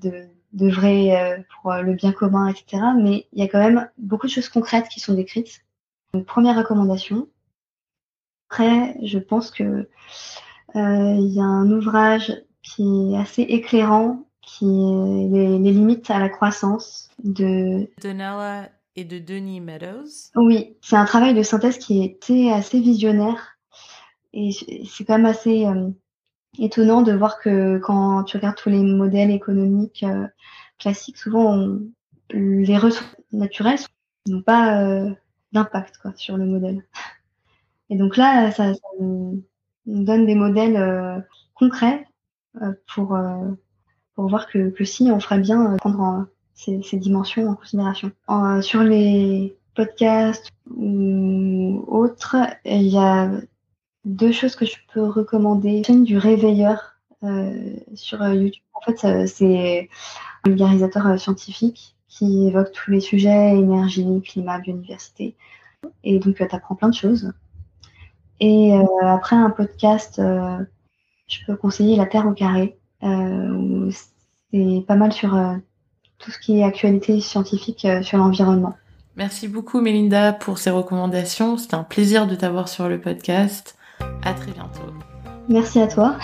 de 0.01 0.27
d'œuvrer 0.53 1.43
pour 1.49 1.73
le 1.73 1.95
bien 1.95 2.11
commun, 2.11 2.47
etc. 2.47 2.83
Mais 3.01 3.25
il 3.33 3.39
y 3.39 3.41
a 3.41 3.47
quand 3.47 3.57
même 3.57 3.89
beaucoup 3.97 4.27
de 4.27 4.31
choses 4.31 4.49
concrètes 4.49 4.87
qui 4.87 4.99
sont 4.99 5.15
décrites. 5.15 5.62
Première 6.21 6.57
recommandation, 6.57 7.27
après, 8.53 8.95
je 9.01 9.17
pense 9.17 9.49
que 9.49 9.63
euh, 9.63 9.87
il 10.75 11.33
y 11.33 11.39
a 11.39 11.43
un 11.43 11.71
ouvrage 11.71 12.43
qui 12.61 13.13
est 13.13 13.17
assez 13.17 13.41
éclairant, 13.41 14.27
qui 14.43 14.65
est 14.65 15.27
les, 15.27 15.57
limites 15.57 16.11
à 16.11 16.19
la 16.19 16.29
croissance 16.29 17.09
de 17.23 17.89
Donella 17.99 18.69
et 18.95 19.05
de 19.05 19.17
Denis 19.17 19.59
Meadows. 19.59 20.29
Oui, 20.35 20.77
c'est 20.81 20.95
un 20.95 21.05
travail 21.05 21.33
de 21.33 21.41
synthèse 21.41 21.79
qui 21.79 22.03
était 22.03 22.51
assez 22.51 22.79
visionnaire 22.79 23.57
et 24.33 24.51
c'est 24.51 25.05
quand 25.05 25.17
même 25.17 25.25
assez 25.25 25.65
euh, 25.65 25.89
étonnant 26.59 27.01
de 27.01 27.13
voir 27.13 27.39
que 27.39 27.79
quand 27.79 28.23
tu 28.25 28.37
regardes 28.37 28.57
tous 28.57 28.69
les 28.69 28.83
modèles 28.83 29.31
économiques 29.31 30.03
euh, 30.03 30.27
classiques, 30.77 31.17
souvent 31.17 31.79
les 32.29 32.77
ressources 32.77 33.15
naturelles 33.31 33.79
n'ont 34.27 34.43
pas 34.43 35.07
d'impact 35.53 35.99
sur 36.15 36.37
le 36.37 36.45
modèle. 36.45 36.83
Et 37.89 37.95
donc 37.95 38.17
là, 38.17 38.51
ça, 38.51 38.73
donne 39.85 40.25
des 40.25 40.35
modèles 40.35 40.77
euh, 40.77 41.19
concrets 41.53 42.05
euh, 42.61 42.73
pour, 42.93 43.15
euh, 43.15 43.51
pour 44.15 44.27
voir 44.27 44.47
que, 44.47 44.73
si 44.83 45.11
on 45.11 45.19
ferait 45.19 45.39
bien 45.39 45.75
prendre 45.77 46.27
ces, 46.53 46.81
ces, 46.83 46.97
dimensions 46.97 47.47
en 47.47 47.55
considération. 47.55 48.11
sur 48.61 48.83
les 48.83 49.55
podcasts 49.75 50.49
ou 50.75 51.83
autres, 51.87 52.35
il 52.65 52.87
y 52.87 52.97
a 52.97 53.31
deux 54.05 54.31
choses 54.31 54.55
que 54.55 54.65
je 54.65 54.75
peux 54.93 55.03
recommander. 55.03 55.77
La 55.77 55.83
chaîne 55.83 56.03
du 56.03 56.17
réveilleur 56.17 56.95
sur 57.95 58.25
YouTube. 58.27 58.63
En 58.73 58.81
fait, 58.81 59.27
c'est 59.27 59.89
un 60.43 60.49
vulgarisateur 60.49 61.19
scientifique 61.19 61.92
qui 62.13 62.47
évoque 62.47 62.71
tous 62.71 62.91
les 62.91 62.99
sujets 62.99 63.57
énergie, 63.57 64.21
climat, 64.21 64.59
biodiversité. 64.59 65.35
Et 66.03 66.19
donc, 66.19 66.35
tu 66.35 66.43
apprends 66.43 66.75
plein 66.75 66.89
de 66.89 66.93
choses. 66.93 67.33
Et 68.39 68.73
euh, 68.73 68.83
après 69.01 69.35
un 69.35 69.49
podcast, 69.49 70.19
euh, 70.19 70.57
je 71.27 71.39
peux 71.45 71.55
conseiller 71.55 71.95
La 71.95 72.05
Terre 72.05 72.27
au 72.27 72.33
carré. 72.33 72.77
Euh, 73.01 73.89
c'est 74.51 74.83
pas 74.87 74.95
mal 74.95 75.11
sur 75.11 75.31
tout 76.19 76.29
ce 76.29 76.37
qui 76.37 76.59
est 76.59 76.63
actualité 76.63 77.19
scientifique 77.19 77.87
sur 78.03 78.19
l'environnement. 78.19 78.75
Merci 79.15 79.47
beaucoup 79.47 79.81
Mélinda 79.81 80.33
pour 80.33 80.59
ces 80.59 80.69
recommandations. 80.69 81.57
C'était 81.57 81.75
un 81.75 81.83
plaisir 81.83 82.27
de 82.27 82.35
t'avoir 82.35 82.67
sur 82.67 82.87
le 82.87 83.01
podcast. 83.01 83.75
À 84.23 84.33
très 84.33 84.51
bientôt. 84.51 84.93
Merci 85.49 85.81
à 85.81 85.87
toi. 85.87 86.17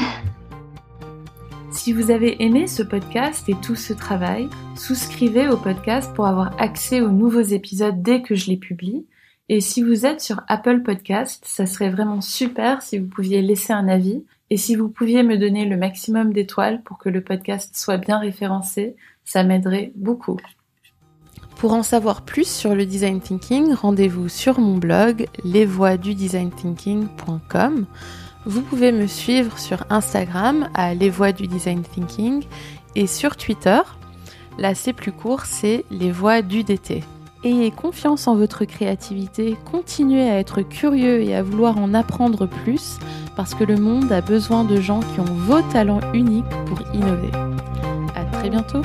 Si 1.72 1.93
vous 1.93 2.09
avez 2.09 2.43
aimé 2.43 2.65
ce 2.67 2.82
podcast 2.82 3.47
et 3.47 3.53
tout 3.61 3.76
ce 3.76 3.93
travail, 3.93 4.49
souscrivez 4.76 5.47
au 5.49 5.57
podcast 5.57 6.11
pour 6.15 6.26
avoir 6.26 6.59
accès 6.59 6.99
aux 6.99 7.11
nouveaux 7.11 7.41
épisodes 7.41 8.01
dès 8.01 8.24
que 8.24 8.34
je 8.34 8.47
les 8.47 8.57
publie. 8.57 9.05
Et 9.49 9.61
si 9.61 9.84
vous 9.84 10.03
êtes 10.05 10.20
sur 10.20 10.41
Apple 10.47 10.82
Podcast, 10.82 11.43
ça 11.45 11.67
serait 11.67 11.91
vraiment 11.91 12.22
super 12.22 12.82
si 12.82 12.97
vous 12.97 13.07
pouviez 13.07 13.43
laisser 13.43 13.72
un 13.72 13.88
avis 13.88 14.26
et 14.49 14.57
si 14.57 14.76
vous 14.76 14.89
pouviez 14.89 15.22
me 15.22 15.38
donner 15.38 15.65
le 15.65 15.78
maximum 15.78 16.34
d'étoiles 16.34 16.82
pour 16.84 16.97
que 16.97 17.09
le 17.09 17.24
podcast 17.24 17.78
soit 17.78 17.97
bien 17.97 18.17
référencé, 18.17 18.95
ça 19.24 19.43
m'aiderait 19.43 19.91
beaucoup. 19.95 20.38
Pour 21.57 21.74
en 21.74 21.84
savoir 21.84 22.24
plus 22.24 22.47
sur 22.47 22.74
le 22.74 22.88
design 22.88 23.22
thinking, 23.22 23.74
rendez-vous 23.74 24.28
sur 24.28 24.59
mon 24.59 24.78
blog 24.78 25.28
lesvoixdudesignThinking.com. 25.43 27.86
Vous 28.46 28.62
pouvez 28.62 28.92
me 28.92 29.06
suivre 29.06 29.60
sur 29.60 29.84
Instagram 29.90 30.70
à 30.74 30.94
Les 30.94 31.10
Voix 31.10 31.32
du 31.32 31.48
Design 31.48 31.84
Thinking 31.84 32.46
et 32.96 33.06
sur 33.06 33.36
Twitter. 33.36 33.80
Là, 34.58 34.76
c'est 34.76 34.94
plus 34.94 35.12
court, 35.12 35.46
c'est 35.46 35.84
Les 35.92 36.12
Voix 36.12 36.42
du 36.42 36.64
DT. 36.64 37.04
Ayez 37.44 37.72
confiance 37.72 38.28
en 38.28 38.36
votre 38.36 38.66
créativité, 38.66 39.58
continuez 39.70 40.30
à 40.30 40.40
être 40.40 40.62
curieux 40.62 41.22
et 41.22 41.36
à 41.36 41.44
vouloir 41.44 41.78
en 41.78 41.94
apprendre 41.94 42.48
plus 42.48 42.98
parce 43.36 43.56
que 43.56 43.64
le 43.64 43.78
monde 43.78 44.12
a 44.12 44.20
besoin 44.20 44.66
de 44.66 44.82
gens 44.82 45.00
qui 45.00 45.20
ont 45.22 45.36
vos 45.36 45.62
talents 45.62 46.02
uniques 46.14 46.44
pour 46.66 46.82
innover. 46.94 47.32
À 48.16 48.26
très 48.26 48.50
bientôt. 48.50 48.82